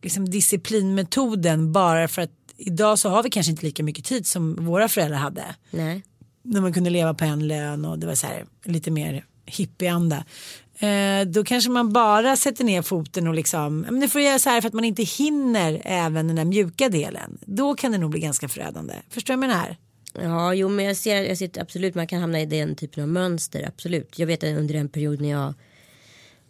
liksom 0.02 0.30
disciplinmetoden 0.30 1.72
bara 1.72 2.08
för 2.08 2.22
att 2.22 2.30
idag 2.56 2.98
så 2.98 3.08
har 3.08 3.22
vi 3.22 3.30
kanske 3.30 3.50
inte 3.50 3.66
lika 3.66 3.82
mycket 3.82 4.04
tid 4.04 4.26
som 4.26 4.66
våra 4.66 4.88
föräldrar 4.88 5.18
hade. 5.18 5.44
Nej. 5.70 6.02
När 6.42 6.60
man 6.60 6.72
kunde 6.72 6.90
leva 6.90 7.14
på 7.14 7.24
en 7.24 7.48
lön 7.48 7.84
och 7.84 7.98
det 7.98 8.06
var 8.06 8.14
så 8.14 8.26
här 8.26 8.46
lite 8.64 8.90
mer 8.90 9.24
hippieanda. 9.46 10.24
Eh, 10.80 11.26
då 11.26 11.44
kanske 11.44 11.70
man 11.70 11.92
bara 11.92 12.36
sätter 12.36 12.64
ner 12.64 12.82
foten 12.82 13.28
och 13.28 13.34
liksom, 13.34 13.84
"Ja, 13.86 13.92
men 13.92 14.00
nu 14.00 14.08
får 14.08 14.20
jag 14.20 14.28
göra 14.28 14.38
så 14.38 14.50
här 14.50 14.60
för 14.60 14.68
att 14.68 14.74
man 14.74 14.84
inte 14.84 15.02
hinner 15.02 15.82
även 15.84 16.26
den 16.26 16.36
där 16.36 16.44
mjuka 16.44 16.88
delen. 16.88 17.38
Då 17.40 17.74
kan 17.74 17.92
det 17.92 17.98
nog 17.98 18.10
bli 18.10 18.20
ganska 18.20 18.48
förödande. 18.48 18.94
Förstår 19.10 19.34
du 19.34 19.40
vad 19.40 19.44
jag 19.44 19.50
menar? 19.50 19.76
Ja, 20.22 20.54
jo, 20.54 20.68
men 20.68 20.84
jag 20.84 20.96
ser, 20.96 21.22
jag 21.22 21.38
ser 21.38 21.60
absolut 21.60 21.94
man 21.94 22.06
kan 22.06 22.20
hamna 22.20 22.40
i 22.40 22.46
den 22.46 22.76
typen 22.76 23.02
av 23.02 23.08
mönster. 23.08 23.64
Absolut. 23.68 24.18
Jag 24.18 24.26
vet 24.26 24.42
att 24.44 24.56
under 24.56 24.74
en 24.74 24.88
period 24.88 25.20
när 25.20 25.30
jag 25.30 25.54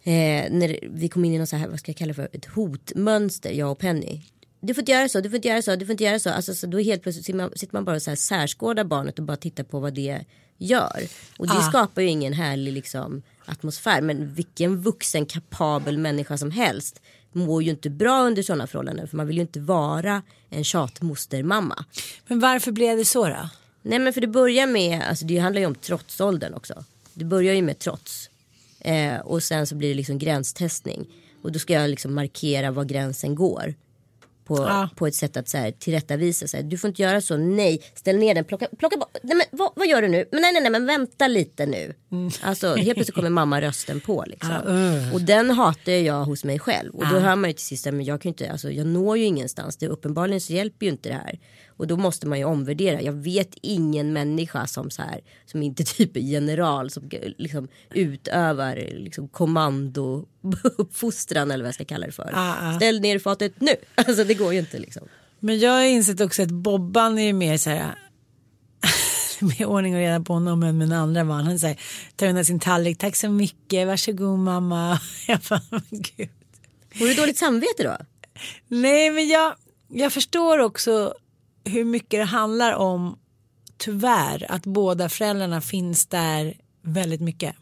eh, 0.03 0.51
när 0.51 0.79
vi 0.89 1.09
kom 1.09 1.25
in 1.25 1.33
i 1.33 1.37
något 1.37 1.49
så 1.49 1.55
här, 1.55 1.67
vad 1.67 1.79
ska 1.79 1.91
jag 1.91 1.97
kalla 1.97 2.13
för, 2.13 2.29
ett 2.33 2.45
hotmönster, 2.45 3.51
jag 3.51 3.71
och 3.71 3.79
Penny. 3.79 4.21
Du 4.61 4.73
får 4.73 4.81
inte 4.81 4.91
göra 4.91 5.09
så, 5.09 5.21
du 5.21 5.29
får 5.29 5.35
inte 5.35 5.47
göra 5.47 5.61
så, 5.61 5.75
du 5.75 5.85
får 5.85 5.91
inte 5.91 6.03
göra 6.03 6.19
så. 6.19 6.29
Alltså, 6.29 6.55
så 6.55 6.67
då 6.67 6.77
helt 6.77 7.03
plötsligt 7.03 7.25
sitter 7.25 7.37
man, 7.37 7.51
sitter 7.55 7.73
man 7.75 7.85
bara 7.85 7.95
och 7.95 8.01
så 8.01 8.11
här 8.11 8.15
särskådar 8.15 8.83
barnet 8.83 9.19
och 9.19 9.25
bara 9.25 9.37
tittar 9.37 9.63
på 9.63 9.79
vad 9.79 9.93
det 9.93 10.25
gör. 10.57 10.99
Och 11.37 11.47
det 11.47 11.61
skapar 11.69 12.01
ju 12.01 12.07
ingen 12.07 12.33
härlig 12.33 12.73
liksom, 12.73 13.21
atmosfär. 13.49 14.01
Men 14.01 14.33
vilken 14.33 14.81
vuxen 14.81 15.25
kapabel 15.25 15.97
människa 15.97 16.37
som 16.37 16.51
helst 16.51 17.01
mår 17.31 17.63
ju 17.63 17.69
inte 17.69 17.89
bra 17.89 18.21
under 18.21 18.43
sådana 18.43 18.67
förhållanden. 18.67 19.07
För 19.07 19.17
man 19.17 19.27
vill 19.27 19.35
ju 19.35 19.41
inte 19.41 19.59
vara 19.59 20.21
en 20.49 20.63
tjatmostermamma. 20.63 21.85
Men 22.27 22.39
varför 22.39 22.71
blev 22.71 22.97
det 22.97 23.05
så 23.05 23.27
då? 23.27 23.49
Nej 23.81 23.99
men 23.99 24.13
för 24.13 24.21
det 24.21 24.27
börjar 24.27 24.67
med, 24.67 25.03
alltså 25.03 25.25
det 25.25 25.37
handlar 25.37 25.61
ju 25.61 25.67
om 25.67 25.75
trotsåldern 25.75 26.53
också. 26.53 26.83
Det 27.13 27.25
börjar 27.25 27.53
ju 27.53 27.61
med 27.61 27.79
trots. 27.79 28.29
Eh, 28.79 29.19
och 29.19 29.43
sen 29.43 29.67
så 29.67 29.75
blir 29.75 29.89
det 29.89 29.95
liksom 29.95 30.17
gränstestning. 30.17 31.07
Och 31.41 31.51
då 31.51 31.59
ska 31.59 31.73
jag 31.73 31.89
liksom 31.89 32.13
markera 32.13 32.71
var 32.71 32.83
gränsen 32.83 33.35
går. 33.35 33.73
På, 34.49 34.57
Ja. 34.57 34.89
på 34.95 35.07
ett 35.07 35.15
sätt 35.15 35.37
att 35.37 35.49
så 35.49 35.57
här, 35.57 35.71
tillrättavisa. 35.71 36.47
Så 36.47 36.57
här, 36.57 36.63
du 36.63 36.77
får 36.77 36.87
inte 36.87 37.01
göra 37.01 37.21
så, 37.21 37.37
nej, 37.37 37.81
ställ 37.95 38.17
ner 38.17 38.35
den, 38.35 38.43
plocka, 38.45 38.67
plocka 38.79 38.97
bort. 38.97 39.17
Nej 39.23 39.35
men 39.37 39.45
vad, 39.59 39.71
vad 39.75 39.87
gör 39.87 40.01
du 40.01 40.07
nu? 40.07 40.25
Men 40.31 40.41
nej 40.41 40.53
nej 40.53 40.61
nej 40.61 40.71
men 40.71 40.85
vänta 40.85 41.27
lite 41.27 41.65
nu. 41.65 41.93
Alltså 42.41 42.75
helt 42.75 42.93
plötsligt 42.95 43.15
kommer 43.15 43.29
mamma 43.29 43.61
rösten 43.61 43.99
på 43.99 44.23
liksom. 44.27 45.09
Och 45.13 45.21
den 45.21 45.49
hatar 45.51 45.91
jag 45.91 46.23
hos 46.25 46.43
mig 46.43 46.59
själv. 46.59 46.93
Och 46.95 47.07
då 47.07 47.19
hör 47.19 47.35
man 47.35 47.49
ju 47.49 47.53
till 47.53 47.65
sist, 47.65 47.85
men 47.85 48.03
jag 48.03 48.21
kan 48.21 48.29
inte, 48.29 48.51
alltså 48.51 48.71
jag 48.71 48.87
når 48.87 49.17
ju 49.17 49.23
ingenstans. 49.25 49.77
Det, 49.77 49.87
uppenbarligen 49.87 50.41
så 50.41 50.53
hjälper 50.53 50.85
ju 50.85 50.91
inte 50.91 51.09
det 51.09 51.15
här. 51.15 51.39
Och 51.79 51.87
då 51.87 51.97
måste 51.97 52.27
man 52.27 52.37
ju 52.37 52.45
omvärdera. 52.45 53.01
Jag 53.01 53.13
vet 53.13 53.49
ingen 53.61 54.13
människa 54.13 54.67
som 54.67 54.89
så 54.89 55.01
här, 55.01 55.21
som 55.45 55.63
inte 55.63 55.83
typ 55.95 56.15
är 56.15 56.19
general 56.19 56.89
som 56.89 57.09
liksom 57.37 57.67
utövar 57.93 58.75
liksom 58.75 59.27
kommando 59.27 60.25
uppfostran 60.77 61.51
eller 61.51 61.63
vad 61.63 61.67
jag 61.67 61.75
ska 61.75 61.85
kalla 61.85 62.05
det 62.05 62.11
för. 62.11 62.31
Ah, 62.33 62.55
ah. 62.61 62.75
Ställ 62.75 63.01
ner 63.01 63.19
fatet 63.19 63.61
nu. 63.61 63.75
Alltså 63.95 64.23
det 64.23 64.33
går 64.33 64.53
ju 64.53 64.59
inte 64.59 64.79
liksom. 64.79 65.07
Men 65.39 65.59
jag 65.59 65.71
har 65.71 65.83
insett 65.83 66.21
också 66.21 66.43
att 66.43 66.51
Bobban 66.51 67.17
är 67.17 67.23
ju 67.23 67.33
mer 67.33 67.57
så 67.57 67.69
här 67.69 67.95
med 69.39 69.67
ordning 69.67 69.93
och 69.93 69.99
reda 69.99 70.19
på 70.19 70.33
honom 70.33 70.63
än 70.63 70.77
min 70.77 70.91
andra 70.91 71.25
barn. 71.25 71.45
Han 71.45 71.59
säger 71.59 71.79
tar 72.15 72.27
undan 72.27 72.45
sin 72.45 72.59
tallrik, 72.59 72.97
tack 72.97 73.15
så 73.15 73.29
mycket, 73.29 73.87
varsågod 73.87 74.39
mamma. 74.39 74.99
Jag 75.27 75.39
bara, 75.49 75.61
men 75.69 75.81
gud. 75.89 76.29
Får 76.95 77.05
du 77.05 77.13
dåligt 77.13 77.37
samvete 77.37 77.83
då? 77.83 77.97
Nej 78.67 79.09
men 79.11 79.27
jag, 79.27 79.55
jag 79.87 80.13
förstår 80.13 80.59
också 80.59 81.13
hur 81.69 81.85
mycket 81.85 82.19
det 82.19 82.23
handlar 82.25 82.73
om 82.73 83.17
tyvärr 83.77 84.51
att 84.51 84.65
båda 84.65 85.09
föräldrarna 85.09 85.61
finns 85.61 86.05
där 86.05 86.53
väldigt 86.81 87.21
mycket. 87.21 87.55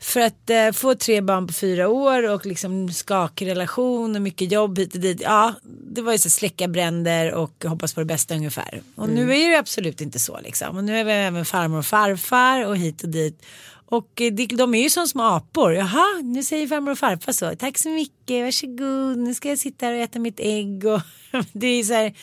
För 0.00 0.20
att 0.20 0.50
eh, 0.50 0.72
få 0.72 0.94
tre 0.94 1.20
barn 1.20 1.46
på 1.46 1.52
fyra 1.52 1.88
år 1.88 2.30
och 2.30 2.46
liksom 2.46 2.92
skakig 2.92 3.46
relation 3.46 4.16
och 4.16 4.22
mycket 4.22 4.52
jobb 4.52 4.78
hit 4.78 4.94
och 4.94 5.00
dit. 5.00 5.20
Ja, 5.20 5.54
det 5.94 6.02
var 6.02 6.12
ju 6.12 6.18
så 6.18 6.30
släcka 6.30 6.68
bränder 6.68 7.34
och 7.34 7.64
hoppas 7.64 7.94
på 7.94 8.00
det 8.00 8.06
bästa 8.06 8.34
ungefär. 8.34 8.82
Och 8.94 9.08
nu 9.08 9.36
är 9.36 9.50
det 9.50 9.58
absolut 9.58 10.00
inte 10.00 10.18
så 10.18 10.40
liksom. 10.40 10.76
Och 10.76 10.84
nu 10.84 10.98
är 10.98 11.04
vi 11.04 11.12
även 11.12 11.44
farmor 11.44 11.78
och 11.78 11.86
farfar 11.86 12.66
och 12.66 12.76
hit 12.76 13.02
och 13.02 13.08
dit. 13.08 13.42
Och 13.90 14.20
eh, 14.20 14.32
de 14.32 14.74
är 14.74 14.82
ju 14.82 14.90
som 14.90 15.08
små 15.08 15.22
apor. 15.22 15.74
Jaha, 15.74 16.04
nu 16.22 16.42
säger 16.42 16.66
farmor 16.66 16.92
och 16.92 16.98
farfar 16.98 17.32
så. 17.32 17.56
Tack 17.56 17.78
så 17.78 17.88
mycket, 17.88 18.44
varsågod. 18.44 19.18
Nu 19.18 19.34
ska 19.34 19.48
jag 19.48 19.58
sitta 19.58 19.86
här 19.86 19.92
och 19.92 20.00
äta 20.00 20.18
mitt 20.18 20.40
ägg. 20.40 20.86
Och 20.86 21.00
det 21.52 21.66
är 21.66 21.84
så 21.84 21.94
här, 21.94 22.14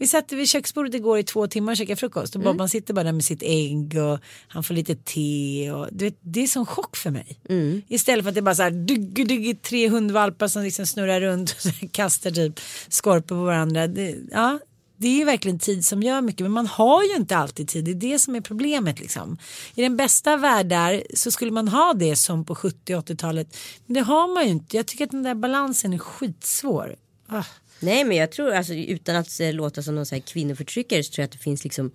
vi 0.00 0.06
satt 0.06 0.32
vid 0.32 0.48
köksbordet 0.48 0.94
igår 0.94 1.18
i 1.18 1.22
två 1.22 1.46
timmar 1.46 1.72
och 1.72 1.76
käkade 1.76 1.96
frukost 1.96 2.34
och 2.34 2.40
Bobban 2.42 2.68
sitter 2.68 2.94
bara 2.94 3.04
där 3.04 3.12
med 3.12 3.24
sitt 3.24 3.42
ägg 3.42 3.98
och 3.98 4.18
han 4.48 4.62
får 4.64 4.74
lite 4.74 4.94
te 4.94 5.70
och 5.72 5.88
du 5.92 6.04
vet, 6.04 6.18
det 6.20 6.42
är 6.42 6.46
som 6.46 6.66
chock 6.66 6.96
för 6.96 7.10
mig. 7.10 7.40
Istället 7.88 8.24
för 8.24 8.28
att 8.28 8.34
det 8.34 8.40
är 8.40 8.42
bara 8.42 8.54
så 8.54 8.62
här 8.62 8.70
dugg, 8.70 9.28
dugg, 9.28 9.62
tre 9.62 9.88
hundvalpar 9.88 10.48
som 10.48 10.62
liksom 10.62 10.86
snurrar 10.86 11.20
runt 11.20 11.56
och 11.82 11.92
kastar 11.92 12.30
typ 12.30 12.60
skorpor 12.88 13.36
på 13.36 13.44
varandra. 13.44 13.86
Det, 13.86 14.16
ja, 14.30 14.58
det 15.00 15.08
är 15.08 15.18
ju 15.18 15.24
verkligen 15.24 15.58
tid 15.58 15.84
som 15.84 16.02
gör 16.02 16.20
mycket 16.20 16.40
men 16.40 16.52
man 16.52 16.66
har 16.66 17.04
ju 17.04 17.16
inte 17.16 17.36
alltid 17.36 17.68
tid. 17.68 17.84
Det 17.84 17.90
är 17.90 17.94
det 17.94 18.18
som 18.18 18.34
är 18.34 18.40
problemet 18.40 19.00
liksom. 19.00 19.38
I 19.74 19.82
den 19.82 19.96
bästa 19.96 20.36
världar 20.36 21.02
så 21.14 21.30
skulle 21.30 21.50
man 21.50 21.68
ha 21.68 21.94
det 21.94 22.16
som 22.16 22.44
på 22.44 22.54
70 22.54 22.94
80-talet. 22.94 23.56
Men 23.86 23.94
det 23.94 24.00
har 24.00 24.34
man 24.34 24.44
ju 24.44 24.50
inte. 24.50 24.76
Jag 24.76 24.86
tycker 24.86 25.04
att 25.04 25.10
den 25.10 25.22
där 25.22 25.34
balansen 25.34 25.92
är 25.92 25.98
skitsvår. 25.98 26.96
Ah. 27.26 27.44
Nej 27.80 28.04
men 28.04 28.16
jag 28.16 28.32
tror 28.32 28.52
alltså 28.52 28.74
utan 28.74 29.16
att 29.16 29.40
eh, 29.40 29.52
låta 29.52 29.82
som 29.82 29.94
någon 29.94 30.06
så 30.06 30.14
här 30.14 30.22
kvinnoförtryckare 30.22 31.02
så 31.02 31.12
tror 31.12 31.22
jag 31.22 31.26
att 31.26 31.32
det 31.32 31.38
finns 31.38 31.64
liksom 31.64 31.90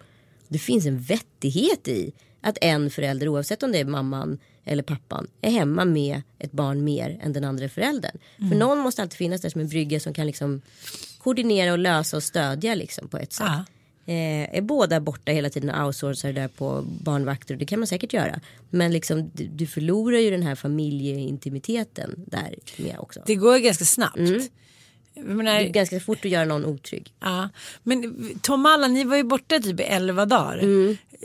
det 0.48 0.60
finns 0.60 0.86
en 0.86 1.00
vettighet 1.00 1.88
i 1.88 2.12
att 2.42 2.58
en 2.62 2.90
förälder 2.90 3.28
oavsett 3.28 3.64
om 3.64 3.72
det 3.72 3.80
är 3.80 3.86
mamman 3.86 4.40
eller 4.66 4.84
pappan 4.84 5.28
är 5.42 5.52
hemma 5.52 5.86
med 5.86 6.22
ett 6.40 6.52
barn 6.52 6.84
mer 6.84 7.20
än 7.22 7.34
den 7.34 7.44
andra 7.44 7.70
föräldern. 7.70 8.18
För 8.38 8.56
någon 8.56 8.80
måste 8.80 9.02
alltid 9.02 9.18
finnas 9.18 9.42
där 9.42 9.50
som 9.50 9.62
en 9.62 9.68
brygga 9.68 10.00
som 10.00 10.14
kan 10.14 10.28
liksom 10.28 10.62
koordinera 11.18 11.72
och 11.72 11.80
lösa 11.80 12.18
och 12.18 12.24
stödja 12.24 12.76
liksom 12.76 13.08
på 13.08 13.18
ett 13.18 13.34
sätt. 13.34 13.48
Ja. 13.48 13.66
Eh, 14.08 14.58
är 14.58 14.62
båda 14.62 15.00
borta 15.00 15.32
hela 15.32 15.50
tiden 15.50 15.70
och 15.70 15.86
outsourcar 15.86 16.34
det 16.34 16.42
där 16.42 16.48
på 16.48 16.86
barnvakter 17.02 17.54
och 17.54 17.60
det 17.60 17.66
kan 17.66 17.80
man 17.80 17.88
säkert 17.88 18.14
göra. 18.14 18.40
Men 18.70 18.92
liksom 18.92 19.32
du, 19.34 19.48
du 19.48 19.68
förlorar 19.68 20.18
ju 20.18 20.32
den 20.32 20.44
här 20.44 20.56
familjeintimiteten 20.56 22.24
där 22.28 22.56
med 22.78 22.96
också. 23.00 23.22
Det 23.26 23.36
går 23.36 23.58
ganska 23.58 23.86
snabbt. 23.86 24.20
Jag 24.20 24.42
menar, 25.16 25.54
Det 25.54 25.66
är 25.66 25.70
ganska 25.70 26.00
fort 26.00 26.26
att 26.26 26.32
göra 26.32 26.46
någon 26.46 26.66
otrygg. 26.66 27.14
ja. 27.20 27.50
Men 27.84 28.30
Tom 28.42 28.66
Allan, 28.66 28.94
ni 28.94 29.04
var 29.04 29.18
ju 29.18 29.24
borta 29.24 29.60
typ 29.60 29.80
i 29.80 29.84
11 29.84 30.26
dagar. 30.26 30.62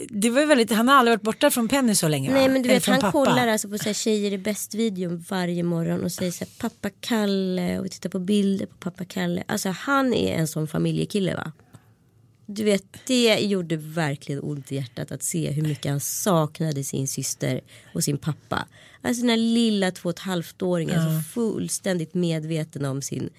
Det 0.08 0.30
var 0.30 0.46
väldigt, 0.46 0.72
han 0.72 0.88
har 0.88 0.94
aldrig 0.96 1.12
varit 1.12 1.22
borta 1.22 1.50
från 1.50 1.68
Penny 1.68 1.94
så 1.94 2.08
länge 2.08 2.30
va? 2.30 2.38
Nej 2.38 2.48
men 2.48 2.62
du 2.62 2.68
vet 2.68 2.86
han 2.86 3.00
pappa. 3.00 3.12
kollar 3.12 3.48
alltså 3.48 3.68
på 3.68 3.78
så 3.78 3.84
här, 3.84 3.92
tjejer 3.92 4.32
är 4.32 4.38
bäst 4.38 4.74
videon 4.74 5.24
varje 5.28 5.62
morgon 5.62 6.04
och 6.04 6.12
säger 6.12 6.32
så 6.32 6.44
här, 6.44 6.50
pappa 6.58 6.90
Kalle 7.00 7.78
och 7.78 7.90
tittar 7.90 8.10
på 8.10 8.18
bilder 8.18 8.66
på 8.66 8.76
pappa 8.76 9.04
Kalle. 9.04 9.42
Alltså 9.46 9.68
han 9.68 10.14
är 10.14 10.34
en 10.34 10.48
sån 10.48 10.68
familjekille 10.68 11.34
va? 11.34 11.52
du 12.54 12.64
vet, 12.64 12.84
det 13.06 13.34
gjorde 13.40 13.76
verkligen 13.76 14.42
ont 14.42 14.72
i 14.72 14.74
hjärtat 14.74 15.12
att 15.12 15.22
se 15.22 15.50
hur 15.50 15.62
mycket 15.62 15.90
han 15.90 16.00
saknade 16.00 16.84
sin 16.84 17.08
syster 17.08 17.60
och 17.94 18.04
sin 18.04 18.18
pappa. 18.18 18.66
Alltså 19.02 19.20
den 19.20 19.30
här 19.30 19.36
lilla 19.36 19.90
två 19.90 20.08
och 20.08 20.14
ett 20.14 20.18
halvt-åringen 20.18 21.02
så 21.02 21.30
fullständigt 21.30 22.14
medveten 22.14 22.84
om 22.84 23.02
sin 23.02 23.30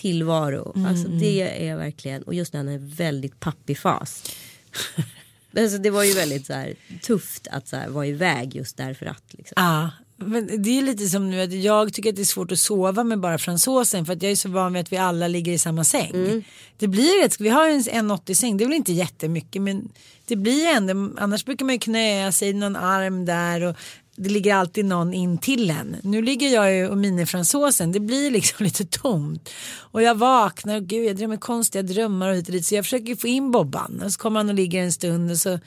tillvaro. 0.00 0.86
Alltså 0.88 1.08
det 1.08 1.68
är 1.68 1.76
verkligen, 1.76 2.22
och 2.22 2.34
just 2.34 2.52
när 2.52 2.60
han 2.60 2.68
är 2.68 2.78
väldigt 2.78 3.40
pappig 3.40 3.78
fas. 3.78 4.22
alltså 5.56 5.78
det 5.78 5.90
var 5.90 6.04
ju 6.04 6.12
väldigt 6.12 6.46
så 6.46 6.52
här, 6.52 6.74
tufft 7.02 7.48
att 7.50 7.68
så 7.68 7.76
här, 7.76 7.88
vara 7.88 8.06
iväg 8.06 8.56
just 8.56 8.76
därför 8.76 9.06
att. 9.06 9.24
Liksom. 9.30 9.54
Ja, 9.56 9.90
men 10.16 10.62
det 10.62 10.78
är 10.78 10.82
lite 10.82 11.06
som 11.06 11.30
nu 11.30 11.40
att 11.40 11.52
jag 11.52 11.92
tycker 11.92 12.10
att 12.10 12.16
det 12.16 12.22
är 12.22 12.24
svårt 12.24 12.52
att 12.52 12.58
sova 12.58 13.04
med 13.04 13.20
bara 13.20 13.38
fransosen 13.38 14.06
för 14.06 14.12
att 14.12 14.22
jag 14.22 14.32
är 14.32 14.36
så 14.36 14.48
van 14.48 14.72
vid 14.72 14.80
att 14.80 14.92
vi 14.92 14.96
alla 14.96 15.28
ligger 15.28 15.52
i 15.52 15.58
samma 15.58 15.84
säng. 15.84 16.10
Mm. 16.14 16.42
Det 16.78 16.88
blir 16.88 17.22
rätt, 17.22 17.40
vi 17.40 17.48
har 17.48 17.68
ju 17.68 17.82
en 17.90 18.10
80 18.10 18.34
säng, 18.34 18.56
det 18.56 18.64
är 18.64 18.66
väl 18.66 18.76
inte 18.76 18.92
jättemycket 18.92 19.62
men 19.62 19.88
det 20.24 20.36
blir 20.36 20.66
ändå, 20.66 21.20
annars 21.20 21.44
brukar 21.44 21.64
man 21.64 21.74
ju 21.74 21.78
knäa 21.78 22.32
sig 22.32 22.48
i 22.48 22.52
någon 22.52 22.76
arm 22.76 23.24
där 23.24 23.62
och 23.62 23.76
det 24.22 24.30
ligger 24.30 24.54
alltid 24.54 24.84
någon 24.84 25.14
in 25.14 25.38
till 25.38 25.70
en. 25.70 25.96
Nu 26.02 26.22
ligger 26.22 26.48
jag 26.48 26.74
ju 26.74 26.88
och 26.88 26.98
minifransåsen, 26.98 27.92
det 27.92 28.00
blir 28.00 28.30
liksom 28.30 28.64
lite 28.64 28.84
tomt. 28.84 29.50
Och 29.76 30.02
jag 30.02 30.14
vaknar 30.14 30.76
och 30.76 30.82
gud 30.82 31.08
jag 31.08 31.16
drömmer 31.16 31.36
konstiga 31.36 31.82
drömmar 31.82 32.28
och 32.28 32.36
hit 32.36 32.46
och 32.48 32.52
dit 32.52 32.66
så 32.66 32.74
jag 32.74 32.84
försöker 32.84 33.16
få 33.16 33.26
in 33.26 33.50
Bobban 33.50 34.02
och 34.04 34.12
så 34.12 34.18
kommer 34.18 34.40
han 34.40 34.48
och 34.48 34.54
ligger 34.54 34.82
en 34.82 34.92
stund 34.92 35.30
och 35.30 35.36
så 35.38 35.58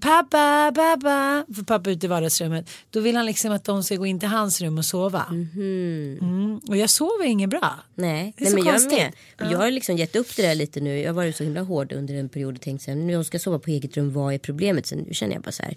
Pappa, 0.00 0.72
pappa, 0.74 1.44
för 1.54 1.62
pappa 1.64 1.90
är 1.90 1.94
ute 1.94 2.06
i 2.06 2.08
vardagsrummet. 2.08 2.70
Då 2.90 3.00
vill 3.00 3.16
han 3.16 3.26
liksom 3.26 3.52
att 3.52 3.64
de 3.64 3.82
ska 3.82 3.96
gå 3.96 4.06
in 4.06 4.20
till 4.20 4.28
hans 4.28 4.60
rum 4.60 4.78
och 4.78 4.84
sova. 4.84 5.24
Mm. 5.30 6.60
Och 6.68 6.76
jag 6.76 6.90
sover 6.90 7.24
inget 7.24 7.50
bra. 7.50 7.74
Nej, 7.94 8.34
Det 8.36 8.42
är 8.42 8.44
nej 8.44 8.50
så 8.50 8.56
men 8.56 8.66
jag 8.66 8.74
konstigt. 8.74 8.98
med. 8.98 9.12
Och 9.46 9.52
Jag 9.52 9.58
har 9.58 9.70
liksom 9.70 9.96
gett 9.96 10.16
upp 10.16 10.36
det 10.36 10.42
där 10.42 10.54
lite 10.54 10.80
nu. 10.80 10.98
Jag 11.00 11.08
har 11.08 11.14
varit 11.14 11.36
så 11.36 11.44
himla 11.44 11.60
hård 11.62 11.92
under 11.92 12.14
en 12.14 12.28
period 12.28 12.54
och 12.54 12.60
tänkt 12.60 12.82
så 12.82 12.90
här, 12.90 12.98
nu 12.98 13.12
jag 13.12 13.26
ska 13.26 13.38
sova 13.38 13.58
på 13.58 13.70
eget 13.70 13.96
rum, 13.96 14.12
vad 14.12 14.34
är 14.34 14.38
problemet? 14.38 14.86
Sen 14.86 14.98
nu 14.98 15.14
känner 15.14 15.34
jag 15.34 15.42
bara 15.42 15.52
så 15.52 15.62
här, 15.62 15.76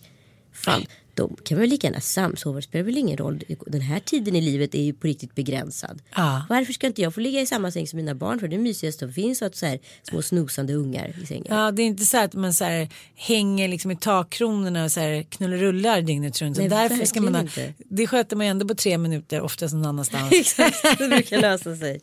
fan, 0.54 0.86
de 1.14 1.36
kan 1.44 1.58
väl 1.58 1.70
lika 1.70 1.88
gärna 1.88 2.02
samsova, 2.02 2.56
det 2.56 2.62
spelar 2.62 2.86
väl 2.86 2.98
ingen 2.98 3.18
roll. 3.18 3.44
Den 3.68 3.82
här 3.82 4.00
tiden 4.00 4.36
i 4.36 4.42
livet 4.42 4.76
är 4.76 4.82
ju 4.82 4.94
på 4.94 5.08
riktigt 5.08 5.36
begränsad. 5.36 6.02
Ja. 6.16 6.46
Varför 6.50 6.74
ska 6.74 6.88
inte 6.88 7.02
jag 7.02 7.14
få 7.14 7.20
ligga 7.20 7.42
i 7.42 7.46
samma 7.46 7.72
säng 7.72 7.88
som 7.88 7.98
mina 7.98 8.16
barn? 8.16 8.40
För 8.40 8.48
det 8.48 8.56
är 8.56 8.60
mysigast 8.60 9.00
som 9.00 9.14
finns 9.14 9.42
att 9.42 9.56
så 9.56 9.66
här 9.66 9.80
små 10.04 10.22
snosande 10.22 10.74
ungar 10.74 11.16
i 11.24 11.26
sängen. 11.26 11.46
Ja, 11.50 11.72
det 11.72 11.82
är 11.82 11.86
inte 11.88 12.06
så 12.06 12.18
att 12.18 12.34
man 12.34 12.54
så 12.54 12.64
här, 12.64 12.90
hänger 13.16 13.68
liksom 13.68 13.92
i 13.92 13.96
takkronorna 13.96 14.84
och 14.84 14.92
så 14.92 15.00
här, 15.00 15.24
knullerullar 15.24 16.02
dygnet 16.02 16.42
runt. 16.42 16.58
Nej, 16.58 16.70
därför 16.70 17.06
ska 17.06 17.22
man 17.22 17.36
ha, 17.36 17.44
det 17.78 18.08
sköter 18.08 18.36
man 18.36 18.46
ju 18.46 18.50
ändå 18.50 18.68
på 18.68 18.76
tre 18.76 18.98
minuter, 18.98 19.42
oftast 19.42 19.74
någon 19.74 19.86
annanstans. 19.86 20.32
Exakt, 20.40 21.00
det 21.00 21.08
brukar 21.08 21.42
lösa 21.42 21.76
sig. 21.76 22.02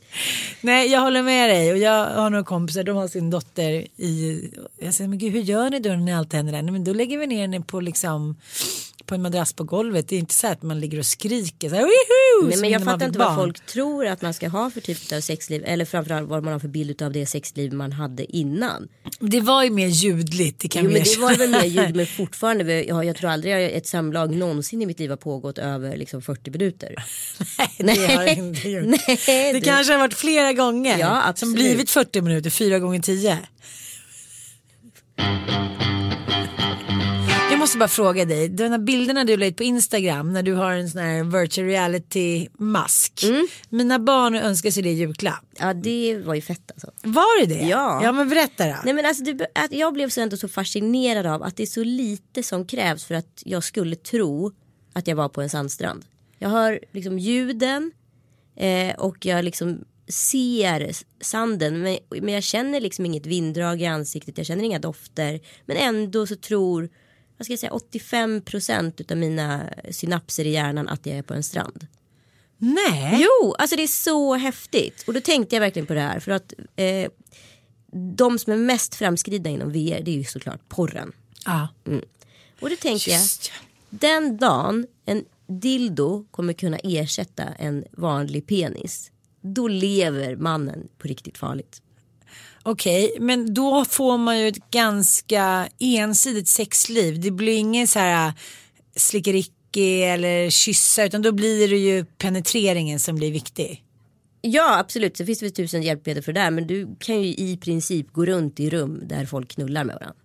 Nej, 0.61 0.91
jag 0.91 1.01
håller 1.01 1.23
med 1.23 1.51
dig 1.51 1.73
och 1.73 1.79
jag 1.79 2.07
har 2.07 2.31
några 2.31 2.45
kompisar, 2.45 2.83
de 2.83 2.97
har 2.97 3.09
sin 3.09 3.31
dotter 3.31 3.87
i, 3.97 4.43
jag 4.79 4.95
säger 4.95 5.09
men 5.09 5.19
gud 5.19 5.33
hur 5.33 5.41
gör 5.41 5.71
ni 5.71 5.81
då 5.81 5.91
när 5.91 6.15
allt 6.15 6.33
händer 6.33 6.53
där? 6.53 6.63
Nej, 6.63 6.73
men 6.73 6.85
då 6.85 6.93
lägger 6.93 7.19
vi 7.19 7.27
ner 7.27 7.41
henne 7.41 7.61
på 7.61 7.81
liksom 7.81 8.37
på 9.05 9.15
en 9.15 9.23
madrass 9.23 9.53
på 9.53 9.65
golvet. 9.65 10.09
Det 10.09 10.17
är 10.17 10.21
inte 10.21 10.35
så 10.35 10.47
att 10.47 10.63
man 10.63 10.81
ligger 10.81 10.99
och 10.99 11.07
skriker 11.07 11.69
så 11.69 11.75
här! 11.75 11.87
Nej, 12.49 12.59
men 12.59 12.71
jag 12.71 12.85
fattar 12.85 13.07
inte 13.07 13.19
vad 13.19 13.29
barn. 13.29 13.37
folk 13.37 13.67
tror 13.67 14.07
att 14.07 14.23
man 14.23 14.35
ska 14.35 14.49
ha 14.49 14.71
för 14.71 14.81
typ 14.81 15.13
av 15.13 15.21
sexliv. 15.21 15.63
Eller 15.67 15.85
framförallt 15.85 16.29
vad 16.29 16.45
man 16.45 16.53
har 16.53 16.61
för 16.61 16.69
bild 16.69 17.03
av 17.03 17.13
det 17.13 17.27
sexliv 17.27 17.73
man 17.73 17.93
hade 17.93 18.37
innan. 18.37 18.89
Det 19.21 19.41
var 19.41 19.65
ju 19.65 19.71
mer 19.71 19.87
ljudligt, 19.87 20.61
det 20.61 20.69
kan 20.69 20.85
Jo 20.85 20.91
men 20.91 21.03
det 21.03 21.19
var 21.19 21.35
väl 21.35 21.51
mer 21.51 21.65
ljud 21.65 21.97
men 21.97 22.07
fortfarande. 22.07 22.85
Jag, 22.85 23.05
jag 23.05 23.17
tror 23.17 23.31
aldrig 23.31 23.53
jag- 23.53 23.63
ett 23.73 23.87
samlag 23.87 24.35
någonsin 24.35 24.83
i 24.83 24.87
mitt 24.87 24.99
liv 24.99 25.11
har 25.11 25.17
pågått 25.17 25.59
över 25.59 25.97
liksom 25.97 26.23
40 26.23 26.51
minuter. 26.51 26.95
Nej, 27.79 27.97
det 27.99 28.15
har 28.15 28.23
jag 28.23 28.39
inte 28.39 28.69
gjort. 28.69 28.85
Nej, 28.87 29.19
det 29.27 29.53
du- 29.53 29.61
kanske 29.61 29.93
har 29.93 29.99
varit 30.01 30.15
flera 30.15 30.53
gånger. 30.53 30.99
Ja, 30.99 31.33
som 31.37 31.53
blivit 31.53 31.91
40 31.91 32.21
minuter, 32.21 32.51
fyra 32.51 32.79
gånger 32.79 33.01
10. 33.01 33.39
Måste 37.67 37.79
bara 37.79 37.89
fråga 37.89 38.25
dig, 38.25 38.49
de 38.49 38.69
här 38.69 38.79
bilderna 38.79 39.25
du 39.25 39.47
ut 39.47 39.57
på 39.57 39.63
Instagram 39.63 40.33
när 40.33 40.43
du 40.43 40.55
har 40.55 40.73
en 40.73 40.91
sån 40.91 41.01
här 41.01 41.25
virtual 41.25 41.67
reality 41.67 42.49
mask. 42.59 43.23
Mm. 43.23 43.47
Mina 43.69 43.99
barn 43.99 44.35
önskar 44.35 44.71
sig 44.71 44.83
det 44.83 44.89
i 44.89 44.93
julklapp. 44.93 45.45
Ja 45.59 45.75
det 45.75 46.19
var 46.25 46.35
ju 46.35 46.41
fett 46.41 46.71
alltså. 46.71 46.91
Var 47.03 47.41
det 47.41 47.55
det? 47.55 47.67
Ja. 47.67 48.01
Ja 48.03 48.13
men 48.13 48.29
berätta 48.29 48.67
då. 48.67 48.77
Nej 48.85 48.95
men 48.95 49.07
alltså 49.07 49.25
att 49.55 49.73
jag 49.73 49.93
blev 49.93 50.09
så 50.09 50.21
ändå 50.21 50.37
så 50.37 50.49
fascinerad 50.49 51.27
av 51.27 51.43
att 51.43 51.57
det 51.57 51.63
är 51.63 51.67
så 51.67 51.85
lite 51.85 52.43
som 52.43 52.67
krävs 52.67 53.05
för 53.05 53.15
att 53.15 53.43
jag 53.45 53.65
skulle 53.65 53.97
tro 53.97 54.53
att 54.93 55.07
jag 55.07 55.17
var 55.17 55.29
på 55.29 55.43
en 55.43 55.51
sandstrand. 55.51 56.05
Jag 56.39 56.49
hör 56.49 56.81
liksom 56.93 57.19
ljuden 57.19 57.93
eh, 58.57 58.95
och 58.95 59.27
jag 59.27 59.45
liksom 59.45 59.85
ser 60.09 60.93
sanden 61.21 61.83
men, 61.83 61.99
men 62.11 62.35
jag 62.35 62.43
känner 62.43 62.81
liksom 62.81 63.07
inget 63.07 63.27
vinddrag 63.27 63.83
i 63.83 63.87
ansiktet, 63.87 64.39
jag 64.39 64.47
känner 64.47 64.65
inga 64.65 64.79
dofter 64.79 65.41
men 65.67 65.77
ändå 65.77 66.27
så 66.27 66.37
tror 66.37 66.89
vad 67.37 67.47
ska 67.47 67.53
jag 67.53 67.61
säga, 67.61 67.73
85% 67.73 68.93
utav 69.01 69.17
mina 69.17 69.71
synapser 69.91 70.45
i 70.45 70.51
hjärnan 70.51 70.89
att 70.89 71.07
jag 71.07 71.17
är 71.17 71.23
på 71.23 71.35
en 71.35 71.43
strand. 71.43 71.87
Nej. 72.59 73.19
Jo, 73.21 73.55
alltså 73.59 73.77
det 73.77 73.83
är 73.83 73.87
så 73.87 74.35
häftigt. 74.35 75.05
Och 75.07 75.15
då 75.15 75.21
tänkte 75.21 75.57
jag 75.57 75.61
verkligen 75.61 75.87
på 75.87 75.95
det 75.95 76.01
här. 76.01 76.21
För 76.21 76.33
att 76.33 76.53
eh, 76.77 77.11
de 78.17 78.39
som 78.39 78.53
är 78.53 78.57
mest 78.57 78.95
framskridna 78.95 79.51
inom 79.51 79.69
VR 79.69 80.03
det 80.03 80.11
är 80.11 80.17
ju 80.17 80.25
såklart 80.25 80.69
porren. 80.69 81.13
Ja. 81.45 81.69
Och 82.61 82.71
då 82.71 82.77
tänkte 82.77 83.11
jag, 83.11 83.21
Just 83.21 83.53
den 83.91 84.37
dagen 84.37 84.87
en 85.05 85.25
dildo 85.47 86.25
kommer 86.31 86.53
kunna 86.53 86.79
ersätta 86.79 87.45
en 87.45 87.85
vanlig 87.91 88.47
penis. 88.47 89.11
Då 89.41 89.69
lever 89.69 90.37
mannen 90.37 90.89
på 90.99 91.09
riktigt 91.09 91.39
farligt. 91.39 91.83
Okej, 92.69 93.17
men 93.21 93.55
då 93.55 93.85
får 93.85 94.19
man 94.19 94.41
ju 94.41 94.49
ett 94.49 94.71
ganska 94.71 95.69
ensidigt 95.79 96.49
sexliv. 96.49 97.21
Det 97.21 97.31
blir 97.31 97.57
ingen 97.57 97.87
så 97.87 97.99
här 97.99 98.29
äh, 98.29 98.35
slickericke 98.97 100.07
eller 100.07 100.51
kyssa 100.51 101.05
utan 101.05 101.23
då 101.23 101.33
blir 101.33 101.69
det 101.69 101.77
ju 101.77 102.05
penetreringen 102.05 103.01
som 103.01 103.17
blir 103.17 103.33
viktig. 103.33 103.85
Ja 104.41 104.79
absolut, 104.79 105.17
så 105.17 105.27
finns 105.27 105.39
det 105.39 105.45
väl 105.47 105.53
tusen 105.53 105.83
hjälpmedel 105.83 106.23
för 106.23 106.33
det 106.33 106.41
där. 106.41 106.51
Men 106.51 106.67
du 106.67 106.97
kan 107.01 107.23
ju 107.23 107.29
i 107.29 107.57
princip 107.57 108.13
gå 108.13 108.27
runt 108.27 108.61
i 108.61 108.71
rum 108.71 109.03
där 109.05 109.27
folk 109.27 109.49
knullar 109.49 109.85
med 109.85 109.95
varandra. 109.95 110.21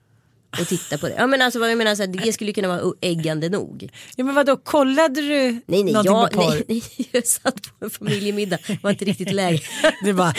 Och 0.59 0.67
titta 0.67 0.97
på 0.97 1.07
det. 1.09 1.15
Ja 1.17 1.27
men 1.27 1.41
alltså 1.41 1.59
vad 1.59 1.71
jag 1.71 1.77
menar, 1.77 1.95
så 1.95 2.01
här, 2.03 2.07
det 2.25 2.33
skulle 2.33 2.53
kunna 2.53 2.67
vara 2.67 2.93
äggande 3.01 3.49
nog. 3.49 3.89
Ja 4.15 4.23
men 4.23 4.35
vadå, 4.35 4.57
kollade 4.57 5.21
du 5.21 5.27
Nej 5.51 5.61
nej, 5.83 5.83
någonting 5.93 6.13
jag, 6.13 6.31
på 6.31 6.41
porr? 6.41 6.49
nej, 6.51 6.65
nej, 6.97 7.09
jag 7.11 7.27
satt 7.27 7.61
på 7.79 7.85
en 7.85 7.91
familjemiddag. 7.91 8.57
Det 8.67 8.83
var 8.83 8.89
inte 8.91 9.05
riktigt 9.05 9.31
läge. 9.33 9.59
Du 10.03 10.13
bara, 10.13 10.33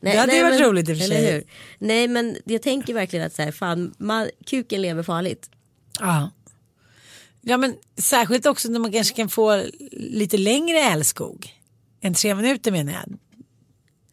Nej, 0.00 0.14
Det 0.14 0.20
hade 0.20 0.36
ju 0.36 0.42
varit 0.42 0.60
men- 0.60 0.68
roligt 0.68 0.88
i 0.88 0.92
och 0.92 0.96
för 0.98 1.04
sig. 1.04 1.46
Nej 1.78 2.08
men 2.08 2.36
jag 2.44 2.62
tänker 2.62 2.94
verkligen 2.94 3.26
att 3.26 3.34
så 3.34 3.42
här, 3.42 3.52
fan, 3.52 3.94
man, 3.98 4.28
kuken 4.46 4.82
lever 4.82 5.02
farligt. 5.02 5.50
ja. 6.00 6.30
Ja 7.48 7.56
men 7.56 7.74
särskilt 7.98 8.46
också 8.46 8.68
när 8.68 8.78
man 8.80 8.92
kanske 8.92 9.16
kan 9.16 9.28
få 9.28 9.64
lite 9.92 10.36
längre 10.38 10.78
älskog. 10.80 11.48
Än 12.00 12.14
tre 12.14 12.34
minuter 12.34 12.70
menar 12.72 12.92
jag. 12.92 13.18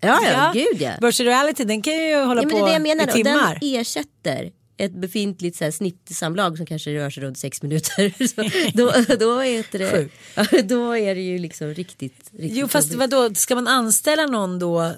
Ja 0.03 0.19
ja, 0.31 0.51
gud 0.53 0.81
ja. 0.81 0.91
Virtual 1.01 1.27
reality 1.27 1.63
den 1.63 1.81
kan 1.81 1.93
ju 1.93 2.15
hålla 2.23 2.41
ja 2.41 2.47
men 2.47 2.59
på 2.59 2.65
det 2.67 2.73
är 2.73 2.79
menar. 2.79 3.09
i 3.09 3.11
timmar. 3.23 3.57
den 3.61 3.75
ersätter 3.79 4.51
ett 4.77 4.93
befintligt 4.93 5.57
så 5.57 5.63
här, 5.63 5.71
snittsamlag 5.71 6.57
som 6.57 6.65
kanske 6.65 6.93
rör 6.93 7.09
sig 7.09 7.23
runt 7.23 7.37
sex 7.37 7.61
minuter. 7.61 8.13
Så 8.27 8.41
då, 8.73 9.15
då, 9.15 9.39
heter 9.39 9.79
det, 9.79 10.09
ja, 10.35 10.61
då 10.63 10.97
är 10.97 11.15
det 11.15 11.21
ju 11.21 11.37
liksom 11.37 11.67
riktigt, 11.67 12.29
riktigt 12.31 12.57
Jo 12.57 12.67
fast 12.67 12.91
jobbigt. 12.93 13.11
vadå, 13.11 13.35
ska 13.35 13.55
man 13.55 13.67
anställa 13.67 14.25
någon 14.25 14.59
då 14.59 14.91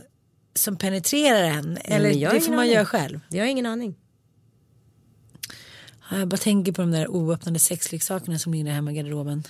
som 0.56 0.78
penetrerar 0.78 1.44
en? 1.44 1.78
Eller 1.84 2.26
har 2.26 2.34
det 2.34 2.42
får 2.42 2.50
man 2.52 2.60
aning. 2.60 2.72
göra 2.74 2.86
själv? 2.86 3.20
Jag 3.30 3.44
har 3.44 3.48
ingen 3.50 3.66
aning. 3.66 3.96
Ja, 6.12 6.18
Jag 6.18 6.28
bara 6.28 6.38
tänker 6.38 6.72
på 6.72 6.82
de 6.82 6.92
där 6.92 7.08
oöppnade 7.08 7.60
sexleksakerna 7.60 8.40
som 8.40 8.54
ligger 8.54 8.72
hemma 8.72 8.92
i 8.92 8.96
garderoben. 8.96 9.44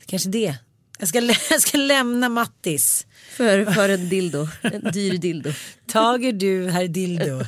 Det 0.00 0.06
kanske 0.06 0.28
är 0.28 0.32
det. 0.32 0.54
Jag 1.02 1.08
ska, 1.08 1.20
jag 1.50 1.60
ska 1.60 1.78
lämna 1.78 2.28
Mattis. 2.28 3.06
För, 3.30 3.64
för 3.64 3.88
en 3.88 4.08
dildo, 4.08 4.48
en 4.62 4.92
dyr 4.92 5.18
dildo. 5.18 5.50
Tager 5.86 6.32
du 6.32 6.70
herr 6.70 6.88
dildo. 6.88 7.40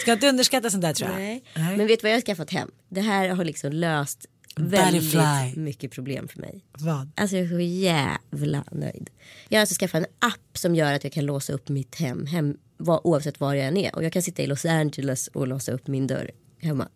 Ska 0.00 0.12
inte 0.12 0.28
underskatta 0.28 0.70
sånt 0.70 0.82
där 0.82 0.92
tror 0.94 1.10
jag. 1.10 1.18
Nej. 1.18 1.42
Men 1.54 1.86
vet 1.86 2.00
du 2.00 2.04
vad 2.04 2.10
jag 2.10 2.16
har 2.16 2.20
skaffat 2.22 2.50
hem? 2.50 2.70
Det 2.88 3.00
här 3.00 3.28
har 3.28 3.44
liksom 3.44 3.72
löst 3.72 4.26
väldigt 4.56 5.12
Butterfly. 5.12 5.60
mycket 5.60 5.90
problem 5.90 6.28
för 6.28 6.40
mig. 6.40 6.64
Vad? 6.72 7.10
Alltså 7.14 7.36
jag 7.36 7.44
är 7.44 7.48
så 7.48 7.60
jävla 7.60 8.64
nöjd. 8.72 9.10
Jag 9.48 9.58
har 9.58 9.60
alltså 9.60 9.74
skaffat 9.74 10.02
en 10.02 10.08
app 10.18 10.58
som 10.58 10.74
gör 10.74 10.92
att 10.92 11.04
jag 11.04 11.12
kan 11.12 11.26
låsa 11.26 11.52
upp 11.52 11.68
mitt 11.68 11.94
hem, 11.94 12.26
hem 12.26 12.56
var, 12.76 13.06
oavsett 13.06 13.40
var 13.40 13.54
jag 13.54 13.66
än 13.66 13.76
är. 13.76 13.94
Och 13.94 14.04
jag 14.04 14.12
kan 14.12 14.22
sitta 14.22 14.42
i 14.42 14.46
Los 14.46 14.64
Angeles 14.64 15.28
och 15.28 15.48
låsa 15.48 15.72
upp 15.72 15.86
min 15.86 16.06
dörr 16.06 16.30
hemma. 16.60 16.88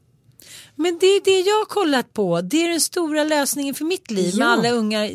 Men 0.75 0.99
det 1.01 1.07
är 1.07 1.25
det 1.25 1.41
jag 1.49 1.57
har 1.57 1.65
kollat 1.65 2.13
på. 2.13 2.41
Det 2.41 2.65
är 2.65 2.69
den 2.69 2.81
stora 2.81 3.25
lösningen 3.25 3.75
för 3.75 3.85
mitt 3.85 4.11
liv. 4.11 4.35
Med 4.39 4.45
Ja. 4.47 4.51
alla 4.51 4.71
ungar. 4.71 5.11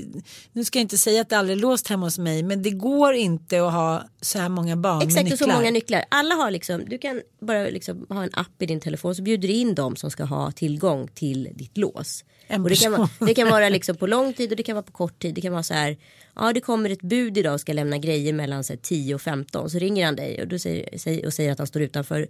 Nu 0.51 0.63
ska 0.65 0.79
jag 0.79 0.81
inte 0.83 0.97
säga 0.97 1.21
att 1.21 1.29
det 1.29 1.37
aldrig 1.37 1.57
är 1.57 1.61
låst 1.61 1.87
hemma 1.87 2.05
hos 2.05 2.17
mig. 2.17 2.43
Men 2.43 2.61
det 2.63 2.69
går 2.69 3.13
inte 3.13 3.67
att 3.67 3.73
ha 3.73 4.03
så 4.21 4.39
här 4.39 4.49
många 4.49 4.75
barn 4.75 4.97
med 4.97 5.07
Exakt 5.07 5.23
och 5.25 5.29
nycklar. 5.31 5.47
så 5.47 5.53
många 5.59 5.71
nycklar. 5.71 6.03
Alla 6.09 6.35
har 6.35 6.51
liksom, 6.51 6.83
du 6.87 6.97
kan 6.97 7.21
bara 7.41 7.63
liksom 7.63 8.05
ha 8.09 8.23
en 8.23 8.29
app 8.33 8.61
i 8.61 8.65
din 8.65 8.79
telefon 8.79 9.15
så 9.15 9.21
bjuder 9.21 9.47
du 9.47 9.53
in 9.53 9.75
dem 9.75 9.95
som 9.95 10.11
ska 10.11 10.23
ha 10.23 10.51
tillgång 10.51 11.07
till 11.07 11.49
ditt 11.53 11.77
lås. 11.77 12.23
En 12.47 12.63
och 12.63 12.69
det, 12.69 12.75
kan 12.75 12.91
vara, 12.91 13.09
det 13.19 13.33
kan 13.33 13.49
vara 13.49 13.69
liksom 13.69 13.95
på 13.97 14.07
lång 14.07 14.33
tid 14.33 14.51
och 14.51 14.57
det 14.57 14.63
kan 14.63 14.75
vara 14.75 14.83
på 14.83 14.91
kort 14.91 15.19
tid. 15.21 15.35
Det 15.35 15.41
kan 15.41 15.51
vara 15.51 15.63
så 15.63 15.73
här, 15.73 15.97
ja 16.35 16.53
det 16.53 16.61
kommer 16.61 16.89
ett 16.89 17.01
bud 17.01 17.37
idag 17.37 17.53
och 17.53 17.61
ska 17.61 17.73
lämna 17.73 17.97
grejer 17.97 18.33
mellan 18.33 18.63
så 18.63 18.73
här, 18.73 18.79
10 18.83 19.15
och 19.15 19.21
15. 19.21 19.69
Så 19.69 19.79
ringer 19.79 20.05
han 20.05 20.15
dig 20.15 20.41
och, 20.41 20.47
du 20.47 20.59
säger, 20.59 21.25
och 21.25 21.33
säger 21.33 21.51
att 21.51 21.57
han 21.57 21.67
står 21.67 21.81
utanför. 21.81 22.27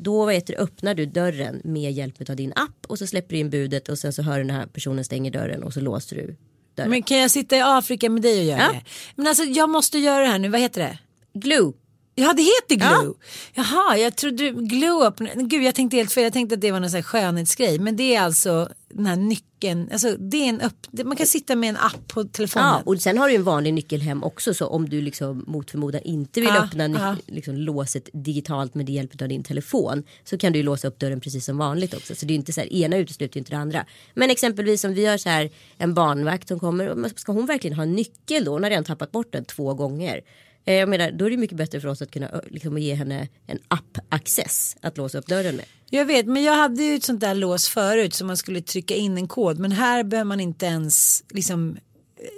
Då 0.00 0.28
heter, 0.28 0.54
det, 0.54 0.60
öppnar 0.60 0.94
du 0.94 1.06
dörren 1.06 1.60
med 1.64 1.92
hjälp 1.92 2.30
av 2.30 2.36
din 2.36 2.52
app 2.56 2.86
och 2.88 2.98
så 2.98 3.06
släpper 3.06 3.34
du 3.34 3.40
in 3.40 3.50
budet 3.50 3.88
och 3.88 3.98
sen 3.98 4.12
så 4.12 4.22
hör 4.22 4.38
den 4.38 4.50
här 4.50 4.66
personen 4.66 5.04
stänger 5.04 5.30
dörren 5.30 5.62
och 5.62 5.72
så 5.74 5.80
låser 5.80 6.16
du 6.16 6.36
dörren. 6.74 6.90
Men 6.90 7.02
kan 7.02 7.16
jag 7.18 7.30
sitta 7.30 7.56
i 7.56 7.60
Afrika 7.64 8.10
med 8.10 8.22
dig 8.22 8.38
och 8.38 8.44
göra 8.44 8.58
Ja. 8.58 8.72
det? 8.72 8.82
Men 9.16 9.26
alltså 9.26 9.44
jag 9.44 9.70
måste 9.70 9.98
göra 9.98 10.20
det 10.24 10.30
här 10.30 10.38
nu. 10.38 10.48
Vad 10.48 10.60
heter 10.60 10.80
det? 10.80 10.98
Glue. 11.40 11.72
Ja 12.18 12.32
det 12.32 12.42
heter 12.42 12.74
glue. 12.76 13.14
Ja. 13.54 13.64
Jaha 13.64 13.96
jag 13.96 14.16
trodde 14.16 14.50
glue 14.50 15.06
up. 15.06 15.14
Gud 15.34 15.62
jag 15.62 15.74
tänkte 15.74 15.96
helt 15.96 16.12
fel. 16.12 16.24
Jag 16.24 16.32
tänkte 16.32 16.54
att 16.54 16.60
det 16.60 16.72
var 16.72 16.80
någon 16.80 16.90
sån 16.90 16.96
här 16.96 17.02
skönhetsgrej. 17.02 17.78
Men 17.78 17.96
det 17.96 18.14
är 18.14 18.22
alltså 18.22 18.68
den 18.88 19.06
här 19.06 19.16
nyckeln. 19.16 19.88
Alltså 19.92 20.16
det 20.16 20.36
är 20.36 20.48
en 20.48 20.60
upp. 20.60 21.04
Man 21.04 21.16
kan 21.16 21.26
sitta 21.26 21.56
med 21.56 21.68
en 21.70 21.76
app 21.76 22.08
på 22.08 22.24
telefonen. 22.24 22.68
Ja, 22.68 22.82
och 22.84 23.00
sen 23.00 23.18
har 23.18 23.28
du 23.28 23.34
en 23.34 23.44
vanlig 23.44 23.74
nyckel 23.74 24.00
hem 24.00 24.24
också 24.24 24.54
så 24.54 24.66
om 24.66 24.88
du 24.88 25.00
liksom 25.00 25.44
mot 25.46 25.70
förmodan 25.70 26.00
inte 26.04 26.40
vill 26.40 26.48
Ja, 26.48 26.64
öppna 26.64 26.88
ja. 26.88 27.16
liksom, 27.26 27.56
låset 27.56 28.08
digitalt 28.12 28.74
med 28.74 28.90
hjälp 28.90 29.22
av 29.22 29.28
din 29.28 29.42
telefon 29.44 30.04
så 30.24 30.38
kan 30.38 30.52
du 30.52 30.62
låsa 30.62 30.88
upp 30.88 30.98
dörren 30.98 31.20
precis 31.20 31.44
som 31.44 31.58
vanligt 31.58 31.94
också. 31.94 32.14
Så 32.14 32.26
det 32.26 32.32
är 32.32 32.36
inte 32.36 32.52
så 32.52 32.60
här, 32.60 32.72
ena 32.72 32.96
utesluter 32.96 33.38
inte 33.38 33.50
det 33.50 33.58
andra. 33.58 33.84
Men 34.14 34.30
exempelvis 34.30 34.84
om 34.84 34.94
vi 34.94 35.06
har 35.06 35.18
så 35.18 35.28
här 35.28 35.50
en 35.76 35.94
barnvakt 35.94 36.48
som 36.48 36.60
kommer, 36.60 37.18
ska 37.18 37.32
hon 37.32 37.46
verkligen 37.46 37.76
ha 37.76 37.82
en 37.82 37.92
nyckel 37.92 38.44
då? 38.44 38.52
Hon 38.52 38.62
har 38.62 38.70
redan 38.70 38.84
tappat 38.84 39.12
bort 39.12 39.32
den 39.32 39.44
två 39.44 39.74
gånger. 39.74 40.20
Eh, 40.68 40.74
Jag 40.74 40.88
menar, 40.88 41.10
då 41.10 41.24
är 41.26 41.30
det 41.30 41.36
mycket 41.36 41.56
bättre 41.56 41.80
för 41.80 41.88
oss 41.88 42.02
att 42.02 42.10
kunna 42.10 42.40
liksom, 42.50 42.78
ge 42.78 42.94
henne 42.94 43.28
en 43.46 43.58
app-access 43.68 44.76
att 44.80 44.96
låsa 44.96 45.18
upp 45.18 45.26
dörren 45.26 45.56
med. 45.56 45.64
Jag 45.90 46.04
vet 46.04 46.26
men 46.26 46.42
jag 46.42 46.54
hade 46.56 46.82
ju 46.82 46.94
ett 46.94 47.04
sånt 47.04 47.20
där 47.20 47.34
lås 47.34 47.68
förut 47.68 48.14
som 48.14 48.26
man 48.26 48.36
skulle 48.36 48.60
trycka 48.62 48.94
in 48.94 49.16
en 49.18 49.28
kod. 49.28 49.58
Men 49.58 49.72
här 49.72 50.04
behöver 50.04 50.28
man 50.28 50.40
inte 50.40 50.66
ens 50.66 51.24
liksom. 51.30 51.78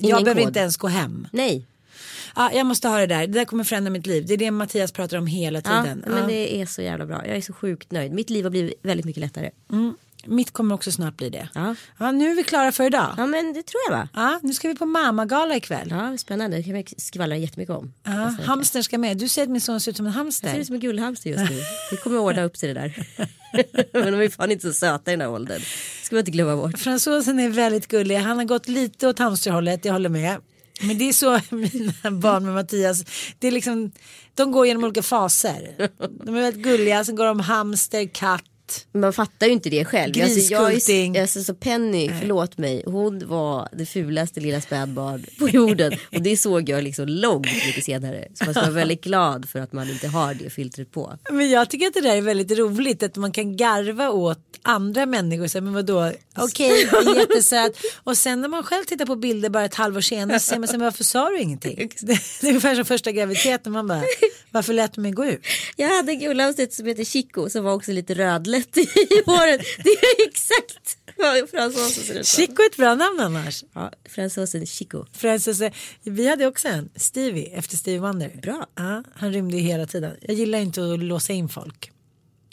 jag 0.01 0.11
Ingen 0.11 0.25
behöver 0.25 0.41
kod. 0.41 0.49
inte 0.49 0.61
ens 0.61 0.77
gå 0.77 0.87
hem. 0.89 1.29
Nej, 1.33 1.67
Ja, 2.37 2.51
jag 2.55 2.67
måste 2.67 2.89
ha 2.89 2.99
det 2.99 3.07
där. 3.07 3.27
Det 3.27 3.33
där 3.33 3.45
kommer 3.45 3.65
förändra 3.65 3.91
mitt 3.91 4.07
liv. 4.07 4.25
Det 4.27 4.35
är 4.35 4.39
det 4.39 4.51
Mattias 4.51 4.93
pratar 4.93 5.17
om 5.19 5.27
hela 5.27 5.63
ja, 5.65 5.83
tiden. 5.83 6.05
men 6.07 6.19
Ja. 6.19 6.27
det 6.27 6.61
är 6.63 6.67
så 6.67 6.83
jävla 6.83 7.07
bra. 7.07 7.27
Jag 7.27 7.37
är 7.37 7.41
så 7.41 7.53
sjukt 7.53 7.91
nöjd. 7.93 8.13
Mitt 8.13 8.31
liv 8.31 8.45
har 8.45 8.51
blivit 8.51 8.75
väldigt 8.83 9.07
mycket 9.07 9.21
lättare. 9.21 9.51
Mitt 10.27 10.51
kommer 10.53 10.75
också 10.75 10.93
snart 10.93 11.17
bli 11.17 11.31
det. 11.31 11.49
Ja. 11.55 11.75
Ja, 11.99 12.13
nu 12.13 12.31
är 12.31 12.35
vi 12.35 12.45
klara 12.45 12.73
för 12.73 12.85
idag. 12.85 13.15
Ja 13.17 13.27
men 13.27 13.53
det 13.53 13.63
tror 13.63 13.81
jag 13.89 13.97
va? 13.97 14.09
Ja, 14.15 14.41
nu 14.43 14.55
ska 14.55 14.69
vi 14.69 14.75
på 14.75 14.87
mammagala 14.87 15.57
ikväll. 15.57 15.89
Ja, 15.91 16.17
spännande. 16.19 16.57
Det 16.57 16.63
kan 16.63 16.75
vi 16.75 16.85
skvallra 16.99 17.37
jättemycket 17.37 17.75
om. 17.77 17.93
Ja, 18.05 18.35
hamstern 18.45 18.83
ska 18.83 18.99
med. 18.99 19.17
Du 19.17 19.29
säger 19.29 19.47
att 19.47 19.53
min 19.53 19.61
son 19.61 19.81
ser 19.81 19.91
ut 19.91 19.97
som 19.97 20.07
en 20.07 20.13
Jag 20.13 20.15
ser 20.15 20.19
hamster. 20.25 20.59
ut 20.59 20.67
som 20.67 20.75
en 20.75 20.81
gullhamster 20.81 21.31
just 21.31 21.51
nu. 21.51 21.61
Vi 21.91 21.97
kommer 21.97 22.17
att 22.17 22.23
ordna 22.23 22.43
upp 22.43 22.57
sig 22.57 22.75
det 22.75 22.81
där. 22.81 23.07
Men 24.03 24.13
de 24.13 24.25
är 24.25 24.29
fan 24.29 24.51
inte 24.51 24.67
så 24.67 24.73
söta 24.73 25.11
i 25.11 25.15
den 25.15 25.21
här 25.21 25.31
åldern. 25.31 25.61
ska 26.03 26.17
man 26.17 26.21
inte 26.21 26.31
glömma 26.31 26.57
bort. 26.57 26.79
Fransosen 26.79 27.41
är 27.41 27.49
väldigt 27.49 27.89
gullig. 27.89 28.17
Han 28.17 28.39
har 28.39 28.45
gått 28.45 28.69
lite 28.69 29.09
åt 29.09 29.19
hamsterhållet, 29.19 29.85
jag 29.85 29.93
håller 29.93 30.09
med. 30.09 30.37
Men 30.83 30.99
det 30.99 31.09
är 31.09 31.13
så 31.13 31.41
mina 31.51 32.11
barn 32.21 32.45
med 32.45 32.55
Mattias. 32.55 33.05
Det 33.39 33.47
är 33.49 33.53
liksom, 33.53 33.93
de 34.35 34.53
går 34.53 34.67
genom 34.67 34.85
olika 34.85 35.03
faser. 35.03 35.89
De 36.25 36.37
är 36.37 36.41
väldigt 36.41 36.65
gulliga, 36.65 37.05
sen 37.05 37.17
går 37.17 37.27
de 37.27 37.41
hamster, 37.41 38.07
katt. 38.07 38.45
Men 38.93 39.01
Man 39.01 39.13
fattar 39.13 39.47
ju 39.47 39.53
inte 39.53 39.71
det 39.71 39.85
själv. 39.85 40.13
Griskulting. 40.13 41.19
alltså, 41.19 41.43
så 41.43 41.55
Penny, 41.55 42.11
förlåt 42.21 42.59
mig, 42.59 42.83
hon 42.87 43.29
var 43.29 43.69
det 43.73 43.87
fulaste 43.87 44.41
lilla 44.41 44.61
spädbarn 44.61 45.25
på 45.39 45.49
jorden. 45.49 45.93
Och 46.13 46.23
det 46.23 46.37
såg 46.37 46.69
jag 46.69 46.85
liksom 46.85 47.07
långt 47.09 47.47
mycket 47.67 47.85
senare. 47.85 48.29
Så 48.35 48.45
man 48.45 48.55
ska 48.55 48.63
vara 48.63 48.73
väldigt 48.73 49.05
glad 49.05 49.49
för 49.49 49.59
att 49.59 49.73
man 49.73 49.91
inte 49.91 50.09
har 50.09 50.35
det 50.35 50.51
filtret 50.51 50.91
på. 50.91 51.19
Men 51.31 51.51
jag 51.51 51.71
tycker 51.71 51.87
att 51.87 51.95
det 51.95 52.01
där 52.01 52.17
är 52.17 52.23
väldigt 52.23 52.59
roligt 52.59 53.03
att 53.03 53.17
man 53.17 53.33
kan 53.33 53.57
garva 53.57 54.11
åt 54.11 54.39
andra 54.63 55.07
människor. 55.07 55.47
Så 55.47 55.61
men 55.61 55.73
vadå, 55.73 56.13
okej, 56.37 56.87
okay, 56.87 57.19
jättesöt. 57.19 57.77
Och 58.05 58.19
sen 58.19 58.41
när 58.41 58.49
man 58.49 58.63
själv 58.63 58.85
tittar 58.85 59.07
på 59.07 59.17
bilder 59.17 59.49
bara 59.49 59.65
ett 59.65 59.75
halvår 59.75 60.01
senare 60.01 60.41
så 60.41 60.47
säger 60.47 60.61
man 60.61 60.69
men 60.73 60.81
varför 60.81 61.05
sa 61.05 61.29
du 61.29 61.41
ingenting? 61.41 61.91
Det, 62.01 62.19
det 62.41 62.47
är 62.47 62.49
ungefär 62.49 62.75
som 62.75 62.85
första 62.85 63.13
graviditeten, 63.13 63.73
man 63.73 63.87
bara, 63.87 64.03
varför 64.51 64.73
lät 64.73 64.93
du 64.93 65.01
mig 65.01 65.13
gå 65.13 65.27
ut? 65.27 65.41
Jag 65.77 65.89
hade 65.89 66.13
en 66.13 66.19
gullhamster 66.19 66.69
som 66.71 66.87
heter 66.87 67.05
Chico 67.05 67.49
som 67.49 67.65
var 67.65 67.73
också 67.73 67.93
lite 67.93 68.15
rödlätt 68.15 68.60
i 68.77 69.23
håret. 69.27 69.61
Det 69.85 69.91
är 69.91 70.29
exakt 70.29 70.97
vad 71.17 71.51
fransosen 71.51 72.05
ser 72.05 72.21
ut 72.21 72.27
som. 72.27 72.41
Chico 72.41 72.63
är 72.63 72.67
ett 72.67 72.77
bra 72.77 72.95
namn 72.95 73.21
annars. 73.21 73.65
Ja, 73.73 73.93
fransosen 74.09 74.67
Chico. 74.67 75.05
Francis, 75.13 75.63
vi 76.03 76.29
hade 76.29 76.47
också 76.47 76.69
en, 76.69 76.91
Stevie, 76.97 77.47
efter 77.47 77.77
Stevie 77.77 78.01
Wonder. 78.01 78.29
Bra. 78.43 78.67
Ja, 78.75 79.05
han 79.15 79.33
rymde 79.33 79.57
ju 79.57 79.63
hela 79.63 79.87
tiden. 79.87 80.17
Jag 80.21 80.37
gillar 80.37 80.59
inte 80.59 80.93
att 80.93 80.99
låsa 80.99 81.33
in 81.33 81.49
folk. 81.49 81.91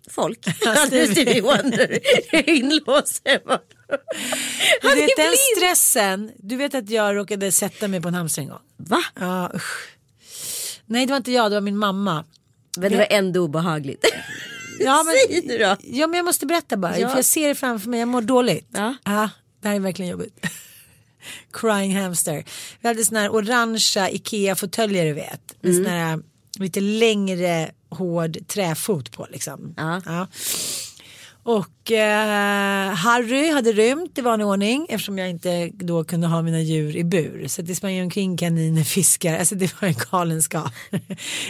Folk. 0.09 0.39
Stevie. 0.87 1.11
Stevie 1.11 1.41
Wonder. 1.41 1.99
Inlåst 2.49 3.21
hemma. 3.25 3.59
Du 4.81 4.87
Han 4.87 4.97
vet 4.97 5.09
är 5.09 5.23
den 5.23 5.35
stressen, 5.57 6.31
du 6.37 6.55
vet 6.55 6.75
att 6.75 6.89
jag 6.89 7.15
råkade 7.15 7.51
sätta 7.51 7.87
mig 7.87 8.01
på 8.01 8.07
en 8.07 8.13
hamster 8.13 8.41
en 8.41 8.47
gång. 8.47 8.59
Va? 8.77 9.03
Ja, 9.19 9.51
usch. 9.55 9.97
Nej 10.85 11.05
det 11.05 11.11
var 11.11 11.17
inte 11.17 11.31
jag, 11.31 11.51
det 11.51 11.55
var 11.55 11.61
min 11.61 11.77
mamma. 11.77 12.25
Men 12.77 12.91
det 12.91 12.97
var 12.97 13.07
ändå 13.09 13.39
obehagligt. 13.39 14.05
Ja, 14.79 15.03
men, 15.03 15.15
Säg 15.27 15.41
nu 15.45 15.57
då. 15.57 15.75
Ja 15.83 16.07
men 16.07 16.17
jag 16.17 16.25
måste 16.25 16.45
berätta 16.45 16.77
bara, 16.77 16.99
Ja. 16.99 17.09
för 17.09 17.15
jag 17.15 17.25
ser 17.25 17.47
det 17.47 17.55
framför 17.55 17.89
mig, 17.89 17.99
jag 17.99 18.07
mår 18.09 18.21
dåligt. 18.21 18.67
Ja. 18.73 18.95
det 19.61 19.67
här 19.67 19.75
är 19.75 19.79
verkligen 19.79 20.11
jobbigt. 20.11 20.39
Crying 21.53 21.95
hamster. 22.01 22.43
Vi 22.81 22.87
hade 22.87 23.05
såna 23.05 23.19
här 23.19 23.29
orangea 23.35 24.09
Ikea-fåtöljer 24.09 25.05
du 25.05 25.13
vet. 25.13 25.55
Med 25.61 25.71
Mm. 25.71 25.83
sån 25.83 25.93
här 25.93 26.19
lite 26.59 26.79
längre 26.79 27.71
hård 27.89 28.47
träfot 28.47 29.11
på 29.11 29.27
liksom. 29.31 29.73
Ja. 29.77 30.27
Och 31.47 31.91
eh, 31.91 32.93
Harry 32.93 33.51
hade 33.51 33.71
rymt 33.71 34.17
i 34.17 34.21
vanlig 34.21 34.47
ordning 34.47 34.85
eftersom 34.89 35.17
jag 35.17 35.29
inte 35.29 35.71
då 35.73 36.03
kunde 36.03 36.27
ha 36.27 36.41
mina 36.41 36.61
djur 36.61 36.95
i 36.95 37.03
bur. 37.03 37.47
Så 37.47 37.61
det 37.61 37.75
sprang 37.75 37.93
ju 37.93 38.01
omkring 38.01 38.37
kaniner, 38.37 38.83
fiskar, 38.83 39.39
alltså 39.39 39.55
det 39.55 39.81
var 39.81 39.87
en 39.87 39.95
galenskap. 40.11 40.71
eh, 40.91 41.07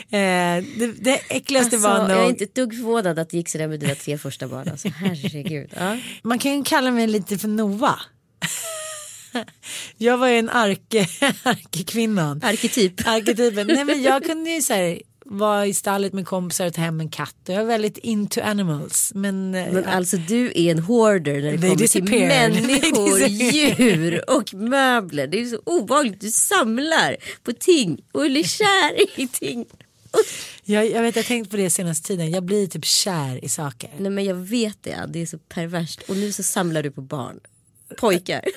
det, 0.10 0.94
det 1.00 1.20
äckligaste 1.30 1.76
Alltså, 1.76 1.90
var 1.90 2.00
jag 2.00 2.12
är 2.12 2.22
nog, 2.22 2.30
inte 2.30 2.44
ett 2.44 2.56
dugg 2.56 2.74
förvånad 2.74 3.20
att 3.20 3.30
det 3.30 3.38
gick 3.38 3.50
sådär 3.50 3.68
med 3.68 3.80
dina 3.80 3.96
tre 3.96 4.18
första 4.18 4.48
barn. 4.48 4.70
Alltså, 4.70 4.88
herregud. 4.90 5.74
Ja. 5.78 5.98
man 6.22 6.40
kan 6.40 6.58
ju 6.58 6.64
kalla 6.64 6.92
mig 6.92 7.08
lite 7.08 7.38
för 7.38 7.48
Noah. 7.48 8.00
jag 9.98 10.18
var 10.18 10.28
ju 10.28 10.40
en 10.40 10.50
arke, 10.50 11.08
arkekvinnan. 11.44 12.42
Arketyp. 12.44 13.08
Arketypen. 13.08 13.68
Nej 13.68 13.86
men 13.86 14.02
jag 14.02 14.24
kunde 14.24 14.50
ju 14.50 14.62
så 14.62 14.74
här 14.74 15.02
vara 15.30 15.66
i 15.66 15.74
stallet 15.74 16.14
med 16.14 16.28
kompisar 16.28 16.66
och 16.66 16.74
ta 16.74 16.82
hem 16.82 17.00
en 17.00 17.10
katt. 17.10 17.36
Jag 17.46 17.56
är 17.62 17.66
väldigt 17.66 17.98
into 17.98 18.42
animals. 18.42 19.12
Men, 19.16 19.56
eh, 19.56 19.74
Men 19.74 19.86
alltså 19.86 20.18
du 20.18 20.46
är 20.56 20.72
en 20.72 20.80
hoarder 20.80 21.42
när 21.42 21.52
det 21.52 21.58
kommer 21.58 21.70
till 21.70 21.78
disappeared. 21.78 22.52
människor, 22.54 23.20
djur 23.28 24.30
och 24.30 24.54
möbler. 24.54 25.28
Det 25.28 25.42
är 25.42 25.46
så 25.46 25.62
obehagligt. 25.64 26.22
Du 26.22 26.32
samlar 26.32 27.18
på 27.44 27.54
ting 27.54 28.02
och 28.12 28.26
är 28.26 28.44
kär 28.44 29.20
i 29.22 29.28
ting. 29.28 29.66
jag, 30.64 30.92
jag 30.92 31.02
vet 31.02 31.16
jag 31.16 31.24
har 31.24 31.28
tänkt 31.28 31.52
på 31.52 31.58
det 31.58 31.70
senaste 31.70 32.08
tiden. 32.08 32.32
Jag 32.32 32.44
blir 32.44 32.68
typ 32.68 32.86
kär 32.86 33.46
i 33.46 33.50
saker. 33.50 33.90
Nej 33.98 34.12
men 34.12 34.26
jag 34.26 34.36
vet 34.36 34.84
det, 34.84 35.06
det 35.08 35.22
är 35.22 35.26
så 35.26 35.38
perverst. 35.38 36.02
Och 36.02 36.18
nu 36.18 36.32
så 36.32 36.44
samlar 36.44 36.84
du 36.84 36.92
på 36.92 37.02
barn. 37.02 37.40
Pojkar. 37.98 38.42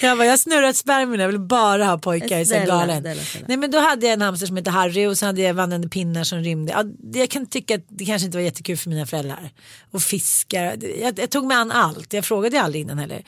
Jag 0.00 0.18
bara, 0.18 0.24
jag 0.24 0.32
har 0.32 0.36
snurrat 0.36 0.76
spermierna, 0.76 1.22
jag 1.22 1.28
vill 1.28 1.40
bara 1.40 1.84
ha 1.84 1.98
pojkar. 1.98 2.44
Snälla, 2.44 2.66
galen. 2.66 3.00
snälla, 3.02 3.22
snälla. 3.22 3.46
Nej 3.48 3.56
men 3.56 3.70
då 3.70 3.78
hade 3.78 4.06
jag 4.06 4.12
en 4.12 4.22
hamster 4.22 4.46
som 4.46 4.56
hette 4.56 4.70
Harry 4.70 5.06
och 5.06 5.18
så 5.18 5.26
hade 5.26 5.42
jag 5.42 5.54
vandrande 5.54 5.88
pinnar 5.88 6.24
som 6.24 6.38
rymde. 6.38 6.72
Ja, 6.72 6.84
jag 7.20 7.30
kan 7.30 7.46
tycka 7.46 7.74
att 7.74 7.84
det 7.88 8.04
kanske 8.04 8.26
inte 8.26 8.38
var 8.38 8.42
jättekul 8.42 8.76
för 8.76 8.90
mina 8.90 9.06
föräldrar. 9.06 9.50
Och 9.90 10.02
fiskar. 10.02 10.76
Jag, 11.00 11.18
jag 11.18 11.30
tog 11.30 11.46
mig 11.46 11.56
an 11.56 11.72
allt. 11.72 12.12
Jag 12.12 12.24
frågade 12.24 12.62
aldrig 12.62 12.82
innan 12.82 12.98
heller. 12.98 13.22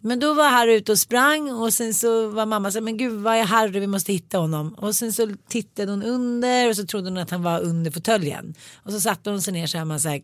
Men 0.00 0.20
då 0.20 0.34
var 0.34 0.48
Harry 0.48 0.74
ute 0.74 0.92
och 0.92 0.98
sprang 0.98 1.50
och 1.50 1.74
sen 1.74 1.94
så 1.94 2.28
var 2.28 2.46
mamma 2.46 2.70
så 2.70 2.78
här, 2.78 2.82
men 2.82 2.96
gud 2.96 3.12
vad 3.12 3.34
är 3.34 3.44
Harry, 3.44 3.80
vi 3.80 3.86
måste 3.86 4.12
hitta 4.12 4.38
honom. 4.38 4.74
Och 4.74 4.94
sen 4.94 5.12
så 5.12 5.28
tittade 5.48 5.92
hon 5.92 6.02
under 6.02 6.68
och 6.68 6.76
så 6.76 6.86
trodde 6.86 7.08
hon 7.08 7.18
att 7.18 7.30
han 7.30 7.42
var 7.42 7.60
under 7.60 7.90
fåtöljen. 7.90 8.54
Och 8.74 8.92
så 8.92 9.00
satte 9.00 9.30
hon 9.30 9.42
sig 9.42 9.52
ner 9.52 9.66
så 9.66 9.78
här, 9.78 9.84
man 9.84 10.00
så 10.00 10.08
här 10.08 10.22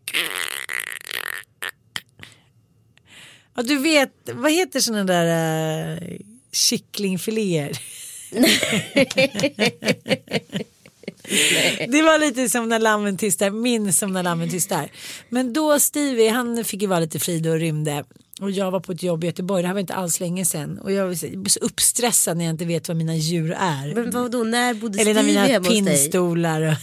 Ja 3.55 3.63
du 3.63 3.77
vet, 3.77 4.29
vad 4.33 4.51
heter 4.51 4.79
sådana 4.79 5.03
där 5.03 5.93
uh, 5.93 6.17
kycklingfiléer? 6.51 7.79
Det 11.87 12.01
var 12.01 12.19
lite 12.19 12.49
som 12.49 12.69
när 12.69 12.79
lammen 12.79 13.17
tystar, 13.17 13.49
minns 13.49 13.97
som 13.97 14.13
när 14.13 14.23
lammen 14.23 14.49
tystar. 14.49 14.89
Men 15.29 15.53
då 15.53 15.79
Stevie, 15.79 16.29
han 16.29 16.65
fick 16.65 16.81
ju 16.81 16.87
vara 16.87 16.99
lite 16.99 17.19
fri 17.19 17.49
och 17.49 17.59
rymde. 17.59 18.03
Och 18.41 18.51
jag 18.51 18.71
var 18.71 18.79
på 18.79 18.91
ett 18.91 19.03
jobb 19.03 19.23
i 19.23 19.27
Göteborg, 19.27 19.61
det 19.61 19.67
här 19.67 19.73
var 19.73 19.81
inte 19.81 19.93
alls 19.93 20.19
länge 20.19 20.45
sedan. 20.45 20.79
Och 20.79 20.91
jag 20.91 21.07
blir 21.07 21.49
så 21.49 21.59
uppstressad 21.59 22.37
när 22.37 22.45
jag 22.45 22.53
inte 22.53 22.65
vet 22.65 22.87
vad 22.87 22.97
mina 22.97 23.15
djur 23.15 23.55
är. 23.59 23.95
Men 23.95 24.11
vadå, 24.11 24.43
när 24.43 24.73
bodde 24.73 25.01
Eller 25.01 25.13
när 25.13 25.21
Stevie 25.21 25.39
mina 25.39 25.47
hemma 25.47 25.67
hos 25.67 25.79
dig? 25.79 25.85
pinnstolar. 25.85 26.61
Och... 26.61 26.73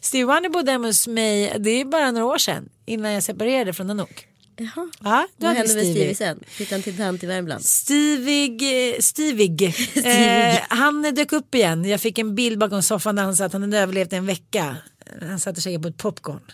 Stevie 0.00 0.48
bodde 0.48 0.72
hemma 0.72 0.86
hos 0.86 1.06
mig, 1.06 1.56
det 1.58 1.70
är 1.70 1.84
bara 1.84 2.10
några 2.10 2.26
år 2.26 2.38
sedan. 2.38 2.68
Innan 2.86 3.12
jag 3.12 3.22
separerade 3.22 3.72
från 3.72 3.86
Nanook. 3.86 4.27
Jaha. 4.58 4.90
Ja, 5.04 5.26
då 5.36 5.46
Vad 5.46 5.56
hände 5.56 5.74
med 5.74 5.84
Stevie. 5.84 6.14
Sen? 6.14 6.40
Flyttade 6.46 6.74
han 6.74 6.82
till 6.82 6.96
tant 6.96 7.22
i 7.22 7.26
Värmland? 7.26 7.64
Stivig, 7.64 8.62
eh, 8.94 9.00
Stivig. 9.00 9.62
Eh, 10.04 10.58
han 10.68 11.02
dök 11.02 11.32
upp 11.32 11.54
igen. 11.54 11.84
Jag 11.84 12.00
fick 12.00 12.18
en 12.18 12.34
bild 12.34 12.58
bakom 12.58 12.82
soffan 12.82 13.16
där 13.16 13.22
han 13.22 13.36
sa 13.36 13.44
att 13.44 13.52
han 13.52 13.62
hade 13.62 13.78
överlevt 13.78 14.12
en 14.12 14.26
vecka. 14.26 14.76
Han 15.20 15.40
satt 15.40 15.56
och 15.56 15.62
käkade 15.62 15.82
på 15.82 15.88
ett 15.88 15.96
popcorn. 15.96 16.40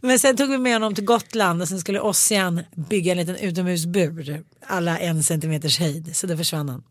Men 0.00 0.18
sen 0.18 0.36
tog 0.36 0.50
vi 0.50 0.58
med 0.58 0.72
honom 0.72 0.94
till 0.94 1.04
Gotland 1.04 1.62
och 1.62 1.68
sen 1.68 1.80
skulle 1.80 2.00
Ossian 2.00 2.60
bygga 2.76 3.12
en 3.12 3.18
liten 3.18 3.36
utomhusbur. 3.36 4.44
Alla 4.66 4.98
en 4.98 5.22
centimeters 5.22 5.78
höjd. 5.78 6.16
Så 6.16 6.26
då 6.26 6.36
försvann 6.36 6.68
han. 6.68 6.82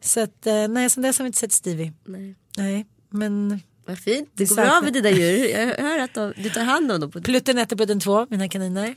Så 0.00 0.20
att, 0.20 0.46
eh, 0.46 0.68
nej, 0.68 0.90
sen 0.90 1.02
dess 1.02 1.18
har 1.18 1.24
vi 1.24 1.26
inte 1.26 1.38
sett 1.38 1.52
Stevie. 1.52 1.92
Nej. 2.04 2.34
Nej, 2.56 2.86
men 3.10 3.60
Vad 3.86 3.98
fint. 3.98 4.28
Det 4.34 4.44
Det 4.44 4.48
går 4.48 4.56
bra 4.56 4.80
med 4.80 4.92
dina 4.92 5.10
djur. 5.10 5.48
Jag 5.48 5.76
hör 5.76 5.98
att 5.98 6.14
de, 6.14 6.32
du 6.36 6.50
tar 6.50 6.64
hand 6.64 6.92
om 6.92 7.00
dem. 7.00 7.10
På... 7.10 7.20
Plutten 7.20 7.58
1 7.58 7.72
och 7.72 7.78
Plutten 7.78 8.00
2, 8.00 8.26
mina 8.30 8.48
kaniner. 8.48 8.94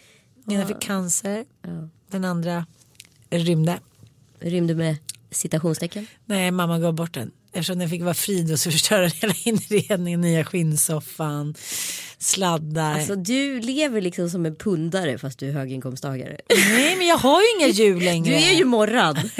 Ena 0.47 0.65
fick 0.65 0.79
cancer. 0.79 1.45
Den 2.11 2.25
andra 2.25 2.65
rymde. 3.29 3.79
Rymde 4.39 4.75
med 4.75 4.95
citationstecken. 5.31 6.07
Nej, 6.25 6.51
mamma 6.51 6.79
gav 6.79 6.93
bort 6.93 7.13
den. 7.13 7.31
Eftersom 7.51 7.79
den 7.79 7.89
fick 7.89 8.01
vara 8.01 8.13
fri 8.13 8.41
då 8.41 8.57
så 8.57 8.71
förstörde 8.71 9.03
den 9.03 9.11
hela 9.11 9.33
inredningen, 9.43 10.21
nya 10.21 10.45
skinnsoffan, 10.45 11.55
sladdar. 12.19 12.93
Alltså 12.93 13.15
du 13.15 13.59
lever 13.59 14.01
liksom 14.01 14.29
som 14.29 14.45
en 14.45 14.55
pundare 14.55 15.17
fast 15.17 15.39
du 15.39 15.49
är 15.49 15.53
höginkomsttagare. 15.53 16.37
Nej, 16.49 16.95
men 16.97 17.07
jag 17.07 17.17
har 17.17 17.41
ju 17.41 17.47
inga 17.59 17.67
djur 17.67 18.01
längre. 18.01 18.29
Du 18.29 18.45
är 18.45 18.53
ju 18.53 18.65
morrad. 18.65 19.15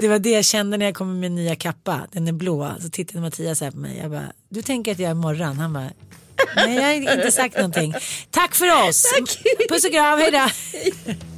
Det 0.00 0.08
var 0.08 0.18
det 0.18 0.30
jag 0.30 0.44
kände 0.44 0.76
när 0.76 0.86
jag 0.86 0.94
kom 0.94 1.08
med 1.08 1.16
min 1.16 1.34
nya 1.34 1.56
kappa. 1.56 2.00
Den 2.12 2.28
är 2.28 2.32
blå. 2.32 2.72
Så 2.80 2.88
tittade 2.88 3.20
Mattias 3.20 3.60
här 3.60 3.70
på 3.70 3.78
mig. 3.78 3.98
Jag 4.02 4.10
bara, 4.10 4.32
du 4.48 4.62
tänker 4.62 4.92
att 4.92 4.98
jag 4.98 5.10
är 5.10 5.14
morran? 5.14 5.58
Han 5.58 5.72
bara, 5.72 5.90
nej 6.56 6.76
jag 7.04 7.10
har 7.10 7.16
inte 7.16 7.32
sagt 7.32 7.56
någonting. 7.56 7.94
Tack 8.30 8.54
för 8.54 8.88
oss. 8.88 9.04
Puss 9.68 9.84
och 9.84 9.92
kram, 9.92 10.18
hej 10.18 10.32